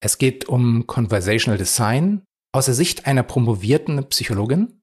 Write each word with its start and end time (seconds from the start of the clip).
Es 0.00 0.18
geht 0.18 0.48
um 0.48 0.86
Conversational 0.86 1.58
Design 1.58 2.22
aus 2.52 2.66
der 2.66 2.74
Sicht 2.74 3.06
einer 3.06 3.22
promovierten 3.22 4.08
Psychologin. 4.08 4.82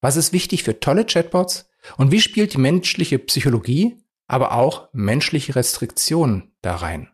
Was 0.00 0.16
ist 0.16 0.32
wichtig 0.32 0.62
für 0.62 0.80
tolle 0.80 1.04
Chatbots 1.04 1.68
und 1.96 2.10
wie 2.10 2.20
spielt 2.20 2.54
die 2.54 2.58
menschliche 2.58 3.18
Psychologie, 3.18 4.02
aber 4.26 4.52
auch 4.52 4.88
menschliche 4.92 5.56
Restriktionen 5.56 6.52
da 6.62 6.76
rein? 6.76 7.10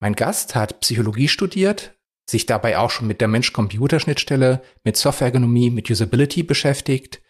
Mein 0.00 0.14
Gast 0.14 0.54
hat 0.54 0.80
Psychologie 0.80 1.28
studiert, 1.28 1.96
sich 2.28 2.46
dabei 2.46 2.78
auch 2.78 2.90
schon 2.90 3.06
mit 3.06 3.20
der 3.20 3.28
Mensch-Computer-Schnittstelle, 3.28 4.62
mit 4.84 4.96
Softwareergonomie, 4.96 5.70
mit 5.70 5.90
Usability 5.90 6.42
beschäftigt, 6.42 7.22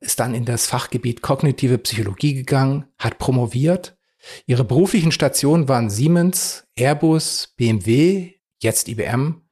ist 0.00 0.20
dann 0.20 0.34
in 0.34 0.44
das 0.44 0.66
Fachgebiet 0.66 1.22
kognitive 1.22 1.78
Psychologie 1.78 2.34
gegangen, 2.34 2.86
hat 2.98 3.18
promoviert 3.18 3.97
Ihre 4.46 4.64
beruflichen 4.64 5.12
Stationen 5.12 5.68
waren 5.68 5.90
Siemens, 5.90 6.66
Airbus, 6.76 7.54
BMW, 7.56 8.34
jetzt 8.62 8.88
IBM. 8.88 9.42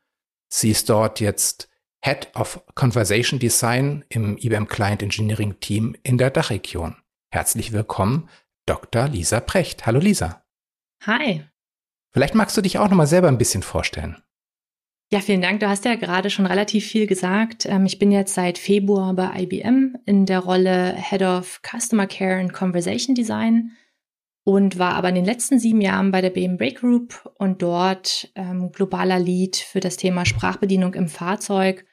Sie 0.48 0.70
ist 0.70 0.88
dort 0.88 1.20
jetzt 1.20 1.68
Head 2.04 2.30
of 2.34 2.62
Conversation 2.74 3.38
Design 3.38 4.04
im 4.08 4.36
IBM 4.38 4.66
Client 4.66 5.02
Engineering 5.02 5.58
Team 5.60 5.96
in 6.02 6.18
der 6.18 6.30
Dachregion. 6.30 6.96
Herzlich 7.30 7.72
willkommen, 7.72 8.28
Dr. 8.66 9.08
Lisa 9.08 9.40
Precht. 9.40 9.86
Hallo 9.86 9.98
Lisa. 9.98 10.44
Hi. 11.04 11.44
Vielleicht 12.12 12.34
magst 12.34 12.56
du 12.56 12.62
dich 12.62 12.78
auch 12.78 12.88
noch 12.88 12.96
mal 12.96 13.06
selber 13.06 13.28
ein 13.28 13.38
bisschen 13.38 13.62
vorstellen. 13.62 14.22
Ja, 15.12 15.20
vielen 15.20 15.42
Dank. 15.42 15.60
Du 15.60 15.68
hast 15.68 15.84
ja 15.84 15.94
gerade 15.94 16.30
schon 16.30 16.46
relativ 16.46 16.84
viel 16.84 17.06
gesagt. 17.06 17.64
Ähm, 17.66 17.86
ich 17.86 17.98
bin 17.98 18.10
jetzt 18.10 18.34
seit 18.34 18.58
Februar 18.58 19.14
bei 19.14 19.42
IBM 19.42 19.96
in 20.04 20.26
der 20.26 20.40
Rolle 20.40 20.94
Head 20.96 21.22
of 21.22 21.60
Customer 21.62 22.08
Care 22.08 22.40
and 22.40 22.52
Conversation 22.52 23.14
Design 23.14 23.72
und 24.46 24.78
war 24.78 24.94
aber 24.94 25.08
in 25.08 25.16
den 25.16 25.24
letzten 25.24 25.58
sieben 25.58 25.80
Jahren 25.80 26.12
bei 26.12 26.20
der 26.20 26.30
BMW 26.30 26.70
Group 26.70 27.28
und 27.36 27.62
dort 27.62 28.30
ähm, 28.36 28.70
globaler 28.70 29.18
Lead 29.18 29.56
für 29.56 29.80
das 29.80 29.96
Thema 29.96 30.24
Sprachbedienung 30.24 30.94
im 30.94 31.08
Fahrzeug 31.08 31.84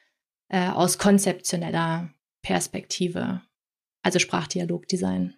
äh, 0.48 0.68
aus 0.68 0.98
konzeptioneller 0.98 2.10
Perspektive, 2.42 3.42
also 4.04 4.20
Sprachdialogdesign. 4.20 5.34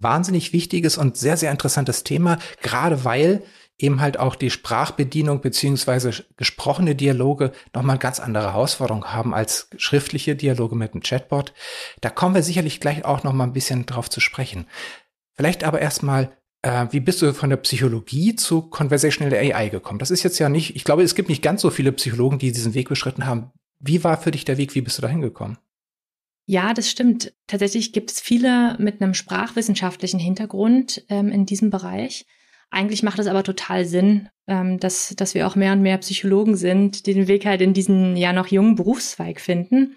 Wahnsinnig 0.00 0.52
wichtiges 0.52 0.98
und 0.98 1.16
sehr, 1.16 1.38
sehr 1.38 1.50
interessantes 1.50 2.04
Thema, 2.04 2.38
gerade 2.60 3.06
weil 3.06 3.42
eben 3.78 4.02
halt 4.02 4.18
auch 4.18 4.34
die 4.34 4.50
Sprachbedienung 4.50 5.40
beziehungsweise 5.40 6.12
gesprochene 6.36 6.94
Dialoge 6.94 7.52
nochmal 7.74 7.96
ganz 7.96 8.20
andere 8.20 8.52
Herausforderungen 8.52 9.14
haben 9.14 9.32
als 9.32 9.70
schriftliche 9.78 10.36
Dialoge 10.36 10.76
mit 10.76 10.92
einem 10.92 11.02
Chatbot. 11.02 11.54
Da 12.02 12.10
kommen 12.10 12.34
wir 12.34 12.42
sicherlich 12.42 12.80
gleich 12.80 13.06
auch 13.06 13.24
nochmal 13.24 13.46
ein 13.46 13.54
bisschen 13.54 13.86
drauf 13.86 14.10
zu 14.10 14.20
sprechen. 14.20 14.66
Vielleicht 15.38 15.62
aber 15.62 15.80
erstmal, 15.80 16.36
äh, 16.62 16.88
wie 16.90 16.98
bist 16.98 17.22
du 17.22 17.32
von 17.32 17.48
der 17.48 17.58
Psychologie 17.58 18.34
zu 18.34 18.62
Conversational 18.62 19.32
AI 19.32 19.68
gekommen? 19.68 20.00
Das 20.00 20.10
ist 20.10 20.24
jetzt 20.24 20.40
ja 20.40 20.48
nicht, 20.48 20.74
ich 20.74 20.82
glaube, 20.82 21.04
es 21.04 21.14
gibt 21.14 21.28
nicht 21.28 21.42
ganz 21.42 21.62
so 21.62 21.70
viele 21.70 21.92
Psychologen, 21.92 22.40
die 22.40 22.50
diesen 22.50 22.74
Weg 22.74 22.88
beschritten 22.88 23.24
haben. 23.24 23.52
Wie 23.78 24.02
war 24.02 24.20
für 24.20 24.32
dich 24.32 24.44
der 24.44 24.58
Weg? 24.58 24.74
Wie 24.74 24.80
bist 24.80 24.98
du 24.98 25.02
da 25.02 25.08
hingekommen? 25.08 25.56
Ja, 26.46 26.74
das 26.74 26.90
stimmt. 26.90 27.32
Tatsächlich 27.46 27.92
gibt 27.92 28.10
es 28.10 28.20
viele 28.20 28.74
mit 28.80 29.00
einem 29.00 29.14
sprachwissenschaftlichen 29.14 30.18
Hintergrund 30.18 31.04
ähm, 31.08 31.30
in 31.30 31.46
diesem 31.46 31.70
Bereich. 31.70 32.26
Eigentlich 32.70 33.04
macht 33.04 33.20
es 33.20 33.28
aber 33.28 33.44
total 33.44 33.84
Sinn, 33.84 34.28
ähm, 34.48 34.80
dass, 34.80 35.14
dass 35.14 35.34
wir 35.34 35.46
auch 35.46 35.54
mehr 35.54 35.72
und 35.72 35.82
mehr 35.82 35.98
Psychologen 35.98 36.56
sind, 36.56 37.06
die 37.06 37.14
den 37.14 37.28
Weg 37.28 37.46
halt 37.46 37.60
in 37.60 37.74
diesen 37.74 38.16
ja 38.16 38.32
noch 38.32 38.48
jungen 38.48 38.74
Berufszweig 38.74 39.40
finden. 39.40 39.94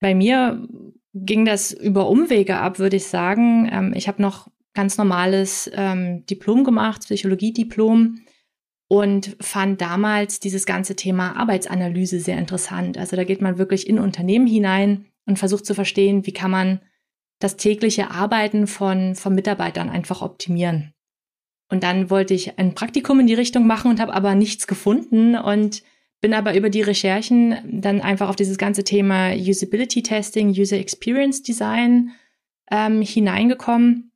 Bei 0.00 0.14
mir 0.14 0.66
ging 1.14 1.44
das 1.44 1.72
über 1.72 2.08
Umwege 2.08 2.56
ab, 2.56 2.78
würde 2.78 2.96
ich 2.96 3.06
sagen. 3.06 3.68
Ähm, 3.70 3.92
ich 3.94 4.08
habe 4.08 4.22
noch 4.22 4.48
ganz 4.74 4.98
normales 4.98 5.70
ähm, 5.74 6.24
Diplom 6.26 6.64
gemacht, 6.64 7.02
Psychologiediplom 7.02 8.20
und 8.88 9.36
fand 9.40 9.80
damals 9.80 10.40
dieses 10.40 10.66
ganze 10.66 10.96
Thema 10.96 11.36
Arbeitsanalyse 11.36 12.20
sehr 12.20 12.38
interessant. 12.38 12.98
Also 12.98 13.16
da 13.16 13.24
geht 13.24 13.40
man 13.40 13.58
wirklich 13.58 13.88
in 13.88 13.98
Unternehmen 13.98 14.46
hinein 14.46 15.06
und 15.26 15.38
versucht 15.38 15.66
zu 15.66 15.74
verstehen, 15.74 16.26
wie 16.26 16.32
kann 16.32 16.50
man 16.50 16.80
das 17.38 17.56
tägliche 17.56 18.10
Arbeiten 18.10 18.66
von, 18.66 19.14
von 19.14 19.34
Mitarbeitern 19.34 19.88
einfach 19.88 20.22
optimieren. 20.22 20.92
Und 21.70 21.82
dann 21.82 22.10
wollte 22.10 22.34
ich 22.34 22.58
ein 22.58 22.74
Praktikum 22.74 23.18
in 23.20 23.26
die 23.26 23.34
Richtung 23.34 23.66
machen 23.66 23.90
und 23.90 23.98
habe 23.98 24.12
aber 24.12 24.34
nichts 24.34 24.66
gefunden 24.66 25.36
und 25.36 25.82
bin 26.20 26.34
aber 26.34 26.54
über 26.54 26.70
die 26.70 26.82
Recherchen 26.82 27.80
dann 27.80 28.00
einfach 28.00 28.28
auf 28.28 28.36
dieses 28.36 28.58
ganze 28.58 28.84
Thema 28.84 29.32
Usability 29.34 30.02
Testing, 30.02 30.50
User 30.50 30.76
Experience 30.76 31.42
Design 31.42 32.10
ähm, 32.70 33.02
hineingekommen 33.02 34.11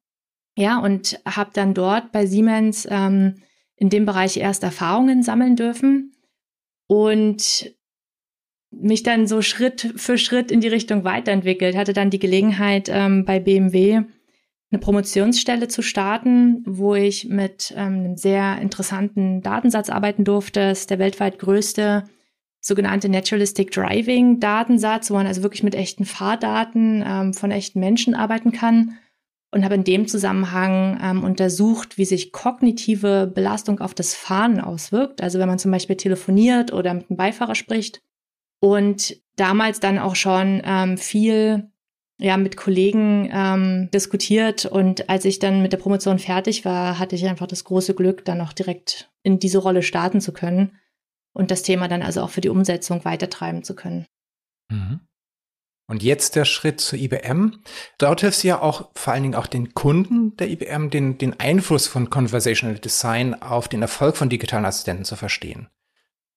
ja, 0.56 0.78
und 0.78 1.21
habe 1.27 1.50
dann 1.53 1.75
dort 1.75 2.12
bei 2.12 2.27
Siemens 2.27 2.89
ähm, 2.91 3.43
in 3.77 3.91
dem 3.91 4.06
Bereich 4.06 4.39
erst 4.39 4.62
Erfahrungen 4.62 5.22
sammeln 5.22 5.55
dürfen 5.55 6.17
und 6.87 7.75
mich 8.71 9.03
dann 9.03 9.27
so 9.27 9.43
Schritt 9.43 9.93
für 9.97 10.16
Schritt 10.16 10.50
in 10.50 10.61
die 10.61 10.69
Richtung 10.69 11.05
weiterentwickelt. 11.05 11.77
Hatte 11.77 11.93
dann 11.93 12.11
die 12.11 12.19
Gelegenheit, 12.19 12.89
ähm, 12.91 13.25
bei 13.25 13.39
BMW 13.39 14.00
eine 14.71 14.81
Promotionsstelle 14.81 15.69
zu 15.69 15.83
starten, 15.83 16.62
wo 16.66 16.95
ich 16.95 17.28
mit 17.28 17.72
ähm, 17.77 17.99
einem 17.99 18.16
sehr 18.16 18.59
interessanten 18.59 19.43
Datensatz 19.43 19.91
arbeiten 19.91 20.25
durfte. 20.25 20.61
Das 20.61 20.81
ist 20.81 20.91
der 20.91 20.99
weltweit 20.99 21.39
größte 21.39 22.05
sogenannte 22.61 23.09
Naturalistic 23.09 23.71
Driving 23.71 24.41
Datensatz, 24.41 25.11
wo 25.11 25.15
man 25.15 25.27
also 25.27 25.43
wirklich 25.43 25.62
mit 25.62 25.75
echten 25.75 26.05
Fahrdaten 26.05 27.05
ähm, 27.06 27.34
von 27.34 27.50
echten 27.50 27.78
Menschen 27.78 28.15
arbeiten 28.15 28.53
kann 28.53 28.97
und 29.51 29.65
habe 29.65 29.75
in 29.75 29.84
dem 29.84 30.09
Zusammenhang 30.09 30.99
ähm, 31.03 31.25
untersucht, 31.25 31.99
wie 31.99 32.05
sich 32.05 32.33
kognitive 32.33 33.31
Belastung 33.33 33.81
auf 33.81 33.95
das 33.95 34.15
Fahren 34.15 34.61
auswirkt. 34.61 35.23
Also 35.23 35.39
wenn 35.39 35.49
man 35.49 35.59
zum 35.59 35.71
Beispiel 35.71 35.97
telefoniert 35.97 36.73
oder 36.73 36.93
mit 36.95 37.11
einem 37.11 37.17
Beifahrer 37.17 37.55
spricht. 37.55 38.03
Und 38.61 39.21
damals 39.37 39.81
dann 39.81 39.99
auch 39.99 40.17
schon 40.17 40.62
ähm, 40.65 40.99
viel 40.99 41.71
ja, 42.19 42.37
mit 42.37 42.57
Kollegen 42.57 43.29
ähm, 43.33 43.91
diskutiert. 43.93 44.65
Und 44.65 45.09
als 45.09 45.25
ich 45.25 45.39
dann 45.39 45.63
mit 45.63 45.73
der 45.73 45.78
Promotion 45.78 46.19
fertig 46.19 46.65
war, 46.65 46.99
hatte 46.99 47.15
ich 47.15 47.27
einfach 47.27 47.47
das 47.47 47.65
große 47.65 47.95
Glück, 47.95 48.25
dann 48.25 48.41
auch 48.41 48.53
direkt 48.53 49.11
in 49.23 49.39
diese 49.39 49.59
Rolle 49.59 49.83
starten 49.83 50.21
zu 50.21 50.33
können 50.33 50.78
und 51.34 51.51
das 51.51 51.63
Thema 51.63 51.89
dann 51.89 52.03
also 52.03 52.23
auch 52.23 52.31
für 52.31 52.41
die 52.41 52.49
Umsetzung 52.49 53.05
weitertreiben 53.05 53.63
zu 53.63 53.75
können. 53.75 54.07
Mhm. 54.71 55.01
Und 55.88 56.02
jetzt 56.02 56.34
der 56.34 56.44
Schritt 56.44 56.80
zur 56.80 56.98
IBM. 56.98 57.62
Dort 57.98 58.20
hilft 58.20 58.42
ja 58.42 58.60
auch 58.60 58.91
vor 58.94 59.12
allen 59.12 59.22
Dingen 59.22 59.34
auch 59.36 59.47
den 59.47 59.72
Kunden 59.72 60.36
der 60.36 60.50
IBM, 60.50 60.91
den, 60.91 61.19
den 61.19 61.38
Einfluss 61.38 61.86
von 61.86 62.10
Conversational 62.10 62.78
Design 62.78 63.41
auf 63.41 63.69
den 63.69 63.82
Erfolg 63.82 64.16
von 64.16 64.28
digitalen 64.28 64.64
Assistenten 64.64 65.04
zu 65.04 65.14
verstehen. 65.14 65.69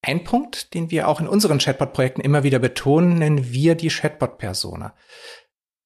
Ein 0.02 0.24
Punkt, 0.24 0.74
den 0.74 0.92
wir 0.92 1.08
auch 1.08 1.20
in 1.20 1.28
unseren 1.28 1.58
Chatbot-Projekten 1.58 2.22
immer 2.22 2.44
wieder 2.44 2.60
betonen, 2.60 3.16
nennen 3.16 3.52
wir 3.52 3.76
die 3.76 3.90
Chatbot-Persona. 3.90 4.96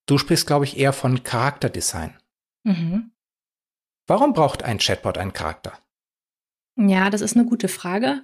Du 0.05 0.17
sprichst, 0.17 0.45
glaube 0.45 0.65
ich, 0.65 0.77
eher 0.77 0.93
von 0.93 1.23
Charakterdesign. 1.23 2.19
Mhm. 2.63 3.11
Warum 4.05 4.33
braucht 4.33 4.63
ein 4.63 4.77
Chatbot 4.77 5.17
einen 5.17 5.33
Charakter? 5.33 5.79
Ja, 6.75 7.09
das 7.09 7.21
ist 7.21 7.37
eine 7.37 7.45
gute 7.45 7.69
Frage. 7.69 8.23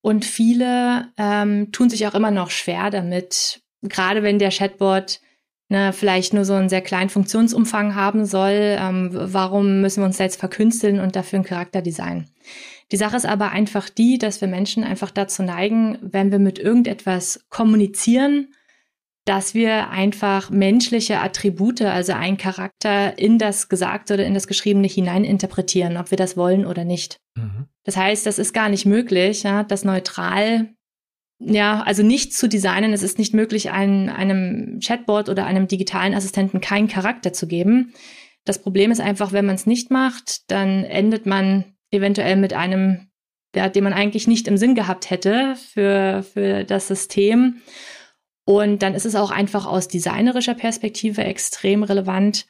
Und 0.00 0.24
viele 0.24 1.12
ähm, 1.16 1.72
tun 1.72 1.90
sich 1.90 2.06
auch 2.06 2.14
immer 2.14 2.30
noch 2.30 2.50
schwer 2.50 2.90
damit, 2.90 3.62
gerade 3.82 4.22
wenn 4.22 4.38
der 4.38 4.50
Chatbot 4.50 5.20
ne, 5.68 5.92
vielleicht 5.92 6.34
nur 6.34 6.44
so 6.44 6.54
einen 6.54 6.68
sehr 6.68 6.80
kleinen 6.80 7.10
Funktionsumfang 7.10 7.94
haben 7.94 8.24
soll, 8.24 8.76
ähm, 8.78 9.10
warum 9.12 9.80
müssen 9.80 10.02
wir 10.02 10.06
uns 10.06 10.18
jetzt 10.18 10.40
verkünsteln 10.40 11.00
und 11.00 11.16
dafür 11.16 11.40
ein 11.40 11.44
Charakterdesign? 11.44 12.28
Die 12.90 12.96
Sache 12.96 13.16
ist 13.16 13.26
aber 13.26 13.50
einfach 13.50 13.88
die, 13.88 14.18
dass 14.18 14.40
wir 14.40 14.48
Menschen 14.48 14.82
einfach 14.82 15.10
dazu 15.10 15.42
neigen, 15.42 15.98
wenn 16.00 16.32
wir 16.32 16.38
mit 16.38 16.58
irgendetwas 16.58 17.44
kommunizieren, 17.50 18.54
dass 19.26 19.52
wir 19.52 19.90
einfach 19.90 20.48
menschliche 20.48 21.20
Attribute, 21.20 21.82
also 21.82 22.14
einen 22.14 22.38
Charakter 22.38 23.18
in 23.18 23.38
das 23.38 23.68
Gesagte 23.68 24.14
oder 24.14 24.24
in 24.24 24.32
das 24.32 24.46
Geschriebene 24.46 24.88
hineininterpretieren, 24.88 25.98
ob 25.98 26.10
wir 26.10 26.16
das 26.16 26.38
wollen 26.38 26.64
oder 26.64 26.84
nicht. 26.84 27.20
Mhm. 27.34 27.66
Das 27.84 27.98
heißt, 27.98 28.24
das 28.24 28.38
ist 28.38 28.54
gar 28.54 28.70
nicht 28.70 28.86
möglich, 28.86 29.42
ja, 29.42 29.64
das 29.64 29.84
neutral 29.84 30.70
ja, 31.38 31.82
also 31.82 32.02
nicht 32.02 32.34
zu 32.34 32.48
designen. 32.48 32.92
Es 32.92 33.02
ist 33.02 33.18
nicht 33.18 33.34
möglich, 33.34 33.70
einem, 33.70 34.08
einem 34.08 34.80
Chatbot 34.80 35.28
oder 35.28 35.46
einem 35.46 35.68
digitalen 35.68 36.14
Assistenten 36.14 36.60
keinen 36.60 36.88
Charakter 36.88 37.32
zu 37.32 37.46
geben. 37.46 37.92
Das 38.44 38.60
Problem 38.60 38.90
ist 38.90 39.00
einfach, 39.00 39.32
wenn 39.32 39.46
man 39.46 39.54
es 39.54 39.66
nicht 39.66 39.90
macht, 39.90 40.50
dann 40.50 40.84
endet 40.84 41.26
man 41.26 41.64
eventuell 41.90 42.36
mit 42.36 42.52
einem 42.54 43.08
ja, 43.54 43.68
den 43.68 43.84
man 43.84 43.92
eigentlich 43.92 44.26
nicht 44.26 44.46
im 44.46 44.56
Sinn 44.56 44.74
gehabt 44.74 45.10
hätte 45.10 45.56
für, 45.56 46.22
für 46.22 46.64
das 46.64 46.88
System. 46.88 47.62
Und 48.44 48.82
dann 48.82 48.94
ist 48.94 49.06
es 49.06 49.14
auch 49.14 49.30
einfach 49.30 49.66
aus 49.66 49.88
designerischer 49.88 50.54
Perspektive 50.54 51.24
extrem 51.24 51.82
relevant, 51.82 52.46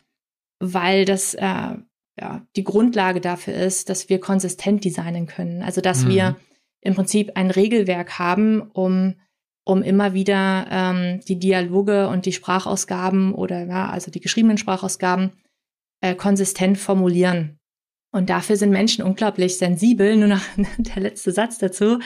weil 0.60 1.04
das 1.04 1.34
äh, 1.34 1.74
ja, 2.20 2.46
die 2.56 2.64
Grundlage 2.64 3.20
dafür 3.20 3.54
ist, 3.54 3.90
dass 3.90 4.08
wir 4.08 4.20
konsistent 4.20 4.84
designen 4.84 5.26
können. 5.26 5.62
Also 5.62 5.80
dass 5.80 6.04
mhm. 6.04 6.08
wir 6.10 6.36
im 6.80 6.94
Prinzip 6.94 7.32
ein 7.34 7.50
Regelwerk 7.50 8.18
haben, 8.18 8.62
um, 8.72 9.14
um 9.64 9.82
immer 9.82 10.14
wieder 10.14 10.66
ähm, 10.70 11.20
die 11.26 11.38
Dialoge 11.38 12.08
und 12.08 12.26
die 12.26 12.32
Sprachausgaben 12.32 13.34
oder 13.34 13.66
ja, 13.66 13.90
also 13.90 14.10
die 14.10 14.20
geschriebenen 14.20 14.58
Sprachausgaben 14.58 15.32
äh, 16.00 16.14
konsistent 16.14 16.78
formulieren. 16.78 17.58
Und 18.10 18.30
dafür 18.30 18.56
sind 18.56 18.70
Menschen 18.70 19.04
unglaublich 19.04 19.58
sensibel. 19.58 20.16
Nur 20.16 20.28
noch 20.28 20.42
der 20.78 21.02
letzte 21.02 21.32
Satz 21.32 21.58
dazu. 21.58 21.98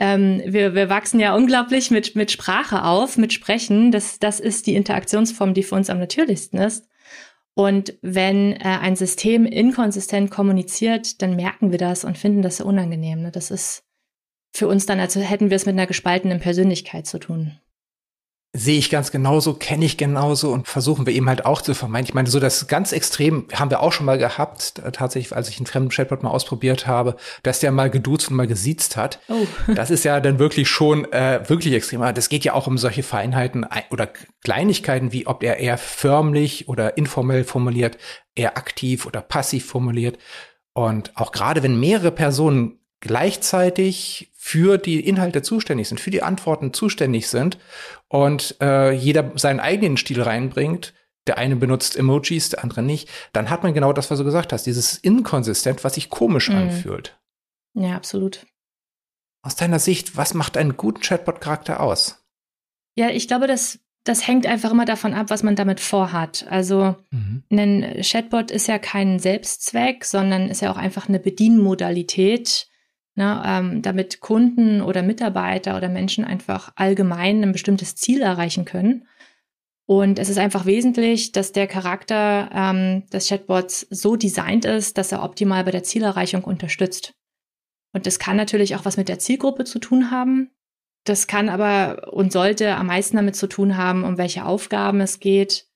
Ähm, 0.00 0.42
wir, 0.46 0.74
wir 0.74 0.88
wachsen 0.88 1.20
ja 1.20 1.34
unglaublich 1.34 1.90
mit, 1.90 2.16
mit 2.16 2.30
Sprache 2.30 2.84
auf, 2.84 3.18
mit 3.18 3.32
Sprechen. 3.32 3.92
Das, 3.92 4.18
das 4.18 4.40
ist 4.40 4.66
die 4.66 4.74
Interaktionsform, 4.74 5.52
die 5.52 5.62
für 5.62 5.74
uns 5.74 5.90
am 5.90 5.98
natürlichsten 5.98 6.58
ist. 6.58 6.88
Und 7.54 7.98
wenn 8.00 8.54
äh, 8.54 8.78
ein 8.80 8.96
System 8.96 9.44
inkonsistent 9.44 10.30
kommuniziert, 10.30 11.20
dann 11.20 11.36
merken 11.36 11.70
wir 11.70 11.78
das 11.78 12.04
und 12.04 12.16
finden 12.16 12.40
das 12.40 12.58
so 12.58 12.64
unangenehm. 12.64 13.20
Ne? 13.20 13.30
Das 13.30 13.50
ist 13.50 13.84
für 14.52 14.68
uns 14.68 14.86
dann, 14.86 15.00
als 15.00 15.16
hätten 15.16 15.50
wir 15.50 15.56
es 15.56 15.66
mit 15.66 15.74
einer 15.74 15.86
gespaltenen 15.86 16.40
Persönlichkeit 16.40 17.06
zu 17.06 17.18
tun. 17.18 17.58
Sehe 18.54 18.78
ich 18.78 18.90
ganz 18.90 19.10
genauso, 19.10 19.54
kenne 19.54 19.86
ich 19.86 19.96
genauso 19.96 20.52
und 20.52 20.68
versuchen 20.68 21.06
wir 21.06 21.14
eben 21.14 21.26
halt 21.26 21.46
auch 21.46 21.62
zu 21.62 21.72
vermeiden. 21.72 22.06
Ich 22.06 22.12
meine, 22.12 22.28
so 22.28 22.38
das 22.38 22.66
ganz 22.66 22.92
extrem 22.92 23.48
haben 23.54 23.70
wir 23.70 23.80
auch 23.80 23.94
schon 23.94 24.04
mal 24.04 24.18
gehabt, 24.18 24.74
tatsächlich, 24.92 25.34
als 25.34 25.48
ich 25.48 25.56
einen 25.56 25.64
fremden 25.64 25.88
Chatbot 25.88 26.22
mal 26.22 26.28
ausprobiert 26.28 26.86
habe, 26.86 27.16
dass 27.42 27.60
der 27.60 27.72
mal 27.72 27.88
geduzt 27.88 28.28
und 28.28 28.36
mal 28.36 28.46
gesiezt 28.46 28.98
hat. 28.98 29.20
Oh. 29.28 29.46
Das 29.74 29.90
ist 29.90 30.04
ja 30.04 30.20
dann 30.20 30.38
wirklich 30.38 30.68
schon 30.68 31.10
äh, 31.12 31.40
wirklich 31.48 31.72
extrem. 31.72 32.02
Das 32.14 32.28
geht 32.28 32.44
ja 32.44 32.52
auch 32.52 32.66
um 32.66 32.76
solche 32.76 33.02
Feinheiten 33.02 33.64
oder 33.88 34.10
Kleinigkeiten, 34.44 35.12
wie 35.12 35.26
ob 35.26 35.42
er 35.42 35.56
eher 35.56 35.78
förmlich 35.78 36.68
oder 36.68 36.98
informell 36.98 37.44
formuliert, 37.44 37.96
eher 38.34 38.58
aktiv 38.58 39.06
oder 39.06 39.22
passiv 39.22 39.64
formuliert. 39.64 40.18
Und 40.74 41.12
auch 41.14 41.32
gerade 41.32 41.62
wenn 41.62 41.80
mehrere 41.80 42.10
Personen 42.10 42.80
gleichzeitig 43.00 44.31
für 44.44 44.76
die 44.76 44.98
Inhalte 44.98 45.40
zuständig 45.42 45.86
sind, 45.86 46.00
für 46.00 46.10
die 46.10 46.24
Antworten 46.24 46.72
zuständig 46.72 47.28
sind 47.28 47.58
und 48.08 48.56
äh, 48.60 48.90
jeder 48.90 49.30
seinen 49.36 49.60
eigenen 49.60 49.96
Stil 49.96 50.20
reinbringt, 50.20 50.94
der 51.28 51.38
eine 51.38 51.54
benutzt 51.54 51.96
Emojis, 51.96 52.48
der 52.48 52.64
andere 52.64 52.82
nicht, 52.82 53.08
dann 53.32 53.50
hat 53.50 53.62
man 53.62 53.72
genau 53.72 53.92
das, 53.92 54.10
was 54.10 54.18
du 54.18 54.24
gesagt 54.24 54.52
hast, 54.52 54.66
dieses 54.66 54.98
Inkonsistent, 54.98 55.84
was 55.84 55.94
sich 55.94 56.10
komisch 56.10 56.48
mhm. 56.48 56.56
anfühlt. 56.56 57.16
Ja, 57.74 57.94
absolut. 57.94 58.44
Aus 59.42 59.54
deiner 59.54 59.78
Sicht, 59.78 60.16
was 60.16 60.34
macht 60.34 60.56
einen 60.56 60.76
guten 60.76 61.02
Chatbot-Charakter 61.02 61.78
aus? 61.78 62.26
Ja, 62.96 63.10
ich 63.10 63.28
glaube, 63.28 63.46
das, 63.46 63.78
das 64.02 64.26
hängt 64.26 64.46
einfach 64.46 64.72
immer 64.72 64.86
davon 64.86 65.14
ab, 65.14 65.30
was 65.30 65.44
man 65.44 65.54
damit 65.54 65.78
vorhat. 65.78 66.48
Also 66.50 66.96
mhm. 67.12 67.44
ein 67.52 68.02
Chatbot 68.02 68.50
ist 68.50 68.66
ja 68.66 68.80
kein 68.80 69.20
Selbstzweck, 69.20 70.04
sondern 70.04 70.48
ist 70.48 70.62
ja 70.62 70.72
auch 70.72 70.78
einfach 70.78 71.08
eine 71.08 71.20
Bedienmodalität, 71.20 72.66
ne, 73.14 73.42
ähm, 73.44 73.82
damit 73.82 74.20
Kunden 74.20 74.80
oder 74.80 75.02
Mitarbeiter 75.02 75.76
oder 75.76 75.88
Menschen 75.88 76.24
einfach 76.24 76.72
allgemein 76.76 77.42
ein 77.42 77.52
bestimmtes 77.52 77.94
Ziel 77.96 78.22
erreichen 78.22 78.64
können. 78.64 79.06
Und 79.86 80.18
es 80.18 80.28
ist 80.28 80.38
einfach 80.38 80.64
wesentlich, 80.64 81.32
dass 81.32 81.52
der 81.52 81.66
Charakter 81.66 82.48
ähm, 82.54 83.04
des 83.10 83.28
Chatbots 83.28 83.86
so 83.90 84.16
designt 84.16 84.64
ist, 84.64 84.96
dass 84.96 85.12
er 85.12 85.22
optimal 85.22 85.64
bei 85.64 85.70
der 85.70 85.82
Zielerreichung 85.82 86.44
unterstützt. 86.44 87.14
Und 87.92 88.06
das 88.06 88.18
kann 88.18 88.36
natürlich 88.36 88.74
auch 88.74 88.84
was 88.84 88.96
mit 88.96 89.08
der 89.08 89.18
Zielgruppe 89.18 89.64
zu 89.64 89.78
tun 89.78 90.10
haben. 90.10 90.50
Das 91.04 91.26
kann 91.26 91.48
aber 91.48 92.12
und 92.12 92.32
sollte 92.32 92.76
am 92.76 92.86
meisten 92.86 93.16
damit 93.16 93.36
zu 93.36 93.48
tun 93.48 93.76
haben, 93.76 94.04
um 94.04 94.18
welche 94.18 94.46
Aufgaben 94.46 95.00
es 95.00 95.20
geht. 95.20 95.66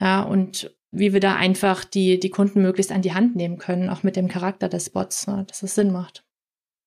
Ja, 0.00 0.22
und 0.22 0.76
wie 0.90 1.12
wir 1.12 1.20
da 1.20 1.36
einfach 1.36 1.84
die, 1.84 2.18
die 2.20 2.30
Kunden 2.30 2.60
möglichst 2.60 2.92
an 2.92 3.02
die 3.02 3.14
Hand 3.14 3.36
nehmen 3.36 3.58
können, 3.58 3.88
auch 3.88 4.02
mit 4.02 4.16
dem 4.16 4.28
Charakter 4.28 4.68
des 4.68 4.90
Bots, 4.90 5.26
ne, 5.26 5.44
dass 5.48 5.62
es 5.62 5.74
Sinn 5.74 5.92
macht. 5.92 6.24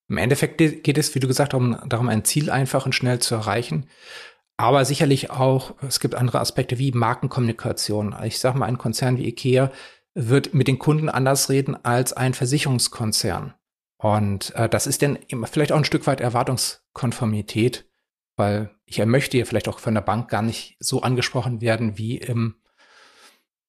Im 0.08 0.18
Endeffekt 0.18 0.58
geht 0.58 0.98
es, 0.98 1.16
wie 1.16 1.20
du 1.20 1.28
gesagt 1.28 1.54
hast, 1.54 1.60
um, 1.60 1.78
darum, 1.88 2.10
ein 2.10 2.26
Ziel 2.26 2.50
einfach 2.50 2.86
und 2.86 2.94
schnell 2.94 3.20
zu 3.20 3.36
erreichen. 3.36 3.90
Aber 4.58 4.86
sicherlich 4.86 5.32
auch, 5.32 5.76
es 5.82 6.00
gibt 6.00 6.16
andere 6.16 6.40
Aspekte 6.40 6.78
wie 6.78 6.92
Markenkommunikation. 6.92 8.16
Ich 8.24 8.40
sage 8.40 8.58
mal, 8.58 8.68
ein 8.68 8.78
Konzern 8.78 9.18
wie 9.18 9.28
IKEA 9.28 9.72
wird 10.14 10.54
mit 10.54 10.68
den 10.68 10.80
Kunden 10.80 11.10
anders 11.10 11.50
reden 11.50 11.76
als 11.84 12.14
ein 12.14 12.34
Versicherungskonzern. 12.34 13.54
Und 13.98 14.54
äh, 14.56 14.70
das 14.70 14.88
ist 14.88 15.02
dann 15.02 15.20
vielleicht 15.46 15.72
auch 15.72 15.78
ein 15.78 15.86
Stück 15.86 16.08
weit 16.08 16.22
Erwartungskonformität, 16.22 17.90
weil 18.38 18.74
ich 18.86 19.04
möchte 19.06 19.38
ja 19.38 19.46
vielleicht 19.46 19.68
auch 19.68 19.80
von 19.80 19.94
der 19.94 20.02
Bank 20.02 20.30
gar 20.30 20.42
nicht 20.42 20.78
so 20.80 21.02
angesprochen 21.02 21.60
werden 21.60 21.98
wie 21.98 22.18
im, 22.18 22.62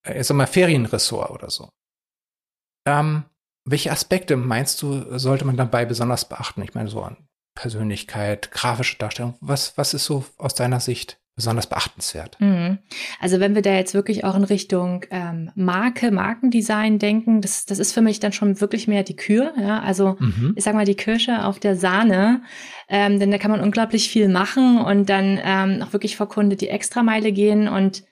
äh, 0.03 0.23
sag 0.23 0.37
mal, 0.37 0.47
Ferienressort 0.47 1.31
oder 1.31 1.51
so. 1.51 1.71
Ähm, 2.87 3.25
welche 3.67 3.91
Aspekte 3.91 4.37
meinst 4.37 4.81
du, 4.81 5.19
sollte 5.19 5.45
man 5.45 5.57
dabei 5.57 5.85
besonders 5.85 6.29
beachten? 6.29 6.63
Ich 6.63 6.75
meine, 6.75 6.89
so 6.89 7.03
an 7.03 7.17
Persönlichkeit, 7.55 8.53
grafische 8.53 8.97
Darstellung. 8.97 9.35
Was, 9.41 9.77
was 9.77 9.93
ist 9.93 10.05
so 10.05 10.25
aus 10.39 10.55
deiner 10.55 10.79
Sicht 10.79 11.19
besonders 11.35 11.67
beachtenswert? 11.67 12.37
Mhm. 12.41 12.79
Also 13.21 13.41
wenn 13.41 13.57
wir 13.57 13.63
da 13.63 13.73
jetzt 13.75 13.93
wirklich 13.93 14.25
auch 14.25 14.37
in 14.37 14.45
Richtung 14.45 15.05
ähm, 15.11 15.51
Marke, 15.57 16.13
Markendesign 16.13 17.01
denken, 17.01 17.41
das, 17.41 17.67
das 17.67 17.81
ist 17.81 17.93
für 17.93 18.03
mich 18.03 18.21
dann 18.21 18.33
schon 18.33 18.61
wirklich 18.61 18.87
mehr 18.87 19.03
die 19.03 19.17
Kür. 19.17 19.53
Ja? 19.61 19.81
Also 19.81 20.17
mhm. 20.21 20.53
ich 20.55 20.63
sag 20.63 20.75
mal 20.75 20.85
die 20.85 20.95
Kirsche 20.95 21.45
auf 21.45 21.59
der 21.59 21.77
Sahne, 21.77 22.43
ähm, 22.89 23.19
denn 23.19 23.33
da 23.33 23.39
kann 23.39 23.51
man 23.51 23.61
unglaublich 23.61 24.09
viel 24.09 24.29
machen 24.29 24.79
und 24.79 25.09
dann 25.09 25.41
ähm, 25.43 25.83
auch 25.83 25.93
wirklich 25.93 26.17
vor 26.17 26.29
Kunde 26.29 26.55
die 26.55 26.69
Extrameile 26.69 27.33
gehen 27.33 27.69
und 27.69 28.05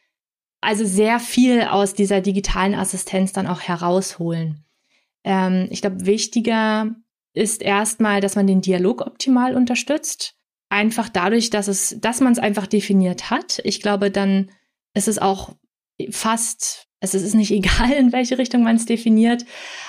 also 0.60 0.84
sehr 0.84 1.20
viel 1.20 1.62
aus 1.62 1.94
dieser 1.94 2.22
digitalen 2.22 2.74
Assistenz 2.74 3.32
dann 3.32 3.46
auch 3.46 3.60
herausholen. 3.60 4.64
Ähm, 5.24 5.68
ich 5.70 5.80
glaube, 5.80 6.06
wichtiger 6.06 6.94
ist 7.34 7.62
erstmal, 7.62 8.20
dass 8.20 8.36
man 8.36 8.46
den 8.46 8.60
Dialog 8.60 9.00
optimal 9.00 9.56
unterstützt. 9.56 10.36
Einfach 10.68 11.08
dadurch, 11.08 11.50
dass 11.50 11.68
es, 11.68 11.96
dass 12.00 12.20
man 12.20 12.32
es 12.32 12.38
einfach 12.38 12.66
definiert 12.66 13.30
hat. 13.30 13.60
Ich 13.64 13.80
glaube, 13.80 14.10
dann 14.10 14.50
ist 14.94 15.08
es 15.08 15.18
auch 15.18 15.54
fast, 16.10 16.86
es 17.00 17.14
ist 17.14 17.34
nicht 17.34 17.50
egal, 17.50 17.92
in 17.92 18.12
welche 18.12 18.38
Richtung 18.38 18.62
man 18.62 18.76
es 18.76 18.86
definiert. 18.86 19.44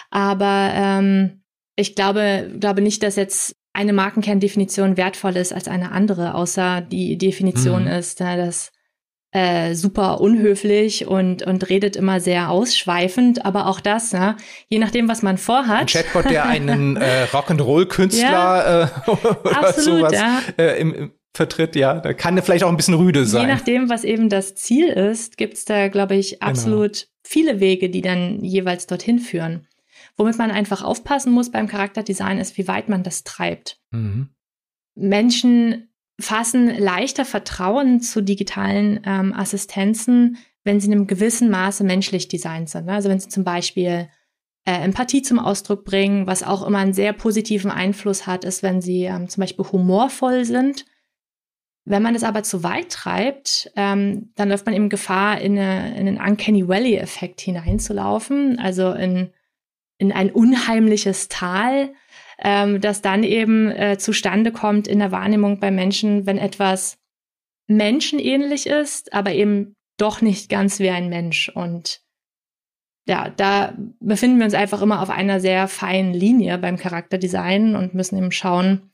Aber 0.09 0.71
ähm, 0.73 1.43
ich 1.75 1.95
glaube, 1.95 2.55
glaube 2.59 2.81
nicht, 2.81 3.03
dass 3.03 3.15
jetzt 3.15 3.55
eine 3.73 3.93
Markenkerndefinition 3.93 4.95
wertvoll 4.95 5.35
ist 5.35 5.53
als 5.53 5.67
eine 5.67 5.91
andere, 5.91 6.33
außer 6.33 6.81
die 6.81 7.17
Definition 7.17 7.83
mhm. 7.83 7.89
ist, 7.89 8.21
dass 8.21 8.71
äh, 9.35 9.75
super 9.75 10.21
unhöflich 10.21 11.07
und, 11.07 11.43
und 11.43 11.69
redet 11.69 11.97
immer 11.97 12.21
sehr 12.21 12.49
ausschweifend, 12.49 13.45
aber 13.45 13.67
auch 13.67 13.81
das, 13.81 14.13
ne? 14.13 14.37
je 14.69 14.79
nachdem, 14.79 15.09
was 15.09 15.23
man 15.23 15.37
vorhat. 15.37 15.81
Ein 15.81 15.87
Chatbot, 15.87 16.29
der 16.29 16.45
einen 16.45 16.95
äh, 16.95 17.25
Rock'n'Roll-Künstler 17.25 18.31
ja, 18.31 18.83
äh, 18.83 18.87
oder 19.11 19.57
absolut, 19.57 19.99
sowas 19.99 20.13
ja. 20.13 20.41
äh, 20.57 20.79
im, 20.79 20.93
im 20.93 21.11
vertritt, 21.33 21.75
ja, 21.75 21.95
da 21.99 22.13
kann 22.13 22.41
vielleicht 22.41 22.63
auch 22.63 22.69
ein 22.69 22.77
bisschen 22.77 22.93
rüde 22.93 23.25
sein. 23.25 23.41
Je 23.41 23.53
nachdem, 23.53 23.89
was 23.89 24.05
eben 24.05 24.29
das 24.29 24.55
Ziel 24.55 24.87
ist, 24.87 25.35
gibt's 25.35 25.65
da, 25.65 25.89
glaube 25.89 26.15
ich, 26.15 26.39
genau. 26.39 26.51
absolut 26.51 26.93
genau. 26.93 27.07
viele 27.23 27.59
Wege, 27.59 27.89
die 27.89 28.01
dann 28.01 28.41
jeweils 28.41 28.87
dorthin 28.87 29.19
führen. 29.19 29.67
Womit 30.15 30.37
man 30.37 30.49
einfach 30.49 30.81
aufpassen 30.81 31.33
muss 31.33 31.51
beim 31.51 31.67
Charakterdesign 31.67 32.37
ist, 32.37 32.57
wie 32.57 32.69
weit 32.69 32.87
man 32.87 33.03
das 33.03 33.25
treibt. 33.25 33.81
Mhm. 33.91 34.29
Menschen 34.95 35.89
fassen 36.19 36.77
leichter 36.77 37.25
Vertrauen 37.25 38.01
zu 38.01 38.21
digitalen 38.21 39.01
ähm, 39.05 39.33
Assistenzen, 39.33 40.37
wenn 40.63 40.79
sie 40.79 40.87
in 40.87 40.93
einem 40.93 41.07
gewissen 41.07 41.49
Maße 41.49 41.83
menschlich 41.83 42.27
designt 42.27 42.69
sind. 42.69 42.85
Ne? 42.85 42.93
Also 42.93 43.09
wenn 43.09 43.19
sie 43.19 43.29
zum 43.29 43.43
Beispiel 43.43 44.09
äh, 44.65 44.83
Empathie 44.83 45.21
zum 45.21 45.39
Ausdruck 45.39 45.85
bringen, 45.85 46.25
was 46.25 46.41
auch 46.41 46.65
immer 46.65 46.79
einen 46.79 46.93
sehr 46.93 47.13
positiven 47.13 47.69
Einfluss 47.69 48.25
hat, 48.25 48.43
ist, 48.43 48.63
wenn 48.63 48.81
sie 48.81 49.03
ähm, 49.03 49.29
zum 49.29 49.41
Beispiel 49.41 49.65
humorvoll 49.65 50.45
sind. 50.45 50.85
Wenn 51.87 52.01
man 52.01 52.15
es 52.15 52.23
aber 52.23 52.41
zu 52.41 52.63
weit 52.63 52.91
treibt, 52.91 53.71
ähm, 53.75 54.31
dann 54.35 54.49
läuft 54.49 54.65
man 54.65 54.73
eben 54.73 54.89
Gefahr, 54.89 55.39
in, 55.39 55.59
eine, 55.59 55.95
in 55.99 56.07
einen 56.07 56.17
Uncanny 56.17 56.67
Valley-Effekt 56.67 57.41
hineinzulaufen, 57.41 58.57
also 58.57 58.91
in, 58.91 59.31
in 59.99 60.11
ein 60.11 60.31
unheimliches 60.31 61.27
Tal, 61.27 61.93
ähm, 62.39 62.81
das 62.81 63.01
dann 63.01 63.23
eben 63.23 63.71
äh, 63.71 63.97
zustande 63.97 64.51
kommt 64.51 64.87
in 64.87 64.99
der 64.99 65.11
Wahrnehmung 65.11 65.59
bei 65.59 65.71
Menschen, 65.71 66.25
wenn 66.25 66.37
etwas 66.37 66.97
menschenähnlich 67.67 68.67
ist, 68.67 69.13
aber 69.13 69.31
eben 69.31 69.75
doch 69.97 70.21
nicht 70.21 70.49
ganz 70.49 70.79
wie 70.79 70.89
ein 70.89 71.09
Mensch. 71.09 71.49
Und 71.49 72.01
ja, 73.07 73.29
da 73.29 73.73
befinden 73.99 74.37
wir 74.37 74.45
uns 74.45 74.53
einfach 74.53 74.81
immer 74.81 75.01
auf 75.01 75.09
einer 75.09 75.39
sehr 75.39 75.67
feinen 75.67 76.13
Linie 76.13 76.57
beim 76.57 76.77
Charakterdesign 76.77 77.75
und 77.75 77.93
müssen 77.93 78.17
eben 78.17 78.31
schauen, 78.31 78.91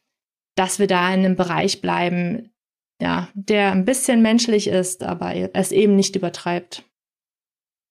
dass 0.55 0.79
wir 0.79 0.87
da 0.87 1.07
in 1.13 1.25
einem 1.25 1.35
Bereich 1.35 1.81
bleiben, 1.81 2.51
ja, 3.01 3.29
der 3.33 3.71
ein 3.71 3.85
bisschen 3.85 4.21
menschlich 4.21 4.67
ist, 4.67 5.03
aber 5.03 5.33
es 5.55 5.71
eben 5.71 5.95
nicht 5.95 6.15
übertreibt. 6.15 6.83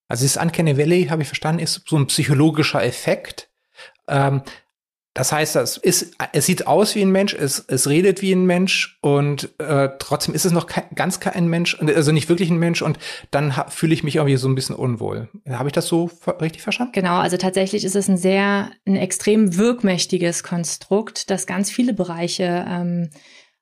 Also 0.08 0.24
das 0.24 0.36
Uncanny 0.36 0.76
Valley, 0.76 1.06
habe 1.06 1.22
ich 1.22 1.28
verstanden, 1.28 1.62
ist 1.62 1.82
so 1.88 1.96
ein 1.96 2.06
psychologischer 2.06 2.84
Effekt. 2.84 3.48
Ähm, 4.08 4.42
Das 5.20 5.32
heißt, 5.32 5.56
es, 5.56 5.76
ist, 5.76 6.16
es 6.32 6.46
sieht 6.46 6.66
aus 6.66 6.94
wie 6.94 7.02
ein 7.02 7.10
Mensch, 7.10 7.34
es, 7.34 7.62
es 7.68 7.90
redet 7.90 8.22
wie 8.22 8.32
ein 8.32 8.46
Mensch 8.46 8.98
und 9.02 9.50
äh, 9.58 9.90
trotzdem 9.98 10.34
ist 10.34 10.46
es 10.46 10.52
noch 10.52 10.66
kein, 10.66 10.84
ganz 10.94 11.20
kein 11.20 11.46
Mensch, 11.46 11.78
also 11.78 12.10
nicht 12.10 12.30
wirklich 12.30 12.48
ein 12.48 12.56
Mensch 12.56 12.80
und 12.80 12.98
dann 13.30 13.52
fühle 13.68 13.92
ich 13.92 14.02
mich 14.02 14.16
irgendwie 14.16 14.38
so 14.38 14.48
ein 14.48 14.54
bisschen 14.54 14.74
unwohl. 14.74 15.28
Habe 15.46 15.68
ich 15.68 15.74
das 15.74 15.88
so 15.88 16.10
richtig 16.40 16.62
verstanden? 16.62 16.92
Genau, 16.94 17.18
also 17.18 17.36
tatsächlich 17.36 17.84
ist 17.84 17.96
es 17.96 18.08
ein 18.08 18.16
sehr, 18.16 18.70
ein 18.86 18.96
extrem 18.96 19.58
wirkmächtiges 19.58 20.42
Konstrukt, 20.42 21.28
das 21.28 21.46
ganz 21.46 21.70
viele 21.70 21.92
Bereiche 21.92 22.64
ähm, 22.66 23.10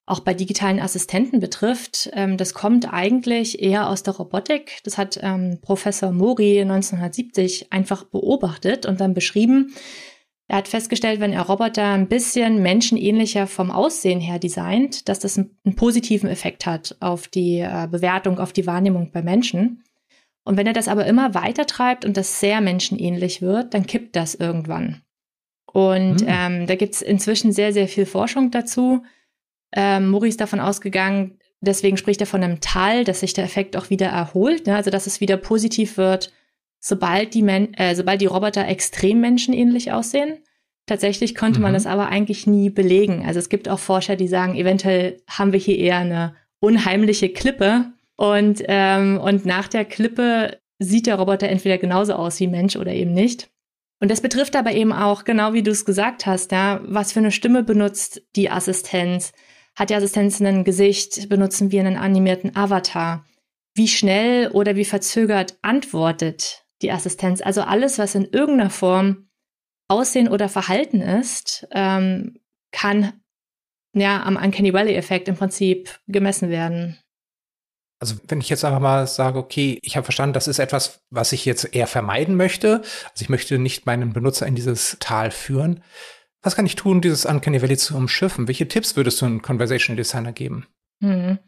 auch 0.05 0.21
bei 0.21 0.33
digitalen 0.33 0.79
Assistenten 0.79 1.41
betrifft. 1.41 2.09
Ähm, 2.13 2.37
das 2.37 2.53
kommt 2.53 2.91
eigentlich 2.91 3.61
eher 3.61 3.89
aus 3.89 4.01
der 4.01 4.15
Robotik. 4.15 4.79
Das 4.85 4.97
hat 4.97 5.19
ähm, 5.21 5.59
Professor 5.61 6.13
Mori 6.13 6.61
1970 6.61 7.73
einfach 7.73 8.05
beobachtet 8.05 8.85
und 8.85 9.01
dann 9.01 9.13
beschrieben, 9.13 9.73
er 10.49 10.57
hat 10.57 10.67
festgestellt, 10.67 11.19
wenn 11.19 11.31
er 11.31 11.43
Roboter 11.43 11.91
ein 11.91 12.07
bisschen 12.07 12.63
menschenähnlicher 12.63 13.45
vom 13.45 13.69
Aussehen 13.69 14.19
her 14.19 14.39
designt, 14.39 15.07
dass 15.07 15.19
das 15.19 15.37
einen, 15.37 15.55
einen 15.63 15.75
positiven 15.75 16.27
Effekt 16.27 16.65
hat 16.65 16.97
auf 17.01 17.27
die 17.27 17.59
äh, 17.59 17.87
Bewertung, 17.89 18.39
auf 18.39 18.51
die 18.51 18.65
Wahrnehmung 18.65 19.11
bei 19.11 19.21
Menschen. 19.21 19.83
Und 20.43 20.57
wenn 20.57 20.65
er 20.65 20.73
das 20.73 20.87
aber 20.87 21.05
immer 21.05 21.35
weiter 21.35 21.67
treibt 21.67 22.03
und 22.03 22.17
das 22.17 22.39
sehr 22.39 22.61
menschenähnlich 22.61 23.43
wird, 23.43 23.75
dann 23.75 23.85
kippt 23.85 24.15
das 24.15 24.33
irgendwann. 24.33 25.03
Und 25.71 26.21
hm. 26.21 26.27
ähm, 26.27 26.67
da 26.67 26.75
gibt's 26.75 27.03
inzwischen 27.03 27.51
sehr, 27.51 27.71
sehr 27.71 27.87
viel 27.87 28.07
Forschung 28.07 28.49
dazu. 28.49 29.03
Ähm, 29.71 30.09
Mori 30.09 30.29
ist 30.29 30.41
davon 30.41 30.59
ausgegangen, 30.59 31.37
deswegen 31.61 31.95
spricht 31.95 32.21
er 32.21 32.27
von 32.27 32.43
einem 32.43 32.59
Tal, 32.59 33.03
dass 33.03 33.19
sich 33.19 33.35
der 33.35 33.43
Effekt 33.43 33.77
auch 33.77 33.91
wieder 33.91 34.07
erholt, 34.07 34.65
ne? 34.65 34.75
also 34.75 34.89
dass 34.89 35.05
es 35.05 35.21
wieder 35.21 35.37
positiv 35.37 35.97
wird, 35.97 36.33
sobald 36.79 37.33
die, 37.33 37.41
Men 37.41 37.73
äh, 37.73 37.95
sobald 37.95 38.21
die 38.21 38.25
Roboter 38.25 38.67
extrem 38.67 39.21
menschenähnlich 39.21 39.91
aussehen. 39.91 40.39
Tatsächlich 40.85 41.35
konnte 41.35 41.59
mhm. 41.59 41.63
man 41.63 41.73
das 41.73 41.85
aber 41.85 42.07
eigentlich 42.07 42.47
nie 42.47 42.69
belegen. 42.69 43.23
Also 43.25 43.39
es 43.39 43.49
gibt 43.49 43.69
auch 43.69 43.79
Forscher, 43.79 44.15
die 44.15 44.27
sagen, 44.27 44.55
eventuell 44.55 45.21
haben 45.29 45.51
wir 45.53 45.59
hier 45.59 45.77
eher 45.77 45.97
eine 45.97 46.35
unheimliche 46.59 47.29
Klippe 47.29 47.91
und, 48.15 48.63
ähm, 48.67 49.17
und 49.17 49.45
nach 49.45 49.67
der 49.67 49.85
Klippe 49.85 50.59
sieht 50.79 51.07
der 51.07 51.15
Roboter 51.15 51.47
entweder 51.47 51.77
genauso 51.77 52.13
aus 52.13 52.39
wie 52.39 52.47
Mensch 52.47 52.75
oder 52.75 52.91
eben 52.93 53.13
nicht. 53.13 53.49
Und 54.01 54.09
das 54.09 54.21
betrifft 54.21 54.55
aber 54.55 54.71
eben 54.71 54.93
auch, 54.93 55.25
genau 55.25 55.53
wie 55.53 55.63
du 55.63 55.71
es 55.71 55.85
gesagt 55.85 56.25
hast, 56.25 56.51
ja, 56.51 56.79
was 56.83 57.11
für 57.11 57.19
eine 57.19 57.31
Stimme 57.31 57.63
benutzt 57.63 58.21
die 58.35 58.49
Assistenz? 58.49 59.33
Hat 59.75 59.89
die 59.89 59.95
Assistenz 59.95 60.41
ein 60.41 60.63
Gesicht? 60.63 61.29
Benutzen 61.29 61.71
wir 61.71 61.81
einen 61.81 61.97
animierten 61.97 62.55
Avatar? 62.55 63.25
Wie 63.75 63.87
schnell 63.87 64.49
oder 64.49 64.75
wie 64.75 64.85
verzögert 64.85 65.57
antwortet 65.61 66.65
die 66.81 66.91
Assistenz. 66.91 67.41
Also 67.41 67.61
alles, 67.61 67.97
was 67.99 68.15
in 68.15 68.25
irgendeiner 68.25 68.69
Form 68.69 69.29
Aussehen 69.87 70.27
oder 70.27 70.49
Verhalten 70.49 71.01
ist, 71.01 71.67
ähm, 71.71 72.39
kann 72.71 73.13
ja 73.93 74.21
am 74.23 74.35
Uncanny 74.35 74.73
Valley-Effekt 74.73 75.27
im 75.27 75.35
Prinzip 75.35 75.99
gemessen 76.07 76.49
werden. 76.49 76.99
Also 77.99 78.15
wenn 78.27 78.39
ich 78.39 78.49
jetzt 78.49 78.63
einfach 78.63 78.79
mal 78.79 79.07
sage, 79.07 79.39
okay, 79.39 79.79
ich 79.81 79.97
habe 79.97 80.05
verstanden, 80.05 80.33
das 80.33 80.47
ist 80.47 80.59
etwas, 80.59 81.01
was 81.09 81.33
ich 81.33 81.43
jetzt 81.43 81.75
eher 81.75 81.87
vermeiden 81.87 82.35
möchte. 82.35 82.81
Also 83.11 83.21
ich 83.21 83.29
möchte 83.29 83.57
nicht 83.57 83.87
meinen 83.87 84.13
Benutzer 84.13 84.45
in 84.45 84.55
dieses 84.55 84.97
Tal 84.99 85.31
führen. 85.31 85.83
Was 86.41 86.55
kann 86.55 86.65
ich 86.65 86.75
tun, 86.75 87.01
dieses 87.01 87.25
Uncanny 87.25 87.61
Valley 87.61 87.75
zu 87.75 87.97
umschiffen? 87.97 88.47
Welche 88.47 88.67
Tipps 88.67 88.95
würdest 88.95 89.19
du 89.19 89.25
einem 89.25 89.41
Conversation 89.41 89.97
Designer 89.97 90.31
geben? 90.31 90.67
Hm 91.01 91.39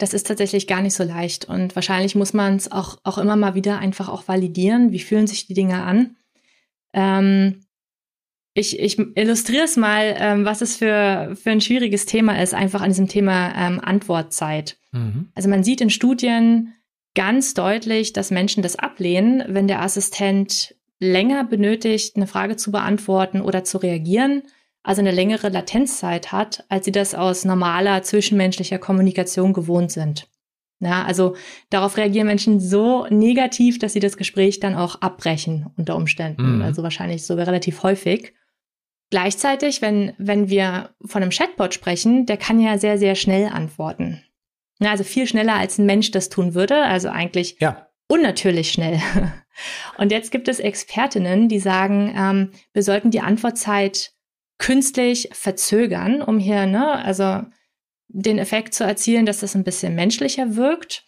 das 0.00 0.14
ist 0.14 0.26
tatsächlich 0.26 0.66
gar 0.66 0.80
nicht 0.80 0.94
so 0.94 1.04
leicht. 1.04 1.44
Und 1.44 1.74
wahrscheinlich 1.74 2.14
muss 2.14 2.32
man 2.32 2.56
es 2.56 2.72
auch, 2.72 2.98
auch 3.04 3.18
immer 3.18 3.36
mal 3.36 3.54
wieder 3.54 3.78
einfach 3.78 4.08
auch 4.08 4.26
validieren. 4.28 4.92
Wie 4.92 4.98
fühlen 4.98 5.26
sich 5.26 5.46
die 5.46 5.54
Dinge 5.54 5.82
an? 5.82 6.16
Ähm, 6.94 7.60
ich, 8.54 8.80
ich 8.80 8.98
illustriere 8.98 9.64
es 9.64 9.76
mal, 9.76 10.16
ähm, 10.18 10.44
was 10.44 10.62
es 10.62 10.76
für, 10.76 11.36
für 11.40 11.50
ein 11.50 11.60
schwieriges 11.60 12.06
Thema 12.06 12.42
ist, 12.42 12.54
einfach 12.54 12.80
an 12.80 12.88
diesem 12.88 13.08
Thema 13.08 13.54
ähm, 13.54 13.78
Antwortzeit. 13.80 14.78
Mhm. 14.92 15.28
Also 15.34 15.48
man 15.48 15.62
sieht 15.62 15.80
in 15.80 15.90
Studien 15.90 16.72
ganz 17.14 17.54
deutlich, 17.54 18.12
dass 18.12 18.30
Menschen 18.30 18.62
das 18.62 18.76
ablehnen, 18.76 19.44
wenn 19.48 19.68
der 19.68 19.82
Assistent 19.82 20.74
länger 20.98 21.44
benötigt, 21.44 22.16
eine 22.16 22.26
Frage 22.26 22.56
zu 22.56 22.72
beantworten 22.72 23.40
oder 23.40 23.64
zu 23.64 23.78
reagieren 23.78 24.42
also 24.82 25.00
eine 25.00 25.10
längere 25.10 25.48
Latenzzeit 25.48 26.32
hat, 26.32 26.64
als 26.68 26.84
sie 26.84 26.92
das 26.92 27.14
aus 27.14 27.44
normaler 27.44 28.02
zwischenmenschlicher 28.02 28.78
Kommunikation 28.78 29.52
gewohnt 29.52 29.92
sind. 29.92 30.28
Ja, 30.80 31.04
also 31.04 31.36
darauf 31.68 31.98
reagieren 31.98 32.26
Menschen 32.26 32.58
so 32.58 33.06
negativ, 33.10 33.78
dass 33.78 33.92
sie 33.92 34.00
das 34.00 34.16
Gespräch 34.16 34.60
dann 34.60 34.74
auch 34.74 35.02
abbrechen 35.02 35.66
unter 35.76 35.94
Umständen. 35.94 36.56
Mhm. 36.56 36.62
Also 36.62 36.82
wahrscheinlich 36.82 37.26
sogar 37.26 37.46
relativ 37.46 37.82
häufig. 37.82 38.32
Gleichzeitig, 39.10 39.82
wenn, 39.82 40.14
wenn 40.16 40.48
wir 40.48 40.90
von 41.04 41.22
einem 41.22 41.32
Chatbot 41.32 41.74
sprechen, 41.74 42.24
der 42.24 42.38
kann 42.38 42.60
ja 42.60 42.78
sehr, 42.78 42.96
sehr 42.96 43.14
schnell 43.14 43.48
antworten. 43.48 44.22
Ja, 44.78 44.92
also 44.92 45.04
viel 45.04 45.26
schneller 45.26 45.54
als 45.54 45.78
ein 45.78 45.84
Mensch 45.84 46.12
das 46.12 46.30
tun 46.30 46.54
würde. 46.54 46.82
Also 46.84 47.10
eigentlich 47.10 47.56
ja. 47.60 47.88
unnatürlich 48.08 48.70
schnell. 48.72 49.02
Und 49.98 50.12
jetzt 50.12 50.30
gibt 50.30 50.48
es 50.48 50.60
Expertinnen, 50.60 51.48
die 51.48 51.58
sagen, 51.58 52.14
ähm, 52.16 52.50
wir 52.72 52.82
sollten 52.82 53.10
die 53.10 53.20
Antwortzeit 53.20 54.14
künstlich 54.60 55.30
verzögern, 55.32 56.22
um 56.22 56.38
hier, 56.38 56.66
ne, 56.66 57.04
also 57.04 57.40
den 58.08 58.38
Effekt 58.38 58.74
zu 58.74 58.84
erzielen, 58.84 59.26
dass 59.26 59.40
das 59.40 59.56
ein 59.56 59.64
bisschen 59.64 59.94
menschlicher 59.96 60.54
wirkt. 60.54 61.06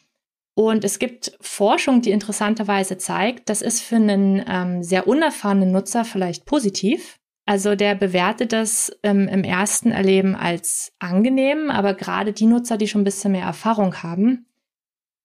Und 0.54 0.84
es 0.84 0.98
gibt 0.98 1.36
Forschung, 1.40 2.02
die 2.02 2.10
interessanterweise 2.10 2.98
zeigt, 2.98 3.48
das 3.48 3.62
ist 3.62 3.80
für 3.80 3.96
einen 3.96 4.42
ähm, 4.48 4.82
sehr 4.82 5.06
unerfahrenen 5.06 5.70
Nutzer 5.70 6.04
vielleicht 6.04 6.44
positiv. 6.44 7.18
Also 7.44 7.74
der 7.74 7.94
bewertet 7.94 8.52
das 8.52 8.96
ähm, 9.02 9.28
im 9.28 9.44
ersten 9.44 9.90
Erleben 9.90 10.34
als 10.34 10.92
angenehm, 10.98 11.70
aber 11.70 11.94
gerade 11.94 12.32
die 12.32 12.46
Nutzer, 12.46 12.76
die 12.76 12.88
schon 12.88 13.02
ein 13.02 13.04
bisschen 13.04 13.32
mehr 13.32 13.46
Erfahrung 13.46 14.02
haben, 14.02 14.46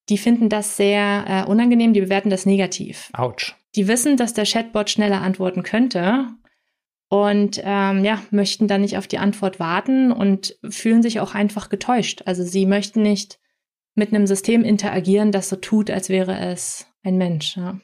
die 0.10 0.18
finden 0.18 0.50
das 0.50 0.78
sehr 0.78 1.26
äh, 1.28 1.50
unangenehm, 1.50 1.94
die 1.94 2.02
bewerten 2.02 2.30
das 2.30 2.46
negativ. 2.46 3.10
Autsch. 3.14 3.56
Die 3.76 3.88
wissen, 3.88 4.18
dass 4.18 4.34
der 4.34 4.46
Chatbot 4.46 4.90
schneller 4.90 5.22
antworten 5.22 5.64
könnte 5.64 6.28
und 7.10 7.62
ähm, 7.64 8.04
ja, 8.04 8.22
möchten 8.32 8.68
dann 8.68 8.82
nicht 8.82 8.98
auf 8.98 9.08
die 9.08 9.18
Antwort 9.18 9.60
warten 9.60 10.12
und 10.12 10.58
fühlen 10.70 11.02
sich 11.02 11.20
auch 11.20 11.34
einfach 11.34 11.70
getäuscht. 11.70 12.24
Also 12.26 12.44
sie 12.44 12.66
möchten 12.66 13.02
nicht 13.02 13.40
mit 13.96 14.14
einem 14.14 14.28
System 14.28 14.64
interagieren, 14.64 15.32
das 15.32 15.50
so 15.50 15.56
tut, 15.56 15.90
als 15.90 16.10
wäre 16.10 16.38
es 16.38 16.88
ein 17.04 17.18
Mensch. 17.18 17.58
Ja. 17.58 17.80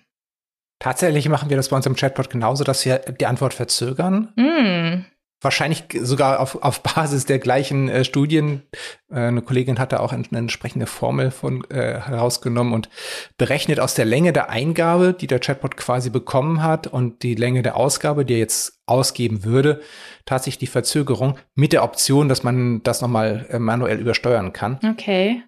Tatsächlich 0.79 1.29
machen 1.29 1.49
wir 1.49 1.57
das 1.57 1.69
bei 1.69 1.77
uns 1.77 1.85
im 1.85 1.95
Chatbot 1.95 2.29
genauso, 2.29 2.63
dass 2.63 2.85
wir 2.85 2.99
die 2.99 3.25
Antwort 3.25 3.53
verzögern. 3.53 4.33
Mm 4.35 5.12
wahrscheinlich 5.43 5.85
sogar 6.01 6.39
auf, 6.39 6.61
auf 6.63 6.81
Basis 6.81 7.25
der 7.25 7.39
gleichen 7.39 7.89
äh, 7.89 8.03
Studien. 8.03 8.63
Äh, 9.11 9.19
eine 9.19 9.41
Kollegin 9.41 9.79
hat 9.79 9.91
da 9.91 9.99
auch 9.99 10.13
eine 10.13 10.25
entsprechende 10.31 10.85
Formel 10.85 11.31
von 11.31 11.63
äh, 11.69 11.99
herausgenommen 11.99 12.73
und 12.73 12.89
berechnet 13.37 13.79
aus 13.79 13.93
der 13.93 14.05
Länge 14.05 14.33
der 14.33 14.49
Eingabe, 14.49 15.13
die 15.13 15.27
der 15.27 15.39
Chatbot 15.39 15.77
quasi 15.77 16.09
bekommen 16.09 16.63
hat 16.63 16.87
und 16.87 17.23
die 17.23 17.35
Länge 17.35 17.61
der 17.61 17.77
Ausgabe, 17.77 18.25
die 18.25 18.33
er 18.33 18.39
jetzt 18.39 18.81
ausgeben 18.85 19.43
würde, 19.43 19.81
tatsächlich 20.25 20.59
die 20.59 20.67
Verzögerung 20.67 21.37
mit 21.55 21.73
der 21.73 21.83
Option, 21.83 22.29
dass 22.29 22.43
man 22.43 22.83
das 22.83 23.01
nochmal 23.01 23.45
äh, 23.49 23.59
manuell 23.59 23.99
übersteuern 23.99 24.53
kann. 24.53 24.79
Okay. 24.83 25.43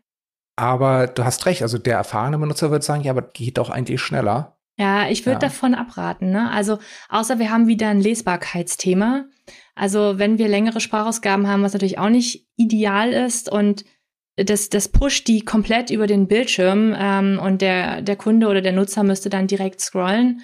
Aber 0.57 1.07
du 1.07 1.25
hast 1.25 1.45
recht, 1.45 1.61
also 1.61 1.77
der 1.77 1.97
erfahrene 1.97 2.37
Benutzer 2.37 2.71
wird 2.71 2.83
sagen, 2.83 3.03
ja, 3.03 3.11
aber 3.11 3.23
geht 3.23 3.57
doch 3.57 3.69
eigentlich 3.69 4.01
schneller. 4.01 4.54
Ja, 4.77 5.10
ich 5.10 5.25
würde 5.25 5.36
ja. 5.36 5.39
davon 5.39 5.74
abraten. 5.74 6.32
Ne? 6.32 6.51
Also 6.51 6.79
außer 7.10 7.39
wir 7.39 7.50
haben 7.50 7.67
wieder 7.67 7.88
ein 7.88 8.01
Lesbarkeitsthema. 8.01 9.25
Also 9.74 10.17
wenn 10.17 10.38
wir 10.38 10.48
längere 10.48 10.79
Sprachausgaben 10.79 11.48
haben, 11.48 11.63
was 11.63 11.74
natürlich 11.74 11.98
auch 11.98 12.10
nicht 12.10 12.48
ideal 12.58 13.12
ist 13.12 13.51
und 13.51 13.86
das, 14.38 14.70
das 14.70 14.89
pusht 14.89 15.27
die 15.27 15.46
komplett 15.46 15.89
über 15.89 16.08
den 16.08 16.27
Bildschirm 16.27 16.94
ähm, 16.98 17.39
und 17.41 17.62
der, 17.62 18.01
der 18.01 18.17
Kunde 18.17 18.48
oder 18.48 18.62
der 18.62 18.74
Nutzer 18.74 19.03
müsste 19.03 19.29
dann 19.29 19.48
direkt 19.48 19.79
scrollen, 19.79 20.41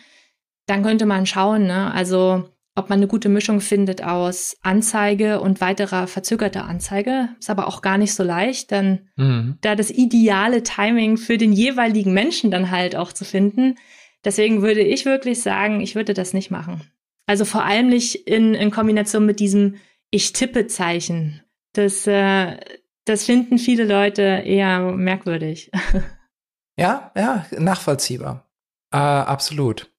dann 0.66 0.84
könnte 0.84 1.06
man 1.06 1.26
schauen, 1.26 1.68
ne? 1.68 1.94
also 1.94 2.46
ob 2.74 2.90
man 2.90 3.00
eine 3.00 3.08
gute 3.08 3.28
Mischung 3.28 3.60
findet 3.60 4.02
aus 4.02 4.56
Anzeige 4.62 5.42
und 5.42 5.60
weiterer 5.60 6.08
verzögerter 6.08 6.66
Anzeige. 6.66 7.30
Ist 7.38 7.50
aber 7.50 7.68
auch 7.68 7.82
gar 7.82 7.98
nicht 7.98 8.14
so 8.14 8.24
leicht, 8.24 8.72
denn 8.72 9.10
mhm. 9.18 9.58
da 9.60 9.76
das 9.76 9.92
ideale 9.92 10.64
Timing 10.64 11.18
für 11.18 11.38
den 11.38 11.52
jeweiligen 11.52 12.14
Menschen 12.14 12.50
dann 12.50 12.72
halt 12.72 12.96
auch 12.96 13.12
zu 13.12 13.26
finden, 13.26 13.76
Deswegen 14.24 14.62
würde 14.62 14.82
ich 14.82 15.06
wirklich 15.06 15.42
sagen, 15.42 15.82
ich 15.82 15.96
würde 15.96 16.14
das 16.14 16.34
nicht 16.34 16.52
machen. 16.52 16.82
Also 17.26 17.46
vor 17.46 17.64
allem 17.64 17.88
nicht 17.88 18.28
in, 18.28 18.54
in 18.54 18.72
Kombination 18.72 19.26
mit 19.26 19.40
diesem 19.40 19.76
Ich 20.10 20.34
tippe 20.34 20.68
Zeichen. 20.68 21.42
Das, 21.74 22.06
äh, 22.08 22.58
das 23.06 23.26
finden 23.26 23.58
viele 23.58 23.86
Leute 23.86 24.22
eher 24.22 24.80
merkwürdig. 24.92 25.72
Ja, 26.78 27.12
ja, 27.16 27.46
nachvollziehbar. 27.52 28.50
Äh, 28.92 28.98
absolut. 28.98 29.92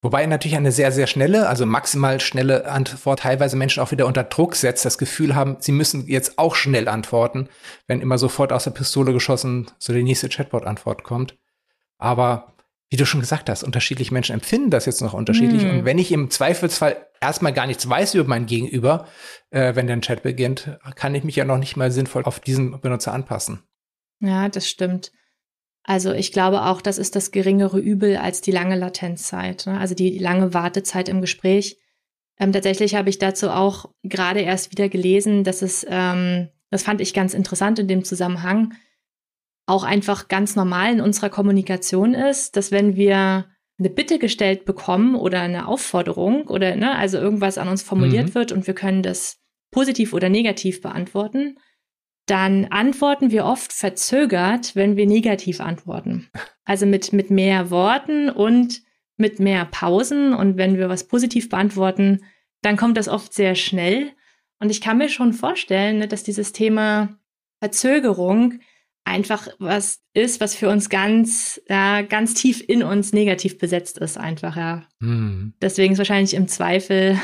Wobei 0.00 0.26
natürlich 0.26 0.56
eine 0.56 0.72
sehr, 0.72 0.90
sehr 0.90 1.06
schnelle, 1.06 1.48
also 1.48 1.64
maximal 1.64 2.18
schnelle 2.20 2.68
Antwort 2.68 3.20
teilweise 3.20 3.56
Menschen 3.56 3.82
auch 3.82 3.92
wieder 3.92 4.06
unter 4.06 4.24
Druck 4.24 4.56
setzt, 4.56 4.84
das 4.84 4.98
Gefühl 4.98 5.36
haben, 5.36 5.58
sie 5.60 5.70
müssen 5.70 6.08
jetzt 6.08 6.38
auch 6.38 6.56
schnell 6.56 6.88
antworten, 6.88 7.48
wenn 7.86 8.00
immer 8.00 8.18
sofort 8.18 8.52
aus 8.52 8.64
der 8.64 8.72
Pistole 8.72 9.12
geschossen 9.12 9.70
so 9.78 9.92
die 9.92 10.02
nächste 10.02 10.28
Chatbot-Antwort 10.28 11.04
kommt. 11.04 11.38
Aber 11.98 12.54
wie 12.92 12.96
du 12.96 13.06
schon 13.06 13.20
gesagt 13.20 13.48
hast, 13.48 13.64
unterschiedliche 13.64 14.12
Menschen 14.12 14.34
empfinden 14.34 14.68
das 14.68 14.84
jetzt 14.84 15.00
noch 15.00 15.14
unterschiedlich. 15.14 15.64
Mm. 15.64 15.70
Und 15.70 15.84
wenn 15.86 15.96
ich 15.96 16.12
im 16.12 16.28
Zweifelsfall 16.28 17.06
erstmal 17.22 17.54
gar 17.54 17.66
nichts 17.66 17.88
weiß 17.88 18.14
über 18.14 18.28
mein 18.28 18.44
Gegenüber, 18.44 19.08
äh, 19.48 19.74
wenn 19.74 19.86
der 19.86 19.98
Chat 20.02 20.22
beginnt, 20.22 20.78
kann 20.94 21.14
ich 21.14 21.24
mich 21.24 21.36
ja 21.36 21.46
noch 21.46 21.56
nicht 21.56 21.74
mal 21.78 21.90
sinnvoll 21.90 22.24
auf 22.24 22.38
diesen 22.38 22.78
Benutzer 22.82 23.14
anpassen. 23.14 23.62
Ja, 24.20 24.50
das 24.50 24.68
stimmt. 24.68 25.10
Also 25.84 26.12
ich 26.12 26.32
glaube 26.32 26.66
auch, 26.66 26.82
das 26.82 26.98
ist 26.98 27.16
das 27.16 27.30
geringere 27.30 27.78
Übel 27.78 28.18
als 28.18 28.42
die 28.42 28.52
lange 28.52 28.76
Latenzzeit, 28.76 29.64
ne? 29.66 29.80
also 29.80 29.94
die 29.94 30.18
lange 30.18 30.52
Wartezeit 30.52 31.08
im 31.08 31.22
Gespräch. 31.22 31.78
Ähm, 32.38 32.52
tatsächlich 32.52 32.94
habe 32.94 33.08
ich 33.08 33.18
dazu 33.18 33.48
auch 33.48 33.90
gerade 34.02 34.40
erst 34.40 34.70
wieder 34.70 34.90
gelesen, 34.90 35.44
dass 35.44 35.62
es, 35.62 35.86
ähm, 35.88 36.50
das 36.70 36.82
fand 36.82 37.00
ich 37.00 37.14
ganz 37.14 37.32
interessant 37.32 37.78
in 37.78 37.88
dem 37.88 38.04
Zusammenhang, 38.04 38.74
auch 39.72 39.84
einfach 39.84 40.28
ganz 40.28 40.54
normal 40.54 40.92
in 40.92 41.00
unserer 41.00 41.30
Kommunikation 41.30 42.12
ist, 42.12 42.56
dass 42.56 42.70
wenn 42.70 42.94
wir 42.94 43.46
eine 43.78 43.88
Bitte 43.88 44.18
gestellt 44.18 44.66
bekommen 44.66 45.14
oder 45.14 45.40
eine 45.40 45.66
Aufforderung 45.66 46.46
oder 46.48 46.76
ne, 46.76 46.94
also 46.94 47.16
irgendwas 47.16 47.56
an 47.56 47.68
uns 47.68 47.82
formuliert 47.82 48.28
mhm. 48.28 48.34
wird 48.34 48.52
und 48.52 48.66
wir 48.66 48.74
können 48.74 49.02
das 49.02 49.40
positiv 49.70 50.12
oder 50.12 50.28
negativ 50.28 50.82
beantworten, 50.82 51.56
dann 52.26 52.66
antworten 52.66 53.30
wir 53.30 53.46
oft 53.46 53.72
verzögert, 53.72 54.76
wenn 54.76 54.96
wir 54.96 55.06
negativ 55.06 55.60
antworten. 55.60 56.28
Also 56.64 56.86
mit, 56.86 57.12
mit 57.12 57.30
mehr 57.30 57.70
Worten 57.70 58.30
und 58.30 58.82
mit 59.16 59.40
mehr 59.40 59.64
Pausen. 59.64 60.32
Und 60.32 60.58
wenn 60.58 60.76
wir 60.76 60.88
was 60.88 61.08
positiv 61.08 61.48
beantworten, 61.48 62.20
dann 62.60 62.76
kommt 62.76 62.96
das 62.96 63.08
oft 63.08 63.34
sehr 63.34 63.56
schnell. 63.56 64.12
Und 64.60 64.70
ich 64.70 64.80
kann 64.80 64.98
mir 64.98 65.08
schon 65.08 65.32
vorstellen, 65.32 65.98
ne, 65.98 66.06
dass 66.06 66.22
dieses 66.22 66.52
Thema 66.52 67.18
Verzögerung 67.58 68.60
einfach 69.04 69.48
was 69.58 70.00
ist, 70.14 70.40
was 70.40 70.54
für 70.54 70.68
uns 70.68 70.88
ganz, 70.88 71.60
ja, 71.68 72.02
ganz 72.02 72.34
tief 72.34 72.62
in 72.66 72.82
uns 72.82 73.12
negativ 73.12 73.58
besetzt 73.58 73.98
ist, 73.98 74.18
einfach, 74.18 74.56
ja. 74.56 74.84
Hm. 75.00 75.54
Deswegen 75.60 75.92
ist 75.92 75.98
wahrscheinlich 75.98 76.34
im 76.34 76.48
Zweifel 76.48 77.18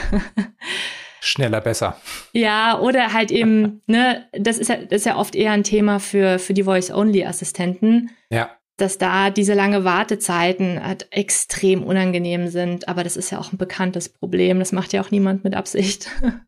schneller 1.21 1.61
besser. 1.61 2.01
Ja, 2.33 2.79
oder 2.81 3.13
halt 3.13 3.31
eben, 3.31 3.83
ne, 3.87 4.27
das 4.33 4.59
ist 4.59 4.69
ja, 4.69 4.77
das 4.77 5.01
ist 5.01 5.07
ja 5.07 5.17
oft 5.17 5.35
eher 5.35 5.53
ein 5.53 5.65
Thema 5.65 6.01
für, 6.01 6.39
für 6.39 6.55
die 6.55 6.65
Voice-Only-Assistenten. 6.65 8.11
Ja. 8.31 8.51
Dass 8.77 8.97
da 8.97 9.31
diese 9.31 9.55
lange 9.55 9.83
Wartezeiten 9.83 10.81
halt 10.85 11.09
extrem 11.11 11.83
unangenehm 11.83 12.47
sind. 12.47 12.87
Aber 12.87 13.03
das 13.03 13.17
ist 13.17 13.31
ja 13.31 13.41
auch 13.41 13.53
ein 13.53 13.59
bekanntes 13.59 14.09
Problem. 14.09 14.61
Das 14.61 14.71
macht 14.71 14.93
ja 14.93 15.03
auch 15.03 15.11
niemand 15.11 15.43
mit 15.43 15.57
Absicht. 15.57 16.09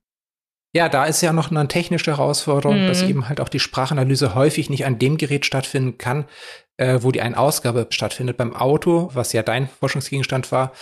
Ja, 0.73 0.89
da 0.89 1.05
ist 1.05 1.21
ja 1.21 1.33
noch 1.33 1.51
eine 1.51 1.67
technische 1.67 2.13
Herausforderung, 2.13 2.83
mhm. 2.83 2.87
dass 2.87 3.03
eben 3.03 3.29
halt 3.29 3.41
auch 3.41 3.49
die 3.49 3.59
Sprachanalyse 3.59 4.35
häufig 4.37 4.71
nicht 4.71 4.87
an 4.87 4.99
dem 4.99 5.17
Gerät 5.17 5.45
stattfinden 5.45 5.99
kann, 5.99 6.27
äh, 6.77 7.01
wo 7.03 7.11
die 7.11 7.21
Einausgabe 7.21 7.89
stattfindet. 7.91 8.37
Beim 8.37 8.55
Auto, 8.55 9.11
was 9.13 9.33
ja 9.33 9.43
dein 9.43 9.69
Forschungsgegenstand 9.69 10.53
war, 10.53 10.73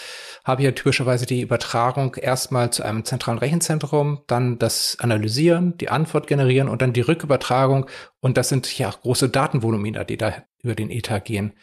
habe 0.45 0.61
ich 0.61 0.67
ja 0.67 0.73
typischerweise 0.73 1.25
die 1.25 1.41
Übertragung 1.41 2.17
erstmal 2.17 2.71
zu 2.71 2.83
einem 2.83 3.07
zentralen 3.07 3.39
Rechenzentrum, 3.39 4.21
dann 4.27 4.59
das 4.59 4.99
Analysieren, 5.01 5.79
die 5.79 5.89
Antwort 5.89 6.27
generieren 6.27 6.69
und 6.69 6.83
dann 6.83 6.93
die 6.93 7.01
Rückübertragung. 7.01 7.87
Und 8.21 8.37
das 8.37 8.51
sind 8.51 8.79
ja 8.79 8.91
auch 8.91 9.01
große 9.01 9.31
Datenvolumina, 9.31 10.05
die 10.05 10.19
da 10.19 10.35
über 10.63 10.75
den 10.75 10.91
Ether 10.91 11.21
gehen. 11.21 11.55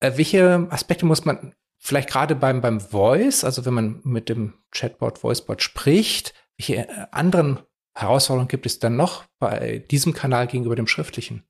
Äh, 0.00 0.12
welche 0.16 0.66
Aspekte 0.70 1.04
muss 1.04 1.26
man 1.26 1.54
vielleicht 1.78 2.08
gerade 2.08 2.34
beim, 2.34 2.62
beim 2.62 2.80
Voice, 2.80 3.44
also 3.44 3.66
wenn 3.66 3.74
man 3.74 4.00
mit 4.04 4.28
dem 4.30 4.54
Chatbot, 4.70 5.22
Voicebot 5.22 5.62
spricht, 5.62 6.32
welche 6.62 6.88
äh, 6.88 7.06
anderen 7.10 7.58
Herausforderungen 7.94 8.48
gibt 8.48 8.66
es 8.66 8.78
dann 8.78 8.96
noch 8.96 9.24
bei 9.38 9.84
diesem 9.90 10.14
Kanal 10.14 10.46
gegenüber 10.46 10.76
dem 10.76 10.86
schriftlichen? 10.86 11.42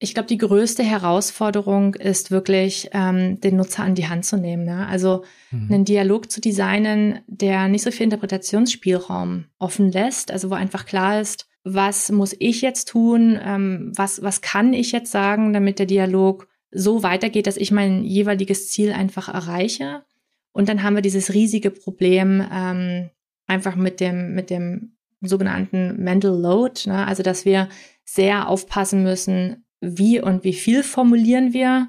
Ich 0.00 0.14
glaube, 0.14 0.26
die 0.26 0.38
größte 0.38 0.82
Herausforderung 0.82 1.94
ist 1.94 2.30
wirklich, 2.30 2.90
ähm, 2.92 3.40
den 3.40 3.56
Nutzer 3.56 3.84
an 3.84 3.94
die 3.94 4.08
Hand 4.08 4.24
zu 4.24 4.36
nehmen. 4.36 4.66
Ja? 4.66 4.86
Also 4.86 5.24
mhm. 5.50 5.72
einen 5.72 5.84
Dialog 5.84 6.30
zu 6.30 6.40
designen, 6.40 7.20
der 7.26 7.68
nicht 7.68 7.82
so 7.82 7.90
viel 7.90 8.04
Interpretationsspielraum 8.04 9.46
offen 9.58 9.90
lässt, 9.92 10.30
also 10.30 10.50
wo 10.50 10.54
einfach 10.54 10.86
klar 10.86 11.20
ist, 11.20 11.46
was 11.64 12.10
muss 12.12 12.34
ich 12.38 12.60
jetzt 12.60 12.88
tun, 12.88 13.38
ähm, 13.42 13.92
was, 13.94 14.22
was 14.22 14.40
kann 14.40 14.72
ich 14.72 14.92
jetzt 14.92 15.10
sagen, 15.10 15.52
damit 15.52 15.78
der 15.78 15.86
Dialog 15.86 16.48
so 16.70 17.02
weitergeht, 17.02 17.46
dass 17.46 17.56
ich 17.56 17.70
mein 17.70 18.04
jeweiliges 18.04 18.70
Ziel 18.70 18.92
einfach 18.92 19.28
erreiche. 19.32 20.04
Und 20.52 20.68
dann 20.68 20.82
haben 20.82 20.94
wir 20.94 21.02
dieses 21.02 21.32
riesige 21.32 21.70
Problem, 21.70 22.44
ähm, 22.52 23.10
einfach 23.46 23.76
mit 23.76 24.00
dem, 24.00 24.34
mit 24.34 24.50
dem 24.50 24.96
sogenannten 25.20 26.02
Mental 26.02 26.38
Load, 26.38 26.88
ne? 26.88 27.06
also 27.06 27.22
dass 27.22 27.44
wir 27.44 27.68
sehr 28.04 28.48
aufpassen 28.48 29.02
müssen, 29.02 29.64
wie 29.80 30.20
und 30.20 30.44
wie 30.44 30.52
viel 30.52 30.82
formulieren 30.82 31.52
wir, 31.52 31.88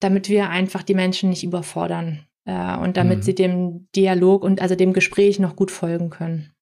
damit 0.00 0.28
wir 0.28 0.48
einfach 0.48 0.82
die 0.82 0.94
Menschen 0.94 1.30
nicht 1.30 1.44
überfordern 1.44 2.26
äh, 2.44 2.76
und 2.76 2.96
damit 2.96 3.18
mhm. 3.18 3.22
sie 3.22 3.34
dem 3.34 3.88
Dialog 3.94 4.42
und 4.42 4.60
also 4.60 4.74
dem 4.74 4.92
Gespräch 4.92 5.38
noch 5.38 5.56
gut 5.56 5.70
folgen 5.70 6.10
können. 6.10 6.52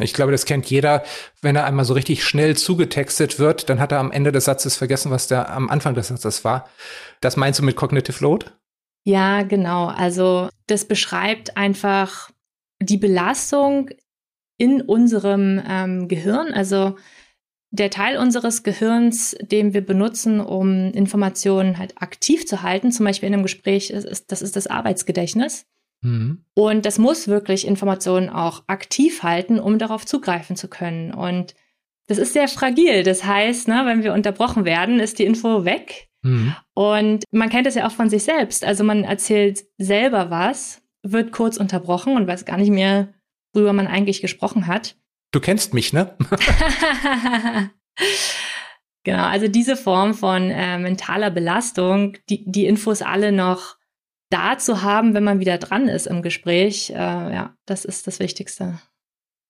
Ich 0.00 0.12
glaube, 0.12 0.32
das 0.32 0.44
kennt 0.44 0.66
jeder. 0.66 1.04
Wenn 1.40 1.54
er 1.54 1.66
einmal 1.66 1.84
so 1.84 1.94
richtig 1.94 2.24
schnell 2.24 2.56
zugetextet 2.56 3.38
wird, 3.38 3.70
dann 3.70 3.78
hat 3.78 3.92
er 3.92 4.00
am 4.00 4.10
Ende 4.10 4.32
des 4.32 4.46
Satzes 4.46 4.76
vergessen, 4.76 5.12
was 5.12 5.28
da 5.28 5.44
am 5.44 5.70
Anfang 5.70 5.94
des 5.94 6.08
Satzes 6.08 6.44
war. 6.44 6.68
Das 7.20 7.36
meinst 7.36 7.60
du 7.60 7.64
mit 7.64 7.76
Cognitive 7.76 8.22
Load? 8.22 8.46
Ja, 9.04 9.42
genau. 9.42 9.86
Also 9.86 10.48
das 10.66 10.84
beschreibt 10.86 11.56
einfach 11.56 12.30
die 12.80 12.98
Belastung 12.98 13.90
in 14.58 14.80
unserem 14.80 15.60
ähm, 15.66 16.08
Gehirn, 16.08 16.52
also 16.52 16.96
der 17.70 17.90
Teil 17.90 18.18
unseres 18.18 18.62
Gehirns, 18.62 19.36
den 19.40 19.74
wir 19.74 19.84
benutzen, 19.84 20.40
um 20.40 20.92
Informationen 20.92 21.78
halt 21.78 22.00
aktiv 22.00 22.46
zu 22.46 22.62
halten, 22.62 22.92
zum 22.92 23.04
Beispiel 23.04 23.26
in 23.26 23.34
einem 23.34 23.42
Gespräch, 23.42 23.90
ist, 23.90 24.30
das 24.30 24.42
ist 24.42 24.54
das 24.54 24.68
Arbeitsgedächtnis. 24.68 25.66
Mhm. 26.02 26.44
Und 26.54 26.86
das 26.86 26.98
muss 26.98 27.26
wirklich 27.26 27.66
Informationen 27.66 28.28
auch 28.28 28.62
aktiv 28.68 29.24
halten, 29.24 29.58
um 29.58 29.80
darauf 29.80 30.06
zugreifen 30.06 30.54
zu 30.54 30.68
können. 30.68 31.12
Und 31.12 31.56
das 32.06 32.18
ist 32.18 32.32
sehr 32.32 32.46
fragil. 32.46 33.02
Das 33.02 33.24
heißt, 33.24 33.66
ne, 33.66 33.82
wenn 33.86 34.04
wir 34.04 34.12
unterbrochen 34.12 34.64
werden, 34.64 35.00
ist 35.00 35.18
die 35.18 35.24
Info 35.24 35.64
weg. 35.64 36.10
Mhm. 36.22 36.54
Und 36.74 37.24
man 37.32 37.50
kennt 37.50 37.66
es 37.66 37.74
ja 37.74 37.88
auch 37.88 37.92
von 37.92 38.08
sich 38.08 38.22
selbst. 38.22 38.64
Also 38.64 38.84
man 38.84 39.02
erzählt 39.02 39.64
selber 39.78 40.30
was 40.30 40.83
wird 41.04 41.32
kurz 41.32 41.56
unterbrochen 41.56 42.16
und 42.16 42.26
weiß 42.26 42.44
gar 42.44 42.56
nicht 42.56 42.70
mehr, 42.70 43.08
worüber 43.52 43.72
man 43.72 43.86
eigentlich 43.86 44.20
gesprochen 44.20 44.66
hat. 44.66 44.96
Du 45.30 45.40
kennst 45.40 45.74
mich, 45.74 45.92
ne? 45.92 46.16
genau, 49.04 49.24
also 49.24 49.48
diese 49.48 49.76
Form 49.76 50.14
von 50.14 50.50
äh, 50.50 50.78
mentaler 50.78 51.30
Belastung, 51.30 52.16
die, 52.28 52.50
die 52.50 52.66
Infos 52.66 53.02
alle 53.02 53.30
noch 53.30 53.76
da 54.30 54.56
zu 54.58 54.82
haben, 54.82 55.14
wenn 55.14 55.24
man 55.24 55.40
wieder 55.40 55.58
dran 55.58 55.88
ist 55.88 56.06
im 56.06 56.22
Gespräch, 56.22 56.90
äh, 56.90 56.94
ja, 56.94 57.54
das 57.66 57.84
ist 57.84 58.06
das 58.06 58.18
Wichtigste. 58.18 58.80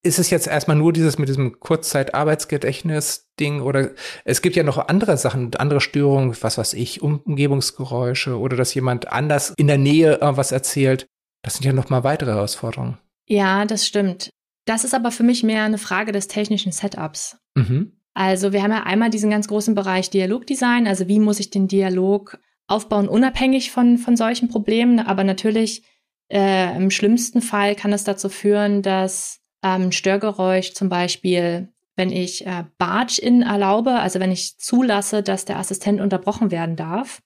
Ist 0.03 0.19
es 0.19 0.29
jetzt 0.29 0.45
erstmal 0.45 0.77
nur 0.77 0.93
dieses 0.93 1.17
mit 1.17 1.29
diesem 1.29 1.59
Kurzzeit-Arbeitsgedächtnis-Ding 1.59 3.61
oder 3.61 3.89
es 4.23 4.43
gibt 4.43 4.55
ja 4.55 4.61
noch 4.61 4.87
andere 4.87 5.17
Sachen, 5.17 5.55
andere 5.55 5.81
Störungen, 5.81 6.37
was 6.41 6.59
weiß 6.59 6.73
ich, 6.73 7.01
Umgebungsgeräusche 7.01 8.37
oder 8.37 8.55
dass 8.55 8.75
jemand 8.75 9.11
anders 9.11 9.55
in 9.57 9.65
der 9.65 9.79
Nähe 9.79 10.21
äh, 10.21 10.37
was 10.37 10.51
erzählt. 10.51 11.07
Das 11.45 11.53
sind 11.53 11.65
ja 11.65 11.73
noch 11.73 11.91
mal 11.91 12.03
weitere 12.03 12.31
Herausforderungen. 12.31 12.97
Ja, 13.27 13.65
das 13.65 13.85
stimmt. 13.85 14.31
Das 14.65 14.83
ist 14.83 14.95
aber 14.95 15.11
für 15.11 15.21
mich 15.21 15.43
mehr 15.43 15.63
eine 15.63 15.77
Frage 15.77 16.11
des 16.11 16.27
technischen 16.27 16.71
Setups. 16.71 17.37
Mhm. 17.53 17.91
Also 18.15 18.51
wir 18.51 18.63
haben 18.63 18.71
ja 18.71 18.81
einmal 18.81 19.11
diesen 19.11 19.29
ganz 19.29 19.47
großen 19.47 19.75
Bereich 19.75 20.09
Dialogdesign, 20.09 20.87
also 20.87 21.07
wie 21.07 21.19
muss 21.19 21.39
ich 21.39 21.51
den 21.51 21.67
Dialog 21.67 22.39
aufbauen, 22.65 23.07
unabhängig 23.07 23.69
von, 23.69 23.99
von 23.99 24.17
solchen 24.17 24.49
Problemen. 24.49 24.99
Aber 24.99 25.23
natürlich 25.23 25.83
äh, 26.29 26.75
im 26.75 26.89
schlimmsten 26.89 27.43
Fall 27.43 27.75
kann 27.75 27.93
es 27.93 28.03
dazu 28.03 28.29
führen, 28.29 28.81
dass 28.81 29.39
ähm, 29.61 29.91
Störgeräusch 29.91 30.73
zum 30.73 30.89
Beispiel, 30.89 31.69
wenn 31.95 32.11
ich 32.11 32.47
äh, 32.47 32.63
Barge-in 32.79 33.43
erlaube, 33.43 33.91
also 33.91 34.19
wenn 34.19 34.31
ich 34.31 34.57
zulasse, 34.57 35.21
dass 35.21 35.45
der 35.45 35.59
Assistent 35.59 36.01
unterbrochen 36.01 36.49
werden 36.49 36.75
darf, 36.75 37.21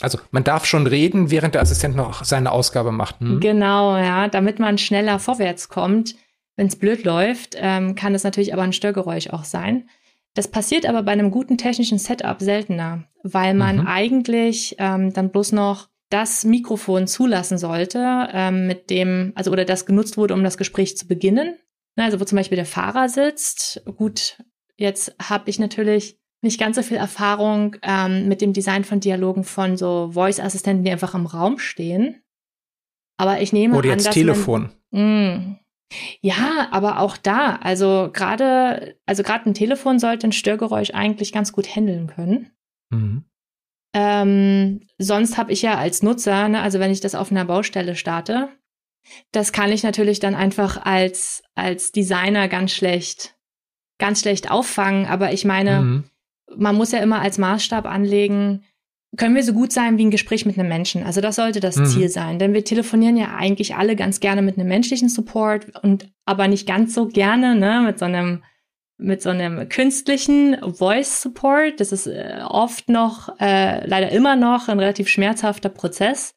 also 0.00 0.18
man 0.30 0.44
darf 0.44 0.64
schon 0.64 0.86
reden, 0.86 1.30
während 1.30 1.54
der 1.54 1.62
Assistent 1.62 1.96
noch 1.96 2.24
seine 2.24 2.52
Ausgabe 2.52 2.92
macht. 2.92 3.20
Hm? 3.20 3.40
Genau, 3.40 3.96
ja, 3.96 4.28
damit 4.28 4.58
man 4.58 4.78
schneller 4.78 5.18
vorwärts 5.18 5.68
kommt. 5.68 6.14
Wenn 6.56 6.68
es 6.68 6.76
blöd 6.76 7.04
läuft, 7.04 7.56
ähm, 7.56 7.94
kann 7.94 8.14
es 8.14 8.24
natürlich 8.24 8.52
aber 8.52 8.62
ein 8.62 8.72
Störgeräusch 8.72 9.28
auch 9.30 9.44
sein. 9.44 9.88
Das 10.34 10.48
passiert 10.48 10.86
aber 10.86 11.02
bei 11.02 11.12
einem 11.12 11.30
guten 11.30 11.58
technischen 11.58 11.98
Setup 11.98 12.40
seltener, 12.40 13.04
weil 13.22 13.54
man 13.54 13.78
mhm. 13.78 13.86
eigentlich 13.86 14.76
ähm, 14.78 15.12
dann 15.12 15.30
bloß 15.30 15.52
noch 15.52 15.88
das 16.10 16.44
Mikrofon 16.44 17.06
zulassen 17.06 17.58
sollte, 17.58 18.28
ähm, 18.32 18.66
mit 18.66 18.90
dem, 18.90 19.32
also 19.34 19.50
oder 19.50 19.64
das 19.64 19.84
genutzt 19.84 20.16
wurde, 20.16 20.34
um 20.34 20.42
das 20.42 20.56
Gespräch 20.56 20.96
zu 20.96 21.06
beginnen. 21.06 21.56
Also 21.96 22.20
wo 22.20 22.24
zum 22.24 22.36
Beispiel 22.36 22.56
der 22.56 22.66
Fahrer 22.66 23.08
sitzt. 23.08 23.82
Gut, 23.96 24.38
jetzt 24.76 25.14
habe 25.20 25.50
ich 25.50 25.58
natürlich 25.58 26.18
nicht 26.40 26.60
ganz 26.60 26.76
so 26.76 26.82
viel 26.82 26.96
Erfahrung 26.96 27.76
ähm, 27.82 28.28
mit 28.28 28.40
dem 28.40 28.52
Design 28.52 28.84
von 28.84 29.00
Dialogen 29.00 29.44
von 29.44 29.76
so 29.76 30.10
Voice-Assistenten, 30.12 30.84
die 30.84 30.90
einfach 30.90 31.14
im 31.14 31.26
Raum 31.26 31.58
stehen. 31.58 32.22
Aber 33.16 33.40
ich 33.40 33.52
nehme 33.52 33.76
Oder 33.76 33.92
an, 33.92 33.98
jetzt 33.98 34.12
Telefon. 34.12 34.70
Man, 34.90 35.34
mh, 35.40 35.58
ja, 36.20 36.68
aber 36.70 37.00
auch 37.00 37.16
da, 37.16 37.56
also 37.56 38.10
gerade, 38.12 38.96
also 39.06 39.22
gerade 39.22 39.50
ein 39.50 39.54
Telefon 39.54 39.98
sollte 39.98 40.28
ein 40.28 40.32
Störgeräusch 40.32 40.90
eigentlich 40.90 41.32
ganz 41.32 41.52
gut 41.52 41.74
handeln 41.74 42.06
können. 42.06 42.50
Mhm. 42.90 43.24
Ähm, 43.94 44.80
sonst 44.98 45.38
habe 45.38 45.52
ich 45.52 45.62
ja 45.62 45.76
als 45.78 46.02
Nutzer, 46.02 46.48
ne, 46.48 46.60
also 46.60 46.78
wenn 46.78 46.90
ich 46.90 47.00
das 47.00 47.14
auf 47.14 47.30
einer 47.30 47.46
Baustelle 47.46 47.96
starte, 47.96 48.50
Das 49.32 49.52
kann 49.52 49.72
ich 49.72 49.82
natürlich 49.82 50.20
dann 50.20 50.34
einfach 50.34 50.84
als, 50.84 51.42
als 51.54 51.92
Designer 51.92 52.48
ganz 52.48 52.72
schlecht, 52.72 53.36
ganz 53.98 54.20
schlecht 54.20 54.50
auffangen. 54.50 55.06
Aber 55.06 55.32
ich 55.32 55.44
meine, 55.44 55.80
mhm. 55.80 56.04
Man 56.56 56.76
muss 56.76 56.92
ja 56.92 57.00
immer 57.00 57.20
als 57.20 57.38
Maßstab 57.38 57.86
anlegen, 57.86 58.64
können 59.16 59.34
wir 59.34 59.42
so 59.42 59.52
gut 59.52 59.72
sein 59.72 59.96
wie 59.98 60.04
ein 60.04 60.10
Gespräch 60.10 60.44
mit 60.44 60.58
einem 60.58 60.68
Menschen. 60.68 61.02
Also 61.02 61.20
das 61.20 61.36
sollte 61.36 61.60
das 61.60 61.76
mhm. 61.76 61.86
Ziel 61.86 62.08
sein. 62.08 62.38
Denn 62.38 62.52
wir 62.52 62.64
telefonieren 62.64 63.16
ja 63.16 63.34
eigentlich 63.36 63.74
alle 63.74 63.96
ganz 63.96 64.20
gerne 64.20 64.42
mit 64.42 64.58
einem 64.58 64.68
menschlichen 64.68 65.08
Support 65.08 65.82
und 65.82 66.10
aber 66.26 66.46
nicht 66.46 66.66
ganz 66.66 66.94
so 66.94 67.06
gerne, 67.06 67.54
ne, 67.54 67.82
mit 67.84 67.98
so 67.98 68.04
einem 68.04 68.42
mit 69.00 69.22
so 69.22 69.30
einem 69.30 69.68
künstlichen 69.68 70.56
Voice 70.74 71.22
Support. 71.22 71.78
Das 71.78 71.92
ist 71.92 72.08
äh, 72.08 72.40
oft 72.44 72.88
noch, 72.88 73.28
äh, 73.38 73.86
leider 73.86 74.10
immer 74.10 74.34
noch 74.34 74.68
ein 74.68 74.80
relativ 74.80 75.08
schmerzhafter 75.08 75.68
Prozess. 75.68 76.34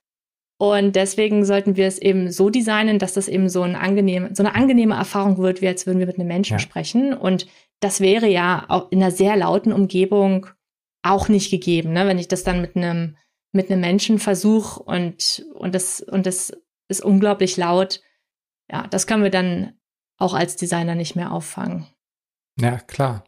Und 0.59 0.95
deswegen 0.95 1.43
sollten 1.43 1.75
wir 1.75 1.87
es 1.87 1.97
eben 1.97 2.31
so 2.31 2.51
designen, 2.51 2.99
dass 2.99 3.13
das 3.13 3.27
eben 3.27 3.49
so, 3.49 3.63
ein 3.63 3.75
angenehm, 3.75 4.35
so 4.35 4.43
eine 4.43 4.53
angenehme 4.53 4.93
Erfahrung 4.93 5.39
wird, 5.39 5.63
wie 5.63 5.67
als 5.67 5.87
würden 5.87 5.97
wir 5.97 6.05
mit 6.05 6.19
einem 6.19 6.27
Menschen 6.27 6.53
ja. 6.53 6.59
sprechen. 6.59 7.15
Und 7.15 7.47
das 7.81 7.99
wäre 7.99 8.27
ja 8.27 8.65
auch 8.69 8.91
in 8.91 9.01
einer 9.01 9.11
sehr 9.11 9.35
lauten 9.35 9.73
Umgebung 9.73 10.47
auch 11.03 11.27
nicht 11.27 11.51
gegeben, 11.51 11.93
ne? 11.93 12.07
wenn 12.07 12.19
ich 12.19 12.27
das 12.27 12.43
dann 12.43 12.61
mit 12.61 12.75
einem 12.75 13.17
mit 13.53 13.69
einem 13.69 13.81
Menschen 13.81 14.17
versuche 14.17 14.81
und 14.81 15.45
und 15.55 15.75
das 15.75 15.99
und 15.99 16.25
das 16.25 16.53
ist 16.87 17.03
unglaublich 17.03 17.57
laut. 17.57 18.01
Ja, 18.71 18.87
das 18.87 19.07
können 19.07 19.23
wir 19.23 19.31
dann 19.31 19.73
auch 20.17 20.33
als 20.33 20.55
Designer 20.55 20.95
nicht 20.95 21.15
mehr 21.15 21.31
auffangen. 21.31 21.87
Ja, 22.59 22.77
klar. 22.79 23.25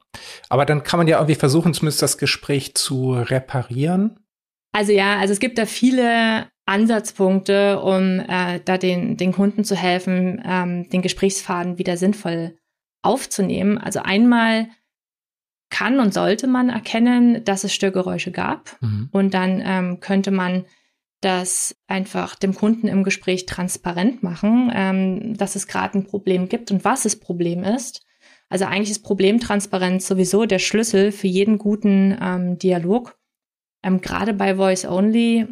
Aber 0.48 0.66
dann 0.66 0.84
kann 0.84 1.00
man 1.00 1.08
ja 1.08 1.18
irgendwie 1.18 1.36
versuchen, 1.36 1.74
zumindest 1.74 2.02
das 2.02 2.18
Gespräch 2.18 2.76
zu 2.76 3.14
reparieren. 3.14 4.20
Also 4.72 4.92
ja, 4.92 5.20
also 5.20 5.34
es 5.34 5.40
gibt 5.40 5.58
da 5.58 5.66
viele 5.66 6.48
Ansatzpunkte, 6.66 7.82
um 7.82 8.20
äh, 8.20 8.60
da 8.64 8.78
den, 8.78 9.18
den 9.18 9.34
Kunden 9.34 9.64
zu 9.64 9.76
helfen, 9.76 10.42
ähm, 10.46 10.90
den 10.90 11.02
Gesprächsfaden 11.02 11.78
wieder 11.78 11.98
sinnvoll 11.98 12.58
aufzunehmen. 13.04 13.78
Also 13.78 14.00
einmal 14.00 14.68
kann 15.70 16.00
und 16.00 16.14
sollte 16.14 16.48
man 16.48 16.70
erkennen, 16.70 17.44
dass 17.46 17.64
es 17.64 17.74
Störgeräusche 17.74 18.32
gab. 18.32 18.78
Mhm. 18.82 19.10
Und 19.12 19.34
dann 19.34 19.62
ähm, 19.66 20.00
könnte 20.00 20.32
man 20.32 20.66
das 21.22 21.76
einfach 21.88 22.36
dem 22.36 22.54
Kunden 22.54 22.88
im 22.88 23.04
Gespräch 23.04 23.46
transparent 23.46 24.24
machen, 24.24 24.72
ähm, 24.74 25.38
dass 25.38 25.56
es 25.56 25.68
gerade 25.68 25.98
ein 25.98 26.06
Problem 26.06 26.50
gibt 26.50 26.70
und 26.72 26.84
was 26.84 27.04
das 27.04 27.16
Problem 27.16 27.64
ist. 27.64 28.06
Also 28.50 28.66
eigentlich 28.66 28.92
ist 28.92 29.04
Problemtransparenz 29.04 30.08
sowieso 30.08 30.46
der 30.46 30.60
Schlüssel 30.60 31.12
für 31.12 31.28
jeden 31.28 31.58
guten 31.58 32.18
ähm, 32.22 32.58
Dialog. 32.60 33.18
Ähm, 33.84 34.02
gerade 34.02 34.34
bei 34.34 34.56
Voice 34.56 34.86
Only, 34.86 35.48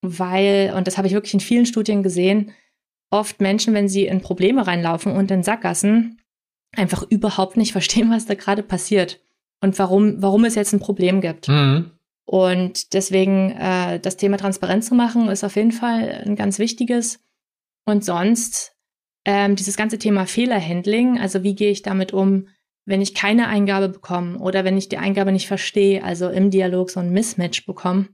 weil, 0.00 0.72
und 0.76 0.86
das 0.86 0.96
habe 0.96 1.08
ich 1.08 1.14
wirklich 1.14 1.34
in 1.34 1.40
vielen 1.40 1.66
Studien 1.66 2.02
gesehen, 2.02 2.52
oft 3.10 3.40
Menschen, 3.40 3.74
wenn 3.74 3.88
sie 3.88 4.06
in 4.06 4.20
Probleme 4.20 4.66
reinlaufen 4.66 5.12
und 5.12 5.30
in 5.30 5.42
Sackgassen, 5.42 6.20
einfach 6.76 7.02
überhaupt 7.08 7.56
nicht 7.56 7.72
verstehen, 7.72 8.10
was 8.10 8.26
da 8.26 8.34
gerade 8.34 8.62
passiert 8.62 9.20
und 9.60 9.78
warum, 9.78 10.22
warum 10.22 10.44
es 10.44 10.54
jetzt 10.54 10.72
ein 10.72 10.80
Problem 10.80 11.20
gibt. 11.20 11.48
Mhm. 11.48 11.90
Und 12.24 12.92
deswegen 12.92 13.52
äh, 13.52 14.00
das 14.00 14.16
Thema 14.16 14.36
Transparenz 14.36 14.88
zu 14.88 14.94
machen, 14.94 15.28
ist 15.28 15.44
auf 15.44 15.56
jeden 15.56 15.72
Fall 15.72 16.22
ein 16.24 16.34
ganz 16.34 16.58
wichtiges. 16.58 17.20
Und 17.84 18.04
sonst 18.04 18.76
ähm, 19.24 19.54
dieses 19.54 19.76
ganze 19.76 19.98
Thema 19.98 20.26
Fehlerhandling, 20.26 21.20
also 21.20 21.42
wie 21.44 21.54
gehe 21.54 21.70
ich 21.70 21.82
damit 21.82 22.12
um, 22.12 22.48
wenn 22.84 23.00
ich 23.00 23.14
keine 23.14 23.48
Eingabe 23.48 23.88
bekomme 23.88 24.38
oder 24.38 24.64
wenn 24.64 24.76
ich 24.76 24.88
die 24.88 24.98
Eingabe 24.98 25.32
nicht 25.32 25.46
verstehe, 25.46 26.02
also 26.02 26.28
im 26.28 26.50
Dialog 26.50 26.90
so 26.90 27.00
ein 27.00 27.10
Mismatch 27.10 27.66
bekomme. 27.66 28.08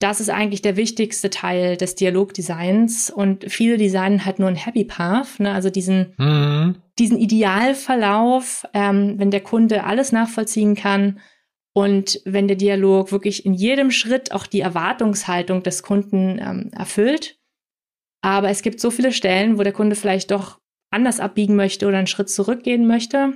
Das 0.00 0.18
ist 0.18 0.30
eigentlich 0.30 0.62
der 0.62 0.76
wichtigste 0.76 1.28
Teil 1.28 1.76
des 1.76 1.94
Dialogdesigns 1.94 3.10
und 3.10 3.44
viele 3.52 3.76
designen 3.76 4.24
halt 4.24 4.38
nur 4.38 4.48
ein 4.48 4.56
Happy 4.56 4.84
Path, 4.84 5.38
ne? 5.40 5.52
also 5.52 5.68
diesen, 5.68 6.14
mhm. 6.16 6.76
diesen 6.98 7.18
Idealverlauf, 7.18 8.66
ähm, 8.72 9.18
wenn 9.18 9.30
der 9.30 9.42
Kunde 9.42 9.84
alles 9.84 10.10
nachvollziehen 10.10 10.74
kann 10.74 11.20
und 11.74 12.22
wenn 12.24 12.48
der 12.48 12.56
Dialog 12.56 13.12
wirklich 13.12 13.44
in 13.44 13.52
jedem 13.52 13.90
Schritt 13.90 14.32
auch 14.32 14.46
die 14.46 14.60
Erwartungshaltung 14.60 15.62
des 15.62 15.82
Kunden 15.82 16.38
ähm, 16.38 16.70
erfüllt. 16.72 17.38
Aber 18.22 18.48
es 18.48 18.62
gibt 18.62 18.80
so 18.80 18.90
viele 18.90 19.12
Stellen, 19.12 19.58
wo 19.58 19.62
der 19.62 19.74
Kunde 19.74 19.96
vielleicht 19.96 20.30
doch 20.30 20.60
anders 20.90 21.20
abbiegen 21.20 21.56
möchte 21.56 21.86
oder 21.86 21.98
einen 21.98 22.06
Schritt 22.06 22.30
zurückgehen 22.30 22.86
möchte 22.86 23.34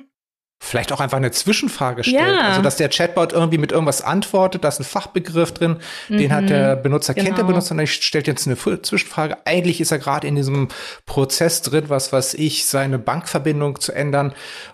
vielleicht 0.64 0.92
auch 0.92 1.00
einfach 1.00 1.18
eine 1.18 1.30
Zwischenfrage 1.30 2.04
stellt. 2.04 2.16
Ja. 2.16 2.48
Also, 2.48 2.62
dass 2.62 2.76
der 2.76 2.88
Chatbot 2.88 3.32
irgendwie 3.32 3.58
mit 3.58 3.70
irgendwas 3.70 4.02
antwortet, 4.02 4.64
da 4.64 4.68
ist 4.68 4.80
ein 4.80 4.84
Fachbegriff 4.84 5.52
drin, 5.52 5.76
mhm. 6.08 6.18
den 6.18 6.32
hat 6.32 6.48
der 6.48 6.76
mhm. 6.76 6.82
Benutzer, 6.82 7.14
genau. 7.14 7.26
kennt 7.26 7.38
der 7.38 7.44
genau. 7.44 7.58
Benutzer 7.58 7.74
und 7.76 7.86
stellt 7.86 8.26
jetzt 8.26 8.46
eine 8.46 8.56
Zwischenfrage. 8.56 9.36
Eigentlich 9.44 9.80
ist 9.80 9.92
er 9.92 9.98
gerade 9.98 10.26
in 10.26 10.36
diesem 10.36 10.68
Prozess 11.06 11.62
drin, 11.62 11.84
was 11.88 12.12
weiß 12.12 12.34
ich, 12.34 12.66
seine 12.66 12.98
Bankverbindung 12.98 13.78
zu 13.78 13.92
ändern 13.92 14.32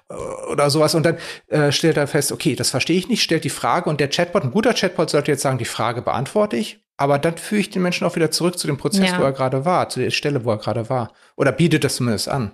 äh, 0.09 0.15
oder 0.51 0.71
sowas. 0.71 0.95
Und 0.95 1.05
dann 1.05 1.19
äh, 1.49 1.73
stellt 1.73 1.97
er 1.97 2.07
fest, 2.07 2.31
okay, 2.31 2.55
das 2.55 2.71
verstehe 2.71 2.97
ich 2.97 3.09
nicht, 3.09 3.23
stellt 3.23 3.45
die 3.45 3.51
Frage 3.51 3.91
und 3.91 4.01
der 4.01 4.09
Chatbot, 4.09 4.45
ein 4.45 4.53
guter 4.53 4.75
Chatbot 4.75 5.11
sollte 5.11 5.33
jetzt 5.33 5.43
sagen, 5.43 5.59
die 5.59 5.65
Frage 5.65 6.03
beantworte 6.03 6.57
ich. 6.57 6.81
Aber 6.97 7.19
dann 7.19 7.39
führe 7.39 7.63
ich 7.63 7.71
den 7.71 7.81
Menschen 7.81 8.07
auch 8.07 8.15
wieder 8.15 8.31
zurück 8.31 8.59
zu 8.59 8.67
dem 8.67 8.77
Prozess, 8.77 9.13
ja. 9.13 9.19
wo 9.19 9.23
er 9.23 9.33
gerade 9.33 9.65
war, 9.65 9.89
zu 9.89 10.01
der 10.01 10.11
Stelle, 10.11 10.45
wo 10.45 10.51
er 10.51 10.59
gerade 10.59 10.91
war. 10.91 11.13
Oder 11.35 11.51
bietet 11.51 11.83
das 11.83 11.97
zumindest 11.97 12.29
an. 12.29 12.53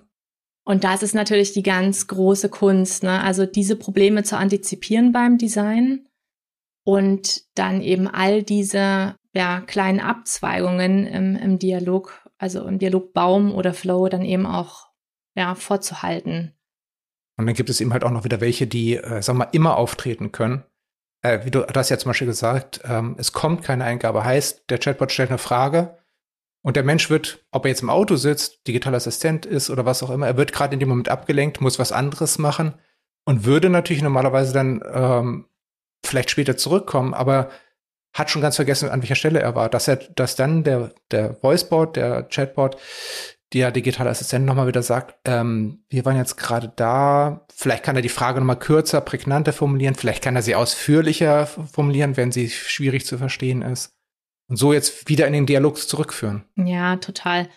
Und 0.66 0.83
das 0.83 1.05
ist 1.05 1.14
natürlich 1.14 1.52
die 1.52 1.62
ganz 1.62 2.09
große 2.09 2.48
Kunst, 2.48 3.05
ne? 3.05 3.22
also 3.22 3.46
diese 3.46 3.76
Probleme 3.76 4.24
zu 4.24 4.37
antizipieren 4.37 5.12
beim 5.12 5.38
Design 5.38 6.09
und 6.85 7.44
dann 7.55 7.81
eben 7.83 8.09
all 8.09 8.42
diese 8.42 9.14
ja, 9.33 9.61
kleinen 9.61 10.00
Abzweigungen 10.00 11.07
im, 11.07 11.37
im 11.37 11.59
Dialog, 11.61 12.29
also 12.37 12.66
im 12.66 12.81
Dialogbaum 12.81 13.55
oder 13.55 13.74
Flow 13.74 14.09
dann 14.09 14.22
eben 14.22 14.44
auch 14.44 14.88
ja, 15.37 15.55
vorzuhalten. 15.55 16.52
Und 17.38 17.46
dann 17.46 17.55
gibt 17.55 17.70
es 17.70 17.81
eben 17.81 17.92
halt 17.92 18.02
auch 18.02 18.11
noch 18.11 18.24
wieder 18.24 18.40
welche, 18.40 18.66
die, 18.66 18.96
äh, 18.96 19.22
sagen 19.22 19.38
wir 19.38 19.44
mal, 19.44 19.50
immer 19.52 19.76
auftreten 19.76 20.33
können. 20.33 20.64
Äh, 21.22 21.44
wie 21.44 21.52
du, 21.52 21.64
hast 21.64 21.90
ja 21.90 21.98
zum 21.98 22.11
Beispiel 22.11 22.26
gesagt, 22.26 22.81
ähm, 22.85 23.14
es 23.18 23.33
kommt 23.33 23.62
keine 23.62 23.85
Eingabe, 23.85 24.24
heißt, 24.24 24.68
der 24.68 24.79
Chatbot 24.79 25.12
stellt 25.12 25.29
eine 25.29 25.38
Frage 25.38 25.96
und 26.66 26.74
der 26.74 26.83
Mensch 26.83 27.11
wird, 27.11 27.46
ob 27.52 27.64
er 27.64 27.68
jetzt 27.68 27.83
im 27.83 27.90
Auto 27.90 28.16
sitzt, 28.16 28.66
digitaler 28.66 28.96
Assistent 28.96 29.46
ist 29.46 29.70
oder 29.70 29.87
was 29.87 30.02
auch 30.02 30.11
immer, 30.11 30.26
er 30.26 30.37
wird 30.37 30.52
gerade 30.52 30.74
in 30.74 30.81
dem 30.81 30.88
Moment 30.88 31.09
abgelenkt, 31.09 31.61
muss 31.61 31.79
was 31.79 31.92
anderes 31.92 32.38
machen 32.38 32.74
und 33.24 33.44
würde 33.44 33.70
natürlich 33.70 34.02
normalerweise 34.02 34.52
dann 34.52 34.83
ähm, 34.92 35.46
vielleicht 36.05 36.29
später 36.29 36.57
zurückkommen, 36.57 37.14
aber 37.14 37.50
hat 38.12 38.31
schon 38.31 38.42
ganz 38.42 38.57
vergessen, 38.57 38.88
an 38.88 39.00
welcher 39.00 39.14
Stelle 39.14 39.38
er 39.38 39.55
war. 39.55 39.68
Dass 39.68 39.87
er, 39.87 39.94
dass 39.94 40.35
dann 40.35 40.64
der, 40.64 40.90
der 41.12 41.40
Voicebot, 41.40 41.94
der 41.94 42.24
Chatbot, 42.24 42.76
der 43.52 43.70
digitale 43.70 44.11
Assistent 44.11 44.44
nochmal 44.44 44.66
wieder 44.66 44.83
sagt, 44.83 45.14
ähm, 45.24 45.85
wir 45.88 46.05
waren 46.05 46.16
jetzt 46.16 46.37
gerade 46.37 46.72
da, 46.74 47.46
vielleicht 47.55 47.85
kann 47.85 47.94
er 47.94 48.02
die 48.02 48.09
Frage 48.09 48.40
nochmal 48.40 48.59
kürzer, 48.59 49.00
prägnanter 49.02 49.52
formulieren, 49.52 49.94
vielleicht 49.94 50.24
kann 50.24 50.35
er 50.35 50.42
sie 50.42 50.57
ausführlicher 50.57 51.46
formulieren, 51.46 52.16
wenn 52.16 52.33
sie 52.33 52.50
schwierig 52.50 53.07
zu 53.07 53.18
verstehen 53.18 53.62
ist 53.62 53.95
und 54.48 54.56
so 54.56 54.72
jetzt 54.72 55.09
wieder 55.09 55.26
in 55.26 55.32
den 55.32 55.46
Dialog 55.46 55.78
zurückführen. 55.78 56.44
Ja, 56.56 56.96
total. 56.96 57.48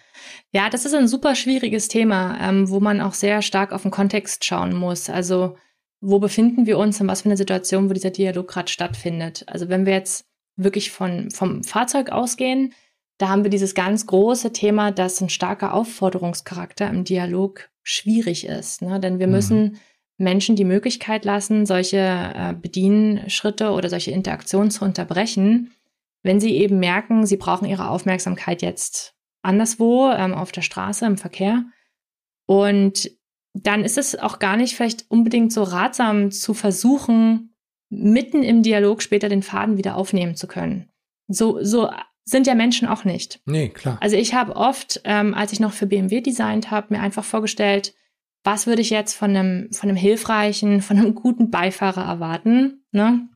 Ja, 0.52 0.70
das 0.70 0.86
ist 0.86 0.94
ein 0.94 1.08
super 1.08 1.36
schwieriges 1.36 1.88
Thema, 1.88 2.38
ähm, 2.42 2.70
wo 2.70 2.80
man 2.80 3.02
auch 3.02 3.14
sehr 3.14 3.42
stark 3.42 3.72
auf 3.72 3.84
den 3.84 3.92
Kontext 3.92 4.44
schauen 4.44 4.74
muss. 4.74 5.10
Also 5.10 5.56
wo 6.02 6.20
befinden 6.20 6.66
wir 6.66 6.78
uns 6.78 7.00
in 7.00 7.08
was 7.08 7.22
für 7.22 7.30
eine 7.30 7.38
Situation, 7.38 7.90
wo 7.90 7.94
dieser 7.94 8.10
Dialog 8.10 8.48
gerade 8.48 8.72
stattfindet? 8.72 9.44
Also 9.48 9.70
wenn 9.70 9.86
wir 9.86 9.94
jetzt 9.94 10.26
wirklich 10.56 10.92
von, 10.92 11.30
vom 11.32 11.64
Fahrzeug 11.64 12.10
ausgehen, 12.10 12.74
da 13.18 13.30
haben 13.30 13.44
wir 13.44 13.50
dieses 13.50 13.76
ganz 13.76 14.08
große 14.08 14.54
Thema, 14.54 14.92
dass 14.92 15.22
ein 15.22 15.30
starker 15.30 15.74
Aufforderungscharakter 15.74 16.90
im 16.90 17.04
Dialog 17.04 17.70
schwierig 17.84 18.46
ist. 18.46 18.82
Ne? 18.82 19.00
Denn 19.00 19.20
wir 19.20 19.28
mhm. 19.28 19.34
müssen 19.34 19.78
Menschen 20.18 20.56
die 20.56 20.66
Möglichkeit 20.66 21.26
lassen, 21.26 21.66
solche 21.66 21.98
äh, 21.98 22.54
Bedienschritte 22.54 23.72
oder 23.72 23.90
solche 23.90 24.12
Interaktionen 24.12 24.72
zu 24.72 24.86
unterbrechen, 24.86 25.72
wenn 26.24 26.40
sie 26.40 26.56
eben 26.58 26.80
merken, 26.80 27.26
sie 27.26 27.38
brauchen 27.38 27.68
ihre 27.68 27.90
Aufmerksamkeit 27.90 28.62
jetzt 28.62 29.16
anderswo, 29.42 30.12
ähm, 30.12 30.34
auf 30.34 30.52
der 30.52 30.62
Straße, 30.62 31.06
im 31.06 31.18
Verkehr. 31.18 31.64
Und 32.46 33.12
dann 33.54 33.84
ist 33.84 33.98
es 33.98 34.18
auch 34.18 34.40
gar 34.40 34.58
nicht 34.58 34.76
vielleicht 34.76 35.10
unbedingt 35.10 35.54
so 35.54 35.64
ratsam 35.64 36.32
zu 36.32 36.54
versuchen, 36.54 37.56
mitten 37.90 38.44
im 38.44 38.64
Dialog 38.64 39.02
später 39.02 39.30
den 39.30 39.44
Faden 39.44 39.78
wieder 39.78 39.96
aufnehmen 39.96 40.36
zu 40.36 40.48
können. 40.48 40.90
So, 41.28 41.64
so 41.64 41.90
sind 42.26 42.48
ja 42.48 42.56
Menschen 42.56 42.88
auch 42.88 43.06
nicht. 43.06 43.42
Nee, 43.46 43.70
klar. 43.70 43.98
Also 44.02 44.16
ich 44.16 44.34
habe 44.34 44.56
oft, 44.56 45.02
ähm, 45.04 45.34
als 45.34 45.52
ich 45.52 45.60
noch 45.60 45.74
für 45.74 45.88
BMW 45.88 46.22
designt 46.22 46.70
habe, 46.70 46.94
mir 46.94 47.02
einfach 47.02 47.24
vorgestellt, 47.24 47.94
was 48.44 48.68
würde 48.68 48.82
ich 48.82 48.90
jetzt 48.90 49.16
von 49.16 49.36
einem, 49.36 49.72
von 49.74 49.90
einem 49.90 49.98
hilfreichen, 49.98 50.82
von 50.82 50.98
einem 50.98 51.16
guten 51.16 51.50
Beifahrer 51.50 52.06
erwarten, 52.06 52.86
ne? 52.92 53.28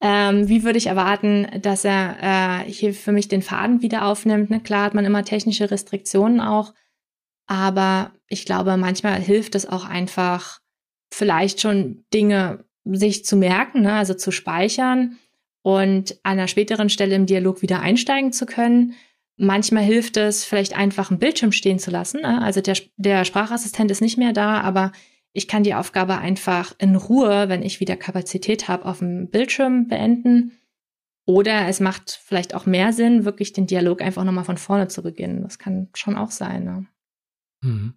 Ähm, 0.00 0.48
wie 0.48 0.62
würde 0.62 0.78
ich 0.78 0.86
erwarten, 0.86 1.48
dass 1.60 1.84
er 1.84 2.62
äh, 2.66 2.70
hier 2.70 2.94
für 2.94 3.10
mich 3.10 3.28
den 3.28 3.42
Faden 3.42 3.82
wieder 3.82 4.06
aufnimmt? 4.06 4.50
Ne? 4.50 4.60
Klar 4.60 4.84
hat 4.84 4.94
man 4.94 5.04
immer 5.04 5.24
technische 5.24 5.70
Restriktionen 5.70 6.40
auch, 6.40 6.72
aber 7.46 8.12
ich 8.28 8.44
glaube, 8.44 8.76
manchmal 8.76 9.20
hilft 9.20 9.54
es 9.54 9.66
auch 9.66 9.84
einfach, 9.84 10.60
vielleicht 11.12 11.60
schon 11.60 12.04
Dinge 12.12 12.64
sich 12.84 13.24
zu 13.24 13.36
merken, 13.36 13.82
ne? 13.82 13.94
also 13.94 14.14
zu 14.14 14.30
speichern 14.30 15.18
und 15.62 16.12
an 16.22 16.32
einer 16.32 16.48
späteren 16.48 16.90
Stelle 16.90 17.16
im 17.16 17.26
Dialog 17.26 17.62
wieder 17.62 17.80
einsteigen 17.80 18.32
zu 18.32 18.46
können. 18.46 18.94
Manchmal 19.36 19.82
hilft 19.82 20.16
es, 20.16 20.44
vielleicht 20.44 20.76
einfach 20.76 21.10
einen 21.10 21.18
Bildschirm 21.18 21.52
stehen 21.52 21.78
zu 21.78 21.90
lassen. 21.90 22.20
Ne? 22.20 22.40
Also 22.42 22.60
der, 22.60 22.76
der 22.96 23.24
Sprachassistent 23.24 23.90
ist 23.90 24.00
nicht 24.00 24.18
mehr 24.18 24.32
da, 24.32 24.60
aber 24.60 24.92
ich 25.38 25.46
kann 25.46 25.62
die 25.62 25.74
Aufgabe 25.74 26.18
einfach 26.18 26.74
in 26.78 26.96
Ruhe, 26.96 27.48
wenn 27.48 27.62
ich 27.62 27.78
wieder 27.78 27.96
Kapazität 27.96 28.66
habe, 28.66 28.84
auf 28.86 28.98
dem 28.98 29.30
Bildschirm 29.30 29.86
beenden. 29.86 30.58
Oder 31.26 31.68
es 31.68 31.78
macht 31.78 32.20
vielleicht 32.24 32.54
auch 32.54 32.66
mehr 32.66 32.92
Sinn, 32.92 33.24
wirklich 33.24 33.52
den 33.52 33.68
Dialog 33.68 34.02
einfach 34.02 34.24
nochmal 34.24 34.44
von 34.44 34.58
vorne 34.58 34.88
zu 34.88 35.02
beginnen. 35.02 35.42
Das 35.42 35.58
kann 35.58 35.90
schon 35.94 36.16
auch 36.16 36.32
sein. 36.32 36.64
Ne? 36.64 36.86
Hm. 37.62 37.94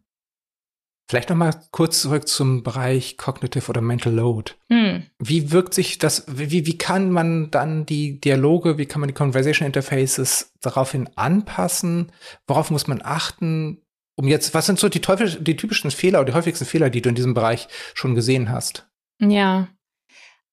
Vielleicht 1.09 1.29
noch 1.29 1.35
mal 1.35 1.59
kurz 1.71 2.01
zurück 2.03 2.27
zum 2.27 2.61
Bereich 2.61 3.17
Cognitive 3.17 3.67
oder 3.69 3.81
Mental 3.81 4.13
Load. 4.13 4.53
Hm. 4.69 5.03
Wie 5.17 5.51
wirkt 5.51 5.73
sich 5.73 5.97
das, 5.97 6.25
wie, 6.27 6.67
wie 6.67 6.77
kann 6.77 7.09
man 7.09 7.49
dann 7.49 7.87
die 7.87 8.21
Dialoge, 8.21 8.77
wie 8.77 8.85
kann 8.85 9.01
man 9.01 9.07
die 9.07 9.15
Conversation 9.15 9.65
Interfaces 9.65 10.53
daraufhin 10.61 11.09
anpassen? 11.15 12.11
Worauf 12.47 12.69
muss 12.69 12.87
man 12.87 13.01
achten? 13.03 13.80
Um 14.15 14.27
jetzt, 14.27 14.53
was 14.53 14.65
sind 14.65 14.79
so 14.79 14.89
die, 14.89 15.01
Teufel, 15.01 15.29
die 15.41 15.55
typischen 15.55 15.91
Fehler 15.91 16.19
oder 16.19 16.31
die 16.31 16.37
häufigsten 16.37 16.65
Fehler, 16.65 16.89
die 16.89 17.01
du 17.01 17.09
in 17.09 17.15
diesem 17.15 17.33
Bereich 17.33 17.67
schon 17.93 18.15
gesehen 18.15 18.49
hast? 18.49 18.89
Ja. 19.19 19.69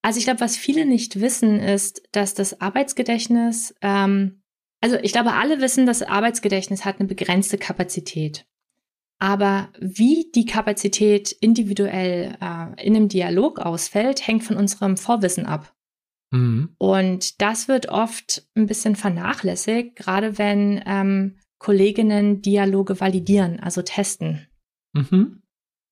Also 0.01 0.17
ich 0.17 0.25
glaube, 0.25 0.39
was 0.39 0.55
viele 0.55 0.85
nicht 0.85 1.19
wissen, 1.19 1.59
ist, 1.59 2.01
dass 2.11 2.33
das 2.33 2.61
Arbeitsgedächtnis, 2.61 3.75
ähm, 3.81 4.41
also 4.81 4.97
ich 5.01 5.11
glaube, 5.11 5.33
alle 5.33 5.59
wissen, 5.59 5.85
das 5.85 6.01
Arbeitsgedächtnis 6.01 6.85
hat 6.85 6.99
eine 6.99 7.07
begrenzte 7.07 7.57
Kapazität. 7.57 8.45
Aber 9.19 9.69
wie 9.77 10.31
die 10.33 10.45
Kapazität 10.45 11.33
individuell 11.33 12.37
äh, 12.41 12.85
in 12.85 12.95
einem 12.95 13.09
Dialog 13.09 13.59
ausfällt, 13.59 14.25
hängt 14.25 14.45
von 14.45 14.55
unserem 14.55 14.95
Vorwissen 14.95 15.45
ab. 15.45 15.75
Mhm. 16.31 16.75
Und 16.77 17.41
das 17.41 17.67
wird 17.67 17.89
oft 17.89 18.47
ein 18.55 18.65
bisschen 18.65 18.95
vernachlässigt, 18.95 19.97
gerade 19.97 20.37
wenn 20.37 20.81
ähm, 20.85 21.37
Kolleginnen 21.59 22.41
Dialoge 22.41 22.99
validieren, 22.99 23.59
also 23.59 23.81
testen. 23.81 24.47
Mhm. 24.93 25.41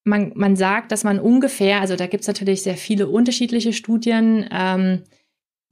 Man, 0.05 0.31
man 0.35 0.55
sagt, 0.55 0.91
dass 0.91 1.03
man 1.03 1.19
ungefähr, 1.19 1.81
also 1.81 1.97
da 1.97 2.07
gibt 2.07 2.21
es 2.21 2.27
natürlich 2.27 2.63
sehr 2.63 2.77
viele 2.77 3.07
unterschiedliche 3.07 3.73
Studien, 3.73 4.47
ähm, 4.49 5.03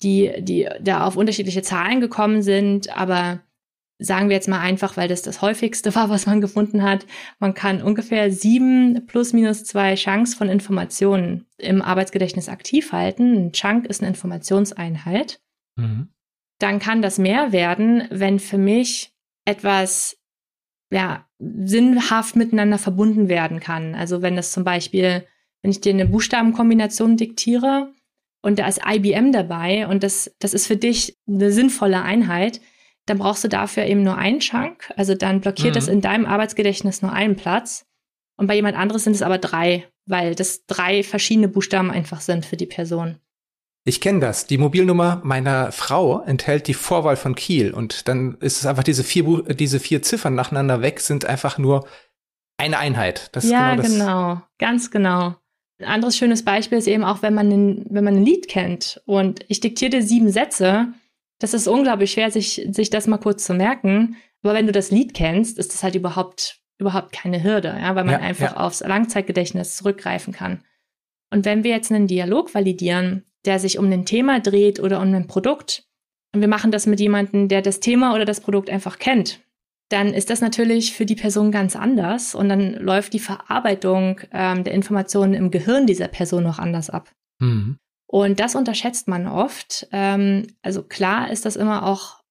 die, 0.03 0.33
die 0.39 0.67
da 0.81 1.05
auf 1.05 1.15
unterschiedliche 1.15 1.61
Zahlen 1.61 2.01
gekommen 2.01 2.41
sind, 2.41 2.95
aber 2.95 3.41
sagen 3.97 4.27
wir 4.27 4.35
jetzt 4.35 4.49
mal 4.49 4.59
einfach, 4.59 4.97
weil 4.97 5.07
das 5.07 5.21
das 5.21 5.41
häufigste 5.41 5.95
war, 5.95 6.09
was 6.09 6.25
man 6.25 6.41
gefunden 6.41 6.83
hat, 6.83 7.05
man 7.39 7.53
kann 7.53 7.81
ungefähr 7.81 8.31
sieben 8.31 9.05
plus 9.07 9.31
minus 9.31 9.63
zwei 9.63 9.95
Chunks 9.95 10.35
von 10.35 10.49
Informationen 10.49 11.45
im 11.57 11.81
Arbeitsgedächtnis 11.81 12.49
aktiv 12.49 12.91
halten. 12.91 13.47
Ein 13.47 13.51
Chunk 13.53 13.85
ist 13.85 14.01
eine 14.01 14.09
Informationseinheit. 14.09 15.39
Mhm. 15.77 16.09
Dann 16.59 16.79
kann 16.79 17.01
das 17.01 17.17
mehr 17.17 17.51
werden, 17.51 18.03
wenn 18.09 18.39
für 18.39 18.57
mich 18.57 19.14
etwas 19.45 20.17
ja, 20.91 21.27
sinnhaft 21.39 22.35
miteinander 22.35 22.77
verbunden 22.77 23.29
werden 23.29 23.59
kann. 23.59 23.95
Also 23.95 24.21
wenn 24.21 24.35
das 24.35 24.51
zum 24.51 24.63
Beispiel, 24.63 25.25
wenn 25.61 25.71
ich 25.71 25.81
dir 25.81 25.93
eine 25.93 26.05
Buchstabenkombination 26.05 27.17
diktiere 27.17 27.93
und 28.41 28.59
da 28.59 28.67
ist 28.67 28.81
IBM 28.85 29.31
dabei 29.31 29.87
und 29.87 30.03
das, 30.03 30.35
das 30.39 30.53
ist 30.53 30.67
für 30.67 30.77
dich 30.77 31.17
eine 31.27 31.51
sinnvolle 31.51 32.01
Einheit, 32.01 32.61
dann 33.05 33.19
brauchst 33.19 33.43
du 33.43 33.47
dafür 33.47 33.85
eben 33.85 34.03
nur 34.03 34.17
einen 34.17 34.39
Chunk. 34.39 34.91
Also 34.95 35.15
dann 35.15 35.41
blockiert 35.41 35.75
es 35.75 35.87
mhm. 35.87 35.93
in 35.93 36.01
deinem 36.01 36.25
Arbeitsgedächtnis 36.25 37.01
nur 37.01 37.13
einen 37.13 37.35
Platz. 37.35 37.85
Und 38.37 38.47
bei 38.47 38.55
jemand 38.55 38.77
anderes 38.77 39.03
sind 39.03 39.13
es 39.13 39.21
aber 39.21 39.37
drei, 39.37 39.87
weil 40.05 40.35
das 40.35 40.65
drei 40.65 41.03
verschiedene 41.03 41.47
Buchstaben 41.47 41.91
einfach 41.91 42.21
sind 42.21 42.45
für 42.45 42.57
die 42.57 42.65
Person. 42.65 43.19
Ich 43.85 44.01
kenne 44.01 44.19
das. 44.19 44.47
Die 44.47 44.57
Mobilnummer 44.57 45.21
meiner 45.23 45.71
Frau 45.71 46.21
enthält 46.21 46.67
die 46.67 46.73
Vorwahl 46.73 47.15
von 47.15 47.35
Kiel 47.35 47.73
und 47.73 48.07
dann 48.07 48.35
ist 48.39 48.59
es 48.59 48.65
einfach 48.65 48.83
diese 48.83 49.03
vier, 49.03 49.43
diese 49.43 49.79
vier 49.79 50.01
Ziffern 50.01 50.35
nacheinander 50.35 50.81
weg 50.81 50.99
sind 50.99 51.25
einfach 51.25 51.57
nur 51.57 51.87
eine 52.57 52.79
Einheit. 52.79 53.29
Das 53.33 53.47
ja, 53.47 53.75
genau, 53.75 53.87
genau, 53.87 54.41
ganz 54.57 54.91
genau. 54.91 55.35
Ein 55.79 55.85
anderes 55.85 56.17
schönes 56.17 56.43
Beispiel 56.43 56.77
ist 56.77 56.87
eben 56.87 57.03
auch, 57.03 57.21
wenn 57.21 57.33
man, 57.33 57.51
ein, 57.51 57.85
wenn 57.89 58.03
man 58.03 58.15
ein 58.15 58.25
Lied 58.25 58.47
kennt 58.47 59.01
und 59.05 59.45
ich 59.49 59.59
diktiere 59.59 59.91
dir 59.91 60.01
sieben 60.01 60.31
Sätze 60.31 60.93
das 61.39 61.53
ist 61.53 61.67
unglaublich 61.67 62.11
schwer, 62.11 62.31
sich, 62.31 62.65
sich 62.71 62.89
das 62.89 63.07
mal 63.07 63.17
kurz 63.17 63.45
zu 63.45 63.53
merken. 63.53 64.15
Aber 64.41 64.53
wenn 64.53 64.67
du 64.67 64.71
das 64.71 64.91
Lied 64.91 65.13
kennst, 65.13 65.57
ist 65.57 65.73
das 65.73 65.83
halt 65.83 65.95
überhaupt, 65.95 66.61
überhaupt 66.77 67.11
keine 67.11 67.43
Hürde, 67.43 67.77
ja, 67.79 67.95
weil 67.95 68.05
man 68.05 68.13
ja, 68.13 68.19
einfach 68.19 68.55
ja. 68.55 68.57
aufs 68.57 68.81
Langzeitgedächtnis 68.81 69.75
zurückgreifen 69.75 70.33
kann. 70.33 70.63
Und 71.31 71.45
wenn 71.45 71.63
wir 71.63 71.71
jetzt 71.71 71.91
einen 71.91 72.07
Dialog 72.07 72.53
validieren, 72.53 73.25
der 73.45 73.59
sich 73.59 73.77
um 73.77 73.91
ein 73.91 74.05
Thema 74.05 74.39
dreht 74.39 74.79
oder 74.79 75.01
um 75.01 75.13
ein 75.13 75.27
Produkt, 75.27 75.83
und 76.33 76.41
wir 76.41 76.49
machen 76.49 76.71
das 76.71 76.85
mit 76.85 76.99
jemandem, 76.99 77.47
der 77.47 77.61
das 77.61 77.79
Thema 77.79 78.13
oder 78.13 78.25
das 78.25 78.41
Produkt 78.41 78.69
einfach 78.69 78.99
kennt, 78.99 79.39
dann 79.89 80.13
ist 80.13 80.29
das 80.29 80.41
natürlich 80.41 80.93
für 80.93 81.05
die 81.05 81.15
Person 81.15 81.51
ganz 81.51 81.75
anders 81.75 82.35
und 82.35 82.49
dann 82.49 82.73
läuft 82.73 83.13
die 83.13 83.19
Verarbeitung 83.19 84.19
ähm, 84.31 84.63
der 84.63 84.73
Informationen 84.73 85.33
im 85.33 85.51
Gehirn 85.51 85.87
dieser 85.87 86.07
Person 86.07 86.43
noch 86.43 86.59
anders 86.59 86.89
ab. 86.89 87.11
Mhm. 87.39 87.77
Und 88.07 88.39
das 88.39 88.55
unterschätzt 88.55 89.07
man 89.07 89.27
oft. 89.27 89.87
Ähm, 89.91 90.47
also 90.61 90.83
klar 90.83 91.31
ist 91.31 91.45
das 91.45 91.55
immer 91.55 91.85
auch 91.85 92.21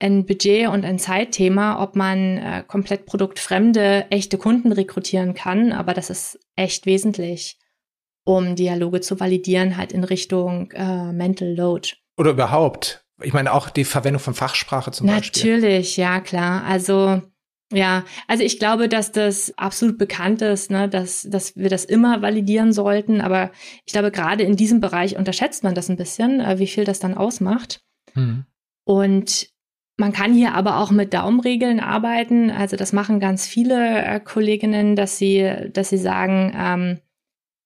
ein 0.00 0.26
Budget- 0.26 0.68
und 0.68 0.84
ein 0.84 0.98
Zeitthema, 0.98 1.82
ob 1.82 1.94
man 1.94 2.38
äh, 2.38 2.64
komplett 2.66 3.06
produktfremde, 3.06 4.06
echte 4.10 4.36
Kunden 4.36 4.72
rekrutieren 4.72 5.34
kann. 5.34 5.72
Aber 5.72 5.94
das 5.94 6.10
ist 6.10 6.40
echt 6.56 6.86
wesentlich, 6.86 7.58
um 8.24 8.56
Dialoge 8.56 9.00
zu 9.00 9.18
validieren, 9.18 9.76
halt 9.76 9.92
in 9.92 10.04
Richtung 10.04 10.70
äh, 10.72 11.12
Mental 11.12 11.54
Load. 11.54 11.94
Oder 12.16 12.30
überhaupt. 12.32 13.04
Ich 13.22 13.32
meine 13.32 13.52
auch 13.52 13.70
die 13.70 13.84
Verwendung 13.84 14.20
von 14.20 14.34
Fachsprache 14.34 14.90
zum 14.90 15.06
Natürlich, 15.06 15.32
Beispiel. 15.32 15.54
Natürlich, 15.54 15.96
ja 15.96 16.20
klar. 16.20 16.64
Also 16.64 17.22
ja, 17.72 18.04
also 18.28 18.44
ich 18.44 18.58
glaube, 18.58 18.88
dass 18.88 19.12
das 19.12 19.56
absolut 19.56 19.96
bekannt 19.96 20.42
ist, 20.42 20.70
ne, 20.70 20.88
dass, 20.88 21.22
dass 21.22 21.56
wir 21.56 21.70
das 21.70 21.84
immer 21.84 22.20
validieren 22.20 22.72
sollten. 22.72 23.20
Aber 23.20 23.50
ich 23.86 23.92
glaube, 23.92 24.10
gerade 24.10 24.44
in 24.44 24.56
diesem 24.56 24.80
Bereich 24.80 25.16
unterschätzt 25.16 25.64
man 25.64 25.74
das 25.74 25.88
ein 25.88 25.96
bisschen, 25.96 26.40
äh, 26.40 26.58
wie 26.58 26.66
viel 26.66 26.84
das 26.84 27.00
dann 27.00 27.16
ausmacht. 27.16 27.80
Mhm. 28.14 28.44
Und 28.84 29.48
man 29.96 30.12
kann 30.12 30.34
hier 30.34 30.54
aber 30.54 30.78
auch 30.78 30.90
mit 30.90 31.14
Daumenregeln 31.14 31.80
arbeiten. 31.80 32.50
Also 32.50 32.76
das 32.76 32.92
machen 32.92 33.20
ganz 33.20 33.46
viele 33.46 34.04
äh, 34.04 34.20
Kolleginnen, 34.20 34.94
dass 34.94 35.16
sie, 35.16 35.70
dass 35.72 35.88
sie 35.88 35.98
sagen, 35.98 36.52
ähm, 36.54 36.98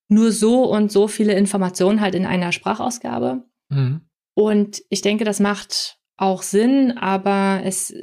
nur 0.09 0.33
so 0.33 0.65
und 0.65 0.93
so 0.93 1.09
viele 1.09 1.35
Informationen 1.35 2.01
halt 2.01 2.15
in 2.15 2.27
einer 2.27 2.53
Sprachausgabe. 2.53 3.45
Mhm. 3.69 4.03
Und 4.35 4.83
ich 4.91 5.03
denke, 5.03 5.25
das 5.25 5.41
macht 5.41 5.99
auch 6.17 6.43
Sinn, 6.43 6.97
aber 6.97 7.63
es 7.65 7.95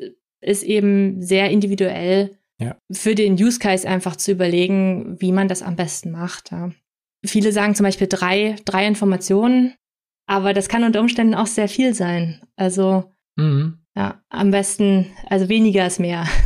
ist 0.42 0.64
eben 0.64 1.22
sehr 1.22 1.50
individuell 1.50 2.38
ja. 2.60 2.76
für 2.92 3.16
den 3.16 3.34
Use 3.34 3.60
Case 3.60 3.88
einfach 3.88 4.16
zu 4.16 4.32
überlegen, 4.32 5.20
wie 5.20 5.32
man 5.32 5.48
das 5.48 5.62
am 5.62 5.76
besten 5.76 6.12
macht. 6.12 6.52
Ja. 6.52 6.72
Viele 7.26 7.52
sagen 7.52 7.76
zum 7.76 7.86
Beispiel 7.86 8.08
drei, 8.08 8.56
drei 8.66 8.86
Informationen, 8.86 9.74
aber 10.28 10.54
das 10.54 10.70
kann 10.70 10.84
unter 10.84 11.00
Umständen 11.00 11.36
auch 11.36 11.48
sehr 11.48 11.68
viel 11.70 11.94
sein. 11.94 12.42
Also 12.56 13.12
mhm. 13.36 13.80
ja, 13.96 14.22
am 14.30 14.52
besten, 14.52 15.08
also 15.30 15.50
weniger 15.50 15.86
ist 15.88 16.00
mehr. 16.00 16.28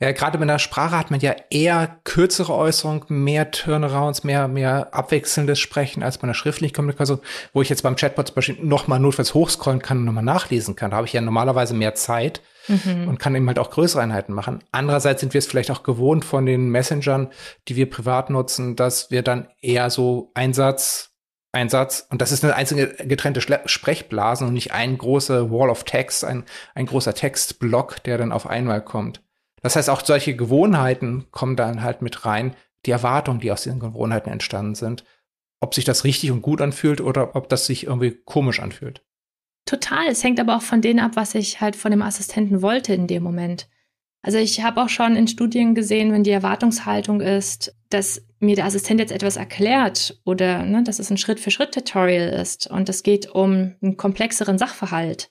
Ja, 0.00 0.12
gerade 0.12 0.38
mit 0.38 0.48
der 0.48 0.58
Sprache 0.58 0.98
hat 0.98 1.10
man 1.10 1.20
ja 1.20 1.34
eher 1.50 1.98
kürzere 2.04 2.54
Äußerungen, 2.54 3.04
mehr 3.08 3.50
Turnarounds, 3.50 4.24
mehr, 4.24 4.48
mehr 4.48 4.92
abwechselndes 4.92 5.58
Sprechen 5.58 6.02
als 6.02 6.18
bei 6.18 6.24
einer 6.24 6.34
schriftlichen 6.34 6.74
Kommunikation, 6.74 7.20
wo 7.52 7.62
ich 7.62 7.68
jetzt 7.68 7.82
beim 7.82 7.96
Chatbot 7.96 8.28
zum 8.28 8.34
Beispiel 8.34 8.58
nochmal 8.62 9.00
notfalls 9.00 9.34
hochscrollen 9.34 9.80
kann 9.80 9.98
und 9.98 10.04
nochmal 10.04 10.24
nachlesen 10.24 10.76
kann. 10.76 10.90
Da 10.90 10.96
habe 10.96 11.06
ich 11.06 11.12
ja 11.12 11.20
normalerweise 11.20 11.74
mehr 11.74 11.94
Zeit 11.94 12.40
mhm. 12.68 13.08
und 13.08 13.18
kann 13.18 13.34
eben 13.34 13.46
halt 13.46 13.58
auch 13.58 13.70
größere 13.70 14.02
Einheiten 14.02 14.32
machen. 14.32 14.60
Andererseits 14.72 15.20
sind 15.20 15.34
wir 15.34 15.38
es 15.38 15.46
vielleicht 15.46 15.70
auch 15.70 15.82
gewohnt 15.82 16.24
von 16.24 16.46
den 16.46 16.68
Messengern, 16.68 17.28
die 17.68 17.76
wir 17.76 17.88
privat 17.88 18.30
nutzen, 18.30 18.76
dass 18.76 19.10
wir 19.10 19.22
dann 19.22 19.48
eher 19.60 19.90
so 19.90 20.30
Einsatz, 20.34 21.10
Einsatz, 21.52 22.06
und 22.10 22.20
das 22.20 22.32
ist 22.32 22.44
eine 22.44 22.56
einzige 22.56 22.88
getrennte 23.06 23.40
Sprechblasen 23.40 24.48
und 24.48 24.54
nicht 24.54 24.72
ein 24.72 24.98
großer 24.98 25.50
Wall 25.50 25.70
of 25.70 25.84
Text, 25.84 26.24
ein, 26.24 26.44
ein 26.74 26.86
großer 26.86 27.14
Textblock, 27.14 28.02
der 28.02 28.18
dann 28.18 28.32
auf 28.32 28.48
einmal 28.48 28.82
kommt. 28.82 29.23
Das 29.64 29.76
heißt, 29.76 29.88
auch 29.88 30.04
solche 30.04 30.36
Gewohnheiten 30.36 31.24
kommen 31.30 31.56
dann 31.56 31.82
halt 31.82 32.02
mit 32.02 32.26
rein, 32.26 32.54
die 32.84 32.90
Erwartungen, 32.90 33.40
die 33.40 33.50
aus 33.50 33.62
diesen 33.62 33.80
Gewohnheiten 33.80 34.28
entstanden 34.28 34.74
sind. 34.74 35.04
Ob 35.58 35.74
sich 35.74 35.86
das 35.86 36.04
richtig 36.04 36.30
und 36.32 36.42
gut 36.42 36.60
anfühlt 36.60 37.00
oder 37.00 37.34
ob 37.34 37.48
das 37.48 37.64
sich 37.64 37.84
irgendwie 37.84 38.10
komisch 38.10 38.60
anfühlt. 38.60 39.02
Total. 39.64 40.06
Es 40.08 40.22
hängt 40.22 40.38
aber 40.38 40.58
auch 40.58 40.62
von 40.62 40.82
denen 40.82 41.00
ab, 41.00 41.12
was 41.14 41.34
ich 41.34 41.62
halt 41.62 41.76
von 41.76 41.90
dem 41.90 42.02
Assistenten 42.02 42.60
wollte 42.60 42.92
in 42.92 43.06
dem 43.06 43.22
Moment. 43.22 43.66
Also 44.20 44.36
ich 44.36 44.62
habe 44.62 44.82
auch 44.82 44.90
schon 44.90 45.16
in 45.16 45.28
Studien 45.28 45.74
gesehen, 45.74 46.12
wenn 46.12 46.24
die 46.24 46.30
Erwartungshaltung 46.30 47.22
ist, 47.22 47.74
dass 47.88 48.22
mir 48.40 48.56
der 48.56 48.66
Assistent 48.66 49.00
jetzt 49.00 49.12
etwas 49.12 49.36
erklärt 49.36 50.20
oder 50.26 50.62
ne, 50.62 50.82
dass 50.82 50.98
es 50.98 51.10
ein 51.10 51.16
Schritt-für-Schritt-Tutorial 51.16 52.28
ist 52.38 52.66
und 52.66 52.90
es 52.90 53.02
geht 53.02 53.30
um 53.30 53.76
einen 53.80 53.96
komplexeren 53.96 54.58
Sachverhalt, 54.58 55.30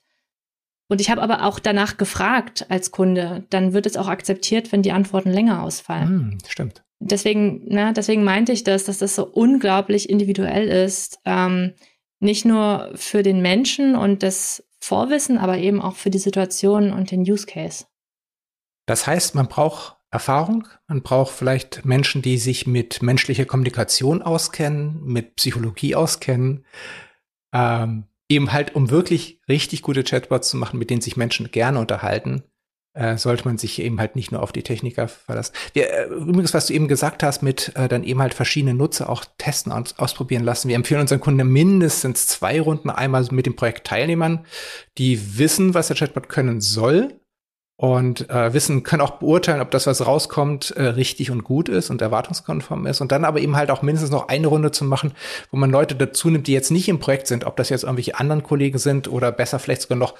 und 0.88 1.00
ich 1.00 1.10
habe 1.10 1.22
aber 1.22 1.44
auch 1.44 1.58
danach 1.58 1.96
gefragt 1.96 2.66
als 2.68 2.90
Kunde, 2.90 3.44
dann 3.50 3.72
wird 3.72 3.86
es 3.86 3.96
auch 3.96 4.08
akzeptiert, 4.08 4.72
wenn 4.72 4.82
die 4.82 4.92
Antworten 4.92 5.30
länger 5.30 5.62
ausfallen. 5.62 6.08
Hm, 6.08 6.38
stimmt. 6.46 6.84
Deswegen, 7.00 7.66
ne, 7.66 7.92
deswegen 7.94 8.24
meinte 8.24 8.52
ich 8.52 8.64
das, 8.64 8.84
dass 8.84 8.98
das 8.98 9.14
so 9.14 9.26
unglaublich 9.26 10.08
individuell 10.08 10.68
ist. 10.68 11.18
Ähm, 11.24 11.74
nicht 12.20 12.44
nur 12.44 12.90
für 12.94 13.22
den 13.22 13.42
Menschen 13.42 13.96
und 13.96 14.22
das 14.22 14.64
Vorwissen, 14.80 15.38
aber 15.38 15.58
eben 15.58 15.80
auch 15.80 15.96
für 15.96 16.10
die 16.10 16.18
Situation 16.18 16.92
und 16.92 17.10
den 17.10 17.20
Use 17.20 17.46
Case. 17.46 17.86
Das 18.86 19.06
heißt, 19.06 19.34
man 19.34 19.48
braucht 19.48 19.96
Erfahrung, 20.10 20.68
man 20.86 21.02
braucht 21.02 21.32
vielleicht 21.32 21.84
Menschen, 21.84 22.22
die 22.22 22.38
sich 22.38 22.66
mit 22.66 23.02
menschlicher 23.02 23.46
Kommunikation 23.46 24.22
auskennen, 24.22 25.02
mit 25.04 25.36
Psychologie 25.36 25.94
auskennen, 25.94 26.64
ähm, 27.52 28.04
eben 28.34 28.52
halt, 28.52 28.74
um 28.74 28.90
wirklich 28.90 29.40
richtig 29.48 29.82
gute 29.82 30.04
Chatbots 30.04 30.48
zu 30.48 30.56
machen, 30.56 30.78
mit 30.78 30.90
denen 30.90 31.00
sich 31.00 31.16
Menschen 31.16 31.50
gerne 31.50 31.78
unterhalten, 31.78 32.42
äh, 32.94 33.16
sollte 33.16 33.44
man 33.44 33.58
sich 33.58 33.80
eben 33.80 33.98
halt 33.98 34.14
nicht 34.16 34.30
nur 34.30 34.42
auf 34.42 34.52
die 34.52 34.62
Techniker 34.62 35.08
verlassen. 35.08 35.52
Wir, 35.72 35.90
äh, 35.92 36.04
übrigens, 36.06 36.54
was 36.54 36.66
du 36.66 36.74
eben 36.74 36.88
gesagt 36.88 37.22
hast, 37.22 37.42
mit 37.42 37.72
äh, 37.74 37.88
dann 37.88 38.04
eben 38.04 38.20
halt 38.20 38.34
verschiedene 38.34 38.74
Nutzer 38.74 39.08
auch 39.10 39.24
testen 39.38 39.72
und 39.72 39.98
ausprobieren 39.98 40.44
lassen. 40.44 40.68
Wir 40.68 40.76
empfehlen 40.76 41.00
unseren 41.00 41.20
Kunden 41.20 41.46
mindestens 41.48 42.26
zwei 42.28 42.60
Runden, 42.60 42.90
einmal 42.90 43.26
mit 43.30 43.46
den 43.46 43.56
Projektteilnehmern, 43.56 44.46
die 44.98 45.38
wissen, 45.38 45.74
was 45.74 45.88
der 45.88 45.96
Chatbot 45.96 46.28
können 46.28 46.60
soll 46.60 47.20
und 47.76 48.30
äh, 48.30 48.52
wissen, 48.54 48.84
können 48.84 49.02
auch 49.02 49.18
beurteilen, 49.18 49.60
ob 49.60 49.70
das, 49.72 49.86
was 49.86 50.06
rauskommt, 50.06 50.70
äh, 50.72 50.84
richtig 50.84 51.30
und 51.30 51.42
gut 51.42 51.68
ist 51.68 51.90
und 51.90 52.00
erwartungskonform 52.02 52.86
ist. 52.86 53.00
Und 53.00 53.10
dann 53.10 53.24
aber 53.24 53.40
eben 53.40 53.56
halt 53.56 53.70
auch 53.70 53.82
mindestens 53.82 54.12
noch 54.12 54.28
eine 54.28 54.46
Runde 54.46 54.70
zu 54.70 54.84
machen, 54.84 55.12
wo 55.50 55.56
man 55.56 55.70
Leute 55.70 55.96
dazu 55.96 56.30
nimmt, 56.30 56.46
die 56.46 56.52
jetzt 56.52 56.70
nicht 56.70 56.88
im 56.88 57.00
Projekt 57.00 57.26
sind, 57.26 57.44
ob 57.44 57.56
das 57.56 57.70
jetzt 57.70 57.82
irgendwelche 57.82 58.18
anderen 58.18 58.44
Kollegen 58.44 58.78
sind 58.78 59.08
oder 59.08 59.32
besser 59.32 59.58
vielleicht 59.58 59.82
sogar 59.82 59.98
noch 59.98 60.14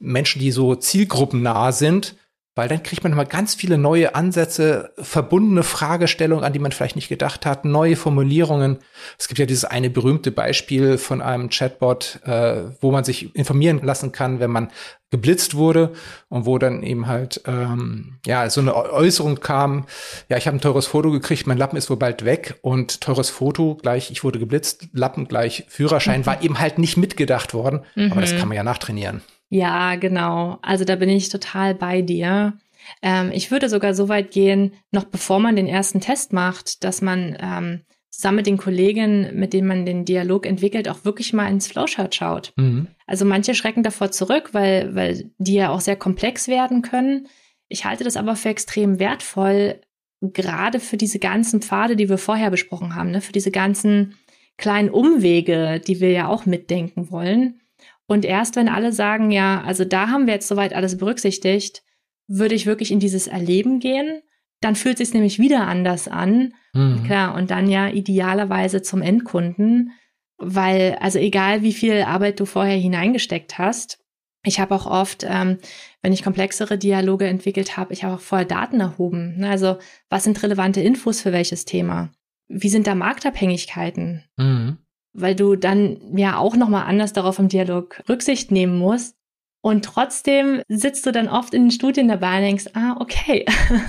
Menschen, 0.00 0.40
die 0.40 0.50
so 0.50 0.74
zielgruppennah 0.74 1.70
sind, 1.70 2.16
weil 2.56 2.68
dann 2.68 2.82
kriegt 2.82 3.04
man 3.04 3.12
immer 3.12 3.26
ganz 3.26 3.54
viele 3.54 3.76
neue 3.76 4.14
Ansätze, 4.14 4.90
verbundene 4.96 5.62
Fragestellungen, 5.62 6.42
an 6.42 6.54
die 6.54 6.58
man 6.58 6.72
vielleicht 6.72 6.96
nicht 6.96 7.10
gedacht 7.10 7.44
hat, 7.44 7.66
neue 7.66 7.96
Formulierungen. 7.96 8.78
Es 9.18 9.28
gibt 9.28 9.38
ja 9.38 9.44
dieses 9.44 9.66
eine 9.66 9.90
berühmte 9.90 10.32
Beispiel 10.32 10.96
von 10.96 11.20
einem 11.20 11.50
Chatbot, 11.50 12.20
äh, 12.24 12.62
wo 12.80 12.90
man 12.90 13.04
sich 13.04 13.36
informieren 13.36 13.80
lassen 13.82 14.10
kann, 14.10 14.40
wenn 14.40 14.50
man 14.50 14.70
geblitzt 15.10 15.54
wurde 15.54 15.92
und 16.28 16.46
wo 16.46 16.58
dann 16.58 16.82
eben 16.82 17.06
halt 17.06 17.42
ähm, 17.46 18.16
ja 18.26 18.48
so 18.50 18.62
eine 18.62 18.74
Äußerung 18.74 19.38
kam, 19.38 19.86
ja 20.28 20.36
ich 20.36 20.46
habe 20.46 20.56
ein 20.56 20.60
teures 20.60 20.86
Foto 20.86 21.12
gekriegt, 21.12 21.46
mein 21.46 21.58
Lappen 21.58 21.76
ist 21.76 21.90
wohl 21.90 21.96
bald 21.96 22.24
weg 22.24 22.58
und 22.62 23.02
teures 23.02 23.30
Foto 23.30 23.76
gleich 23.76 24.10
ich 24.10 24.24
wurde 24.24 24.40
geblitzt, 24.40 24.88
Lappen 24.92 25.28
gleich 25.28 25.64
Führerschein 25.68 26.22
mhm. 26.22 26.26
war 26.26 26.42
eben 26.42 26.58
halt 26.58 26.78
nicht 26.78 26.96
mitgedacht 26.96 27.54
worden, 27.54 27.82
mhm. 27.94 28.10
aber 28.10 28.22
das 28.22 28.32
mhm. 28.32 28.38
kann 28.38 28.48
man 28.48 28.56
ja 28.56 28.64
nachtrainieren. 28.64 29.20
Ja, 29.48 29.94
genau. 29.96 30.58
Also 30.62 30.84
da 30.84 30.96
bin 30.96 31.08
ich 31.08 31.28
total 31.28 31.74
bei 31.74 32.02
dir. 32.02 32.58
Ähm, 33.02 33.30
ich 33.32 33.50
würde 33.50 33.68
sogar 33.68 33.94
so 33.94 34.08
weit 34.08 34.30
gehen, 34.30 34.72
noch 34.90 35.04
bevor 35.04 35.38
man 35.40 35.56
den 35.56 35.66
ersten 35.66 36.00
Test 36.00 36.32
macht, 36.32 36.84
dass 36.84 37.02
man 37.02 37.36
ähm, 37.40 37.80
zusammen 38.10 38.36
mit 38.36 38.46
den 38.46 38.56
Kollegen, 38.56 39.38
mit 39.38 39.52
denen 39.52 39.68
man 39.68 39.84
den 39.84 40.04
Dialog 40.04 40.46
entwickelt, 40.46 40.88
auch 40.88 41.04
wirklich 41.04 41.32
mal 41.32 41.50
ins 41.50 41.68
Flowchart 41.68 42.14
schaut. 42.14 42.52
Mhm. 42.56 42.88
Also 43.06 43.24
manche 43.24 43.54
schrecken 43.54 43.82
davor 43.82 44.10
zurück, 44.10 44.50
weil, 44.52 44.94
weil 44.94 45.30
die 45.38 45.54
ja 45.54 45.70
auch 45.70 45.80
sehr 45.80 45.96
komplex 45.96 46.48
werden 46.48 46.82
können. 46.82 47.28
Ich 47.68 47.84
halte 47.84 48.04
das 48.04 48.16
aber 48.16 48.36
für 48.36 48.48
extrem 48.48 48.98
wertvoll, 48.98 49.80
gerade 50.20 50.80
für 50.80 50.96
diese 50.96 51.18
ganzen 51.18 51.60
Pfade, 51.60 51.94
die 51.96 52.08
wir 52.08 52.18
vorher 52.18 52.50
besprochen 52.50 52.94
haben, 52.94 53.10
ne? 53.10 53.20
für 53.20 53.32
diese 53.32 53.50
ganzen 53.50 54.14
kleinen 54.56 54.88
Umwege, 54.88 55.80
die 55.86 56.00
wir 56.00 56.10
ja 56.10 56.28
auch 56.28 56.46
mitdenken 56.46 57.10
wollen. 57.10 57.60
Und 58.06 58.24
erst 58.24 58.56
wenn 58.56 58.68
alle 58.68 58.92
sagen, 58.92 59.30
ja, 59.30 59.62
also 59.62 59.84
da 59.84 60.08
haben 60.08 60.26
wir 60.26 60.34
jetzt 60.34 60.48
soweit 60.48 60.74
alles 60.74 60.96
berücksichtigt, 60.96 61.82
würde 62.28 62.54
ich 62.54 62.66
wirklich 62.66 62.92
in 62.92 63.00
dieses 63.00 63.26
Erleben 63.26 63.80
gehen. 63.80 64.22
Dann 64.60 64.76
fühlt 64.76 65.00
es 65.00 65.08
sich 65.08 65.14
nämlich 65.14 65.38
wieder 65.38 65.66
anders 65.66 66.08
an. 66.08 66.54
Mhm. 66.72 67.04
Klar, 67.04 67.34
und 67.34 67.50
dann 67.50 67.68
ja 67.68 67.88
idealerweise 67.88 68.82
zum 68.82 69.02
Endkunden, 69.02 69.92
weil, 70.38 70.96
also 71.00 71.18
egal 71.18 71.62
wie 71.62 71.72
viel 71.72 72.02
Arbeit 72.02 72.40
du 72.40 72.46
vorher 72.46 72.76
hineingesteckt 72.76 73.58
hast, 73.58 73.98
ich 74.44 74.60
habe 74.60 74.74
auch 74.74 74.86
oft, 74.86 75.26
ähm, 75.28 75.58
wenn 76.02 76.12
ich 76.12 76.22
komplexere 76.22 76.78
Dialoge 76.78 77.26
entwickelt 77.26 77.76
habe, 77.76 77.92
ich 77.92 78.04
habe 78.04 78.14
auch 78.14 78.20
vorher 78.20 78.46
Daten 78.46 78.78
erhoben. 78.78 79.38
Ne? 79.38 79.50
Also 79.50 79.78
was 80.08 80.22
sind 80.22 80.40
relevante 80.42 80.80
Infos 80.80 81.20
für 81.20 81.32
welches 81.32 81.64
Thema? 81.64 82.12
Wie 82.46 82.68
sind 82.68 82.86
da 82.86 82.94
Marktabhängigkeiten? 82.94 84.22
Mhm 84.36 84.78
weil 85.16 85.34
du 85.34 85.56
dann 85.56 86.16
ja 86.16 86.38
auch 86.38 86.56
nochmal 86.56 86.84
anders 86.86 87.12
darauf 87.12 87.38
im 87.38 87.48
Dialog 87.48 88.02
Rücksicht 88.08 88.50
nehmen 88.50 88.78
musst. 88.78 89.16
Und 89.62 89.84
trotzdem 89.84 90.62
sitzt 90.68 91.06
du 91.06 91.12
dann 91.12 91.28
oft 91.28 91.52
in 91.52 91.64
den 91.64 91.70
Studien 91.72 92.06
dabei 92.06 92.36
und 92.36 92.42
denkst, 92.42 92.66
ah, 92.74 92.96
okay, 93.00 93.44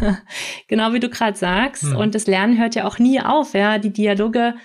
genau 0.67 0.93
wie 0.93 0.99
du 0.99 1.09
gerade 1.09 1.37
sagst. 1.37 1.83
Hm. 1.83 1.97
Und 1.97 2.15
das 2.15 2.25
Lernen 2.25 2.57
hört 2.57 2.73
ja 2.73 2.85
auch 2.85 2.97
nie 2.97 3.21
auf, 3.21 3.53
ja. 3.53 3.77
Die 3.77 3.93
Dialoge 3.93 4.55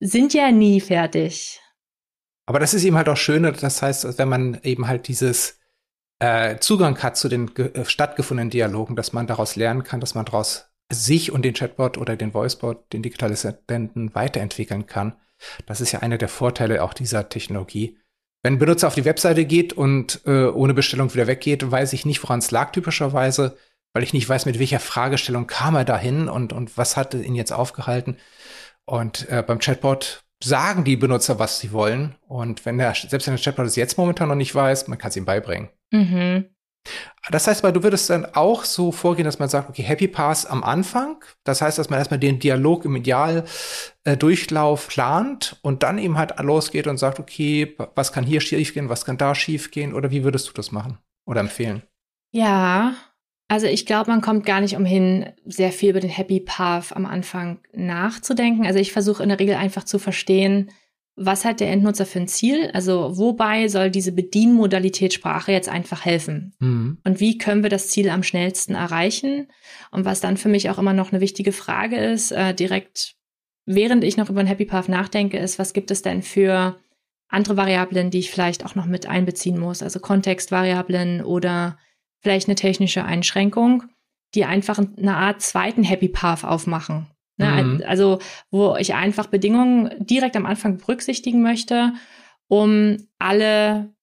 sind 0.00 0.32
ja 0.32 0.50
nie 0.50 0.80
fertig. 0.80 1.60
Aber 2.46 2.60
das 2.60 2.72
ist 2.74 2.84
eben 2.84 2.96
halt 2.96 3.08
auch 3.08 3.16
schön, 3.16 3.42
das 3.42 3.82
heißt, 3.82 4.18
wenn 4.18 4.28
man 4.28 4.60
eben 4.62 4.86
halt 4.86 5.08
dieses 5.08 5.60
äh, 6.18 6.58
Zugang 6.58 7.02
hat 7.02 7.16
zu 7.16 7.28
den 7.28 7.54
äh, 7.56 7.84
stattgefundenen 7.84 8.50
Dialogen, 8.50 8.96
dass 8.96 9.12
man 9.12 9.26
daraus 9.26 9.56
lernen 9.56 9.82
kann, 9.82 10.00
dass 10.00 10.14
man 10.14 10.24
daraus 10.24 10.70
sich 10.92 11.32
und 11.32 11.44
den 11.44 11.54
Chatbot 11.54 11.98
oder 11.98 12.16
den 12.16 12.34
Voicebot, 12.34 12.92
den 12.92 13.02
Digitalassistenten 13.02 14.14
weiterentwickeln 14.14 14.86
kann. 14.86 15.16
Das 15.66 15.80
ist 15.80 15.92
ja 15.92 16.00
einer 16.00 16.18
der 16.18 16.28
Vorteile 16.28 16.82
auch 16.82 16.94
dieser 16.94 17.28
Technologie. 17.28 17.98
Wenn 18.42 18.54
ein 18.54 18.58
Benutzer 18.58 18.88
auf 18.88 18.94
die 18.94 19.06
Webseite 19.06 19.44
geht 19.46 19.72
und 19.72 20.20
äh, 20.26 20.46
ohne 20.46 20.74
Bestellung 20.74 21.12
wieder 21.14 21.26
weggeht, 21.26 21.70
weiß 21.70 21.92
ich 21.94 22.04
nicht, 22.04 22.22
woran 22.22 22.40
es 22.40 22.50
lag 22.50 22.72
typischerweise, 22.72 23.56
weil 23.94 24.02
ich 24.02 24.12
nicht 24.12 24.28
weiß, 24.28 24.44
mit 24.44 24.58
welcher 24.58 24.80
Fragestellung 24.80 25.46
kam 25.46 25.76
er 25.76 25.84
dahin 25.84 26.28
und, 26.28 26.52
und 26.52 26.76
was 26.76 26.96
hat 26.96 27.14
ihn 27.14 27.34
jetzt 27.34 27.52
aufgehalten. 27.52 28.18
Und 28.84 29.28
äh, 29.30 29.42
beim 29.46 29.60
Chatbot 29.60 30.24
sagen 30.42 30.84
die 30.84 30.96
Benutzer, 30.96 31.38
was 31.38 31.58
sie 31.58 31.72
wollen. 31.72 32.16
Und 32.28 32.66
wenn 32.66 32.76
der, 32.76 32.94
selbst 32.94 33.26
wenn 33.26 33.36
der 33.36 33.42
Chatbot 33.42 33.66
es 33.66 33.76
jetzt 33.76 33.96
momentan 33.96 34.28
noch 34.28 34.34
nicht 34.34 34.54
weiß, 34.54 34.88
man 34.88 34.98
kann 34.98 35.08
es 35.08 35.16
ihm 35.16 35.24
beibringen. 35.24 35.70
Mhm. 35.90 36.53
Das 37.30 37.46
heißt, 37.46 37.62
weil 37.62 37.72
du 37.72 37.82
würdest 37.82 38.10
dann 38.10 38.26
auch 38.34 38.64
so 38.64 38.92
vorgehen, 38.92 39.24
dass 39.24 39.38
man 39.38 39.48
sagt, 39.48 39.70
okay, 39.70 39.82
Happy 39.82 40.08
Pass 40.08 40.44
am 40.44 40.62
Anfang. 40.62 41.24
Das 41.44 41.62
heißt, 41.62 41.78
dass 41.78 41.88
man 41.88 41.98
erstmal 41.98 42.20
den 42.20 42.38
Dialog 42.38 42.84
im 42.84 42.96
Idealdurchlauf 42.96 44.86
äh, 44.86 44.90
plant 44.90 45.56
und 45.62 45.82
dann 45.82 45.98
eben 45.98 46.18
halt 46.18 46.38
losgeht 46.40 46.86
und 46.86 46.98
sagt, 46.98 47.18
okay, 47.18 47.76
was 47.94 48.12
kann 48.12 48.24
hier 48.24 48.42
schief 48.42 48.74
gehen, 48.74 48.90
was 48.90 49.06
kann 49.06 49.16
da 49.16 49.34
schief 49.34 49.70
gehen? 49.70 49.94
Oder 49.94 50.10
wie 50.10 50.24
würdest 50.24 50.48
du 50.48 50.52
das 50.52 50.70
machen 50.70 50.98
oder 51.26 51.40
empfehlen? 51.40 51.82
Ja, 52.32 52.94
also 53.48 53.66
ich 53.66 53.86
glaube, 53.86 54.10
man 54.10 54.20
kommt 54.20 54.44
gar 54.44 54.60
nicht 54.60 54.76
umhin, 54.76 55.32
sehr 55.44 55.72
viel 55.72 55.90
über 55.90 56.00
den 56.00 56.10
Happy 56.10 56.40
Path 56.40 56.94
am 56.94 57.06
Anfang 57.06 57.60
nachzudenken. 57.72 58.66
Also 58.66 58.78
ich 58.78 58.92
versuche 58.92 59.22
in 59.22 59.28
der 59.28 59.40
Regel 59.40 59.54
einfach 59.54 59.84
zu 59.84 59.98
verstehen, 59.98 60.70
was 61.16 61.44
hat 61.44 61.60
der 61.60 61.70
Endnutzer 61.70 62.06
für 62.06 62.20
ein 62.20 62.28
Ziel? 62.28 62.70
Also 62.72 63.16
wobei 63.16 63.68
soll 63.68 63.90
diese 63.90 64.12
Bedienmodalität 64.12 65.14
Sprache 65.14 65.52
jetzt 65.52 65.68
einfach 65.68 66.04
helfen? 66.04 66.54
Mhm. 66.58 66.98
Und 67.04 67.20
wie 67.20 67.38
können 67.38 67.62
wir 67.62 67.70
das 67.70 67.88
Ziel 67.88 68.10
am 68.10 68.22
schnellsten 68.22 68.74
erreichen? 68.74 69.48
Und 69.92 70.04
was 70.04 70.20
dann 70.20 70.36
für 70.36 70.48
mich 70.48 70.70
auch 70.70 70.78
immer 70.78 70.92
noch 70.92 71.12
eine 71.12 71.20
wichtige 71.20 71.52
Frage 71.52 71.96
ist, 71.96 72.32
äh, 72.32 72.52
direkt 72.52 73.14
während 73.64 74.04
ich 74.04 74.16
noch 74.16 74.28
über 74.28 74.40
ein 74.40 74.46
Happy 74.46 74.64
Path 74.64 74.88
nachdenke, 74.88 75.38
ist, 75.38 75.58
was 75.58 75.72
gibt 75.72 75.90
es 75.90 76.02
denn 76.02 76.22
für 76.22 76.76
andere 77.28 77.56
Variablen, 77.56 78.10
die 78.10 78.18
ich 78.18 78.30
vielleicht 78.30 78.66
auch 78.66 78.74
noch 78.74 78.86
mit 78.86 79.06
einbeziehen 79.06 79.58
muss? 79.58 79.82
Also 79.82 80.00
Kontextvariablen 80.00 81.22
oder 81.24 81.78
vielleicht 82.20 82.48
eine 82.48 82.56
technische 82.56 83.04
Einschränkung, 83.04 83.84
die 84.34 84.44
einfach 84.44 84.78
eine 84.78 85.16
Art 85.16 85.42
zweiten 85.42 85.84
Happy 85.84 86.08
Path 86.08 86.44
aufmachen. 86.44 87.06
Ne? 87.36 87.62
Mhm. 87.62 87.82
Also, 87.86 88.18
wo 88.50 88.76
ich 88.76 88.94
einfach 88.94 89.26
Bedingungen 89.26 89.90
direkt 89.98 90.36
am 90.36 90.46
Anfang 90.46 90.78
berücksichtigen 90.78 91.42
möchte, 91.42 91.92
um 92.48 92.96
alle, 93.18 93.94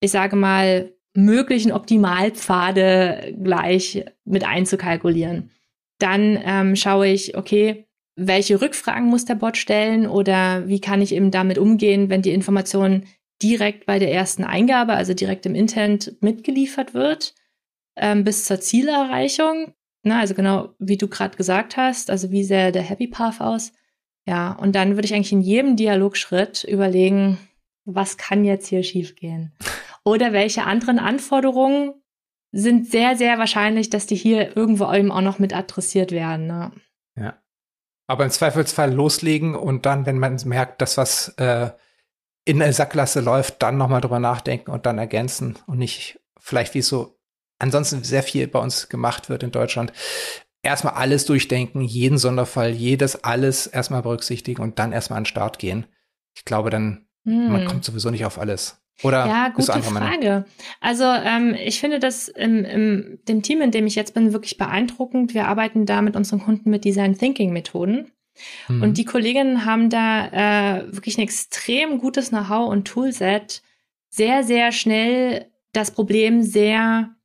ich 0.00 0.10
sage 0.10 0.36
mal, 0.36 0.92
möglichen 1.14 1.72
Optimalpfade 1.72 3.34
gleich 3.42 4.04
mit 4.24 4.44
einzukalkulieren. 4.44 5.50
Dann 5.98 6.38
ähm, 6.44 6.76
schaue 6.76 7.08
ich, 7.08 7.36
okay, 7.36 7.86
welche 8.16 8.60
Rückfragen 8.60 9.08
muss 9.08 9.24
der 9.24 9.34
Bot 9.34 9.56
stellen 9.56 10.06
oder 10.06 10.68
wie 10.68 10.80
kann 10.80 11.02
ich 11.02 11.12
eben 11.12 11.30
damit 11.30 11.58
umgehen, 11.58 12.08
wenn 12.10 12.22
die 12.22 12.32
Information 12.32 13.04
direkt 13.42 13.86
bei 13.86 13.98
der 13.98 14.12
ersten 14.12 14.44
Eingabe, 14.44 14.94
also 14.94 15.12
direkt 15.14 15.44
im 15.46 15.54
Intent 15.54 16.16
mitgeliefert 16.22 16.94
wird, 16.94 17.34
ähm, 17.96 18.24
bis 18.24 18.44
zur 18.44 18.60
Zielerreichung. 18.60 19.74
Na, 20.06 20.20
also 20.20 20.34
genau, 20.34 20.68
wie 20.78 20.96
du 20.96 21.08
gerade 21.08 21.36
gesagt 21.36 21.76
hast, 21.76 22.10
also 22.10 22.30
wie 22.30 22.44
sähe 22.44 22.70
der 22.70 22.82
Happy 22.82 23.08
Path 23.08 23.40
aus? 23.40 23.72
Ja, 24.24 24.52
und 24.52 24.76
dann 24.76 24.94
würde 24.94 25.04
ich 25.04 25.12
eigentlich 25.12 25.32
in 25.32 25.40
jedem 25.40 25.74
Dialogschritt 25.74 26.62
überlegen, 26.62 27.38
was 27.84 28.16
kann 28.16 28.44
jetzt 28.44 28.68
hier 28.68 28.84
schiefgehen? 28.84 29.52
Oder 30.04 30.32
welche 30.32 30.62
anderen 30.62 31.00
Anforderungen 31.00 31.94
sind 32.52 32.88
sehr, 32.88 33.16
sehr 33.16 33.40
wahrscheinlich, 33.40 33.90
dass 33.90 34.06
die 34.06 34.14
hier 34.14 34.56
irgendwo 34.56 34.92
eben 34.92 35.10
auch 35.10 35.22
noch 35.22 35.40
mit 35.40 35.52
adressiert 35.52 36.12
werden. 36.12 36.46
Ne? 36.46 36.70
Ja. 37.16 37.42
Aber 38.06 38.22
im 38.22 38.30
Zweifelsfall 38.30 38.94
loslegen 38.94 39.56
und 39.56 39.86
dann, 39.86 40.06
wenn 40.06 40.20
man 40.20 40.40
merkt, 40.44 40.82
dass 40.82 40.96
was 40.96 41.30
äh, 41.30 41.70
in 42.44 42.60
der 42.60 42.72
Sackgasse 42.72 43.22
läuft, 43.22 43.60
dann 43.60 43.76
nochmal 43.76 44.02
drüber 44.02 44.20
nachdenken 44.20 44.70
und 44.70 44.86
dann 44.86 44.98
ergänzen 44.98 45.58
und 45.66 45.78
nicht 45.78 46.20
vielleicht 46.38 46.74
wie 46.74 46.82
so 46.82 47.15
ansonsten 47.58 48.04
sehr 48.04 48.22
viel 48.22 48.46
bei 48.46 48.58
uns 48.58 48.88
gemacht 48.88 49.28
wird 49.28 49.42
in 49.42 49.50
Deutschland. 49.50 49.92
Erstmal 50.62 50.94
alles 50.94 51.24
durchdenken, 51.26 51.82
jeden 51.82 52.18
Sonderfall, 52.18 52.70
jedes 52.70 53.22
alles 53.22 53.66
erstmal 53.66 54.02
berücksichtigen 54.02 54.62
und 54.62 54.78
dann 54.78 54.92
erstmal 54.92 55.18
an 55.18 55.22
den 55.24 55.28
Start 55.28 55.58
gehen. 55.58 55.86
Ich 56.34 56.44
glaube, 56.44 56.70
dann, 56.70 57.06
hm. 57.24 57.52
man 57.52 57.64
kommt 57.66 57.84
sowieso 57.84 58.10
nicht 58.10 58.24
auf 58.24 58.38
alles. 58.38 58.82
Oder 59.02 59.26
ja, 59.26 59.48
gute 59.50 59.82
Frage. 59.82 60.46
Also 60.80 61.04
ähm, 61.04 61.54
ich 61.54 61.80
finde 61.80 61.98
das 61.98 62.28
im, 62.28 62.64
im 62.64 63.18
dem 63.28 63.42
Team, 63.42 63.60
in 63.60 63.70
dem 63.70 63.86
ich 63.86 63.94
jetzt 63.94 64.14
bin, 64.14 64.32
wirklich 64.32 64.56
beeindruckend. 64.56 65.34
Wir 65.34 65.46
arbeiten 65.46 65.84
da 65.84 66.00
mit 66.00 66.16
unseren 66.16 66.40
Kunden 66.40 66.70
mit 66.70 66.84
Design 66.84 67.16
Thinking 67.16 67.52
Methoden. 67.52 68.10
Mhm. 68.68 68.82
Und 68.82 68.98
die 68.98 69.04
Kolleginnen 69.04 69.66
haben 69.66 69.90
da 69.90 70.78
äh, 70.78 70.92
wirklich 70.92 71.18
ein 71.18 71.22
extrem 71.22 71.98
gutes 71.98 72.30
Know-how 72.30 72.70
und 72.70 72.86
Toolset, 72.88 73.62
sehr, 74.08 74.44
sehr 74.44 74.72
schnell 74.72 75.50
das 75.72 75.90
Problem 75.90 76.42
sehr 76.42 77.15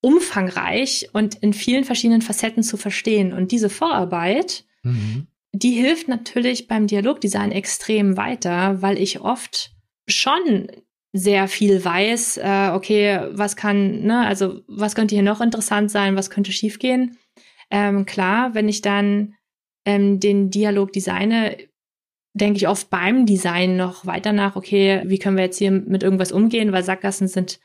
umfangreich 0.00 1.08
und 1.12 1.36
in 1.36 1.52
vielen 1.52 1.84
verschiedenen 1.84 2.22
Facetten 2.22 2.62
zu 2.62 2.76
verstehen. 2.76 3.32
Und 3.32 3.52
diese 3.52 3.68
Vorarbeit, 3.70 4.64
mhm. 4.82 5.26
die 5.52 5.72
hilft 5.72 6.08
natürlich 6.08 6.68
beim 6.68 6.86
Dialogdesign 6.86 7.52
extrem 7.52 8.16
weiter, 8.16 8.80
weil 8.80 8.98
ich 8.98 9.20
oft 9.20 9.72
schon 10.06 10.68
sehr 11.12 11.48
viel 11.48 11.84
weiß, 11.84 12.36
äh, 12.38 12.70
okay, 12.74 13.20
was 13.30 13.56
kann, 13.56 14.02
ne, 14.02 14.26
also 14.26 14.60
was 14.68 14.94
könnte 14.94 15.14
hier 15.14 15.24
noch 15.24 15.40
interessant 15.40 15.90
sein, 15.90 16.16
was 16.16 16.30
könnte 16.30 16.52
schiefgehen. 16.52 17.16
Ähm, 17.70 18.06
klar, 18.06 18.54
wenn 18.54 18.68
ich 18.68 18.82
dann 18.82 19.34
ähm, 19.84 20.20
den 20.20 20.50
Dialog 20.50 20.92
designe, 20.92 21.56
denke 22.34 22.58
ich 22.58 22.68
oft 22.68 22.90
beim 22.90 23.26
Design 23.26 23.76
noch 23.76 24.06
weiter 24.06 24.32
nach, 24.32 24.54
okay, 24.54 25.02
wie 25.06 25.18
können 25.18 25.36
wir 25.36 25.44
jetzt 25.44 25.58
hier 25.58 25.70
mit 25.70 26.02
irgendwas 26.02 26.30
umgehen, 26.30 26.72
weil 26.72 26.84
Sackgassen 26.84 27.26
sind, 27.26 27.58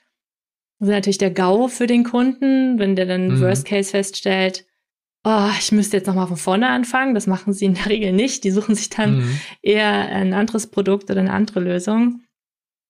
sind 0.86 0.96
natürlich 0.96 1.18
der 1.18 1.32
GAU 1.32 1.68
für 1.68 1.88
den 1.88 2.04
Kunden, 2.04 2.80
wenn 2.80 2.96
der 2.96 3.06
dann 3.06 3.28
mhm. 3.28 3.42
Worst 3.42 3.66
Case 3.66 3.92
feststellt, 3.92 4.66
oh, 5.24 5.50
ich 5.58 5.72
müsste 5.72 5.98
jetzt 5.98 6.08
nochmal 6.08 6.28
von 6.28 6.38
vorne 6.38 6.70
anfangen. 6.70 7.14
Das 7.14 7.28
machen 7.28 7.54
sie 7.54 7.66
in 7.66 7.76
der 7.76 7.86
Regel 7.90 8.14
nicht. 8.14 8.44
Die 8.44 8.52
suchen 8.52 8.76
sich 8.76 8.90
dann 8.90 9.20
mhm. 9.20 9.40
eher 9.62 9.90
ein 9.90 10.34
anderes 10.34 10.68
Produkt 10.68 11.10
oder 11.10 11.22
eine 11.22 11.34
andere 11.34 11.60
Lösung. 11.60 12.22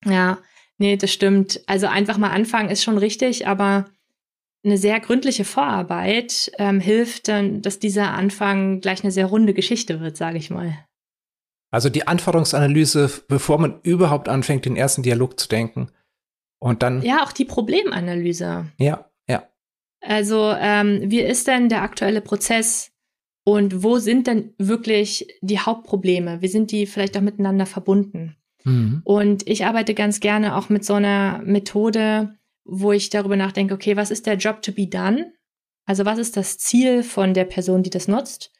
Ja, 0.06 0.39
nee, 0.78 0.98
das 0.98 1.12
stimmt. 1.12 1.62
Also 1.68 1.88
einfach 1.88 2.18
mal 2.18 2.32
anfangen 2.32 2.70
ist 2.70 2.84
schon 2.84 2.98
richtig, 2.98 3.48
aber 3.48 3.86
eine 4.66 4.78
sehr 4.78 5.00
gründliche 5.00 5.46
Vorarbeit 5.46 6.52
ähm, 6.58 6.80
hilft 6.80 7.28
dann, 7.28 7.62
dass 7.62 7.80
dieser 7.80 8.14
Anfang 8.14 8.80
gleich 8.80 9.04
eine 9.04 9.12
sehr 9.12 9.26
runde 9.26 9.54
Geschichte 9.54 10.00
wird, 10.00 10.16
sage 10.16 10.38
ich 10.38 10.50
mal. 10.50 10.78
Also 11.70 11.89
die 11.89 12.08
Anforderungsanalyse, 12.08 13.10
bevor 13.28 13.60
man 13.60 13.80
überhaupt 13.84 14.30
anfängt, 14.30 14.66
den 14.66 14.78
ersten 14.78 15.04
Dialog 15.04 15.39
zu 15.39 15.50
denken. 15.50 15.89
Und 16.64 16.82
dann. 16.82 17.01
Ja, 17.01 17.24
auch 17.24 17.34
die 17.34 17.43
Problemanalyse. 17.43 18.68
Ja, 18.78 19.11
ja. 19.28 19.49
Also, 19.99 20.53
ähm, 20.57 21.01
wie 21.03 21.20
ist 21.20 21.47
denn 21.47 21.68
der 21.68 21.82
aktuelle 21.82 22.22
Prozess 22.22 22.93
und 23.43 23.84
wo 23.84 23.97
sind 23.97 24.28
denn 24.28 24.53
wirklich 24.57 25.28
die 25.41 25.59
Hauptprobleme? 25.59 26.41
Wie 26.41 26.47
sind 26.47 26.72
die 26.72 26.86
vielleicht 26.86 27.18
auch 27.18 27.22
miteinander 27.22 27.66
verbunden? 27.66 28.38
Mhm. 28.64 29.01
Und 29.03 29.45
ich 29.45 29.66
arbeite 29.66 29.93
ganz 29.93 30.22
gerne 30.22 30.55
auch 30.55 30.70
mit 30.70 30.86
so 30.86 30.93
einer 30.93 31.41
Methode, 31.43 32.38
wo 32.64 32.93
ich 32.93 33.09
darüber 33.09 33.36
nachdenke, 33.36 33.74
okay, 33.74 33.97
was 33.97 34.09
ist 34.09 34.26
der 34.26 34.38
Job 34.38 34.61
to 34.61 34.72
be 34.72 34.88
done? 34.88 35.34
Also 35.86 36.05
was 36.05 36.18
ist 36.18 36.38
das 36.38 36.59
Ziel 36.59 37.03
von 37.03 37.34
der 37.34 37.43
Person, 37.43 37.84
die 37.84 37.89
das 37.89 38.07
nutzt? 38.07 38.53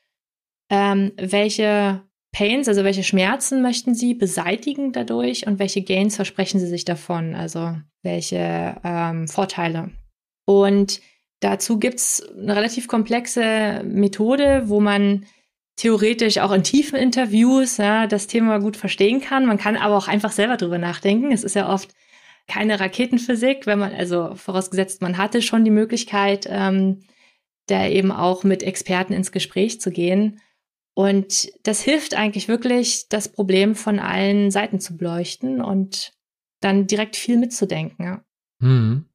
Ähm, 0.70 1.14
welche 1.16 2.02
Pains, 2.34 2.68
also 2.68 2.84
welche 2.84 3.04
Schmerzen 3.04 3.62
möchten 3.62 3.94
Sie 3.94 4.16
beseitigen 4.16 4.92
dadurch 4.92 5.48
und 5.48 5.60
welche 5.60 5.84
Gains 5.84 6.16
versprechen 6.16 6.60
Sie 6.60 6.68
sich 6.68 6.84
davon? 6.84 7.36
Also 7.36 7.78
welche 8.02 8.76
ähm, 8.84 9.28
Vorteile? 9.28 9.92
Und 10.46 11.00
dazu 11.40 11.78
gibt's 11.78 12.28
eine 12.28 12.56
relativ 12.56 12.88
komplexe 12.88 13.84
Methode, 13.86 14.64
wo 14.66 14.80
man 14.80 15.26
theoretisch 15.76 16.40
auch 16.40 16.52
in 16.52 16.64
tiefen 16.64 16.98
Interviews 16.98 17.78
ja, 17.78 18.08
das 18.08 18.26
Thema 18.26 18.60
gut 18.60 18.78
verstehen 18.78 19.22
kann. 19.22 19.46
Man 19.46 19.60
kann 19.60 19.78
aber 19.78 19.96
auch 19.96 20.08
einfach 20.08 20.32
selber 20.32 20.58
drüber 20.58 20.80
nachdenken. 20.80 21.32
Es 21.32 21.44
ist 21.44 21.56
ja 21.56 21.72
oft 21.72 21.94
keine 22.48 22.80
Raketenphysik, 22.80 23.68
wenn 23.68 23.80
man, 23.80 23.94
also 23.94 24.34
vorausgesetzt, 24.36 25.02
man 25.04 25.18
hatte 25.20 25.42
schon 25.44 25.64
die 25.64 25.72
Möglichkeit, 25.72 26.48
ähm, 26.50 27.02
da 27.68 27.88
eben 27.88 28.12
auch 28.12 28.44
mit 28.44 28.64
Experten 28.64 29.14
ins 29.14 29.32
Gespräch 29.32 29.80
zu 29.80 29.92
gehen. 29.92 30.42
Und 30.96 31.52
das 31.64 31.82
hilft 31.82 32.16
eigentlich 32.16 32.48
wirklich, 32.48 33.08
das 33.10 33.28
Problem 33.28 33.76
von 33.76 34.00
allen 34.00 34.52
Seiten 34.52 34.80
zu 34.80 34.96
beleuchten 34.96 35.62
und 35.62 36.14
dann 36.62 36.88
direkt 36.88 37.16
viel 37.16 37.38
mitzudenken. 37.38 38.06
Ja, 38.06 38.24
hm. 38.62 39.06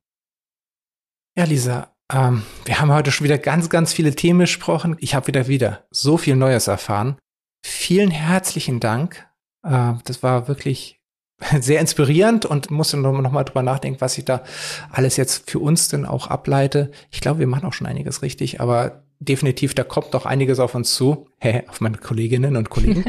ja 1.36 1.44
Lisa, 1.44 1.94
ähm, 2.12 2.42
wir 2.64 2.80
haben 2.80 2.92
heute 2.92 3.12
schon 3.12 3.24
wieder 3.24 3.38
ganz, 3.38 3.70
ganz 3.70 3.92
viele 3.92 4.14
Themen 4.14 4.40
besprochen. 4.40 4.96
Ich 4.98 5.14
habe 5.14 5.28
wieder 5.28 5.46
wieder 5.46 5.86
so 5.90 6.16
viel 6.16 6.36
Neues 6.36 6.66
erfahren. 6.66 7.16
Vielen 7.64 8.10
herzlichen 8.10 8.80
Dank. 8.80 9.28
Äh, 9.62 9.94
das 10.04 10.22
war 10.22 10.48
wirklich 10.48 11.00
sehr 11.60 11.80
inspirierend 11.80 12.44
und 12.44 12.70
musste 12.70 12.96
noch, 12.96 13.12
noch 13.20 13.32
mal 13.32 13.44
drüber 13.44 13.62
nachdenken, 13.62 14.00
was 14.00 14.18
ich 14.18 14.24
da 14.24 14.42
alles 14.90 15.16
jetzt 15.16 15.48
für 15.48 15.60
uns 15.60 15.88
denn 15.88 16.06
auch 16.06 16.26
ableite. 16.26 16.90
Ich 17.10 17.20
glaube, 17.20 17.40
wir 17.40 17.46
machen 17.46 17.66
auch 17.66 17.72
schon 17.72 17.86
einiges 17.86 18.22
richtig, 18.22 18.60
aber 18.60 19.04
definitiv, 19.20 19.74
da 19.74 19.84
kommt 19.84 20.12
noch 20.12 20.26
einiges 20.26 20.60
auf 20.60 20.74
uns 20.74 20.94
zu, 20.94 21.28
hä, 21.38 21.64
auf 21.68 21.80
meine 21.80 21.98
Kolleginnen 21.98 22.56
und 22.56 22.70
Kollegen. 22.70 23.04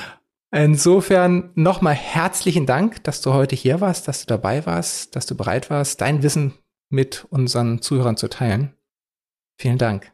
Insofern 0.52 1.50
nochmal 1.54 1.94
herzlichen 1.94 2.66
Dank, 2.66 3.02
dass 3.04 3.20
du 3.20 3.32
heute 3.32 3.56
hier 3.56 3.80
warst, 3.80 4.08
dass 4.08 4.20
du 4.20 4.26
dabei 4.26 4.64
warst, 4.64 5.16
dass 5.16 5.26
du 5.26 5.34
bereit 5.34 5.70
warst, 5.70 6.00
dein 6.00 6.22
Wissen 6.22 6.54
mit 6.88 7.26
unseren 7.30 7.82
Zuhörern 7.82 8.16
zu 8.16 8.28
teilen. 8.28 8.74
Vielen 9.58 9.78
Dank. 9.78 10.12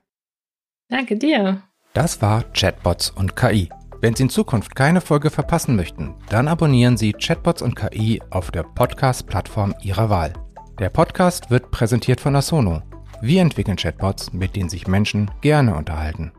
Danke 0.88 1.16
dir. 1.16 1.62
Das 1.92 2.22
war 2.22 2.44
Chatbots 2.52 3.10
und 3.10 3.36
KI. 3.36 3.68
Wenn 4.00 4.16
Sie 4.16 4.24
in 4.24 4.30
Zukunft 4.30 4.74
keine 4.74 5.00
Folge 5.00 5.30
verpassen 5.30 5.76
möchten, 5.76 6.14
dann 6.28 6.48
abonnieren 6.48 6.96
Sie 6.96 7.12
Chatbots 7.12 7.62
und 7.62 7.76
KI 7.76 8.20
auf 8.30 8.50
der 8.50 8.64
Podcast-Plattform 8.64 9.74
Ihrer 9.82 10.10
Wahl. 10.10 10.32
Der 10.80 10.90
Podcast 10.90 11.50
wird 11.50 11.70
präsentiert 11.70 12.20
von 12.20 12.34
Asono. 12.34 12.82
Wir 13.24 13.40
entwickeln 13.40 13.76
Chatbots, 13.76 14.32
mit 14.32 14.56
denen 14.56 14.68
sich 14.68 14.88
Menschen 14.88 15.30
gerne 15.42 15.76
unterhalten. 15.76 16.32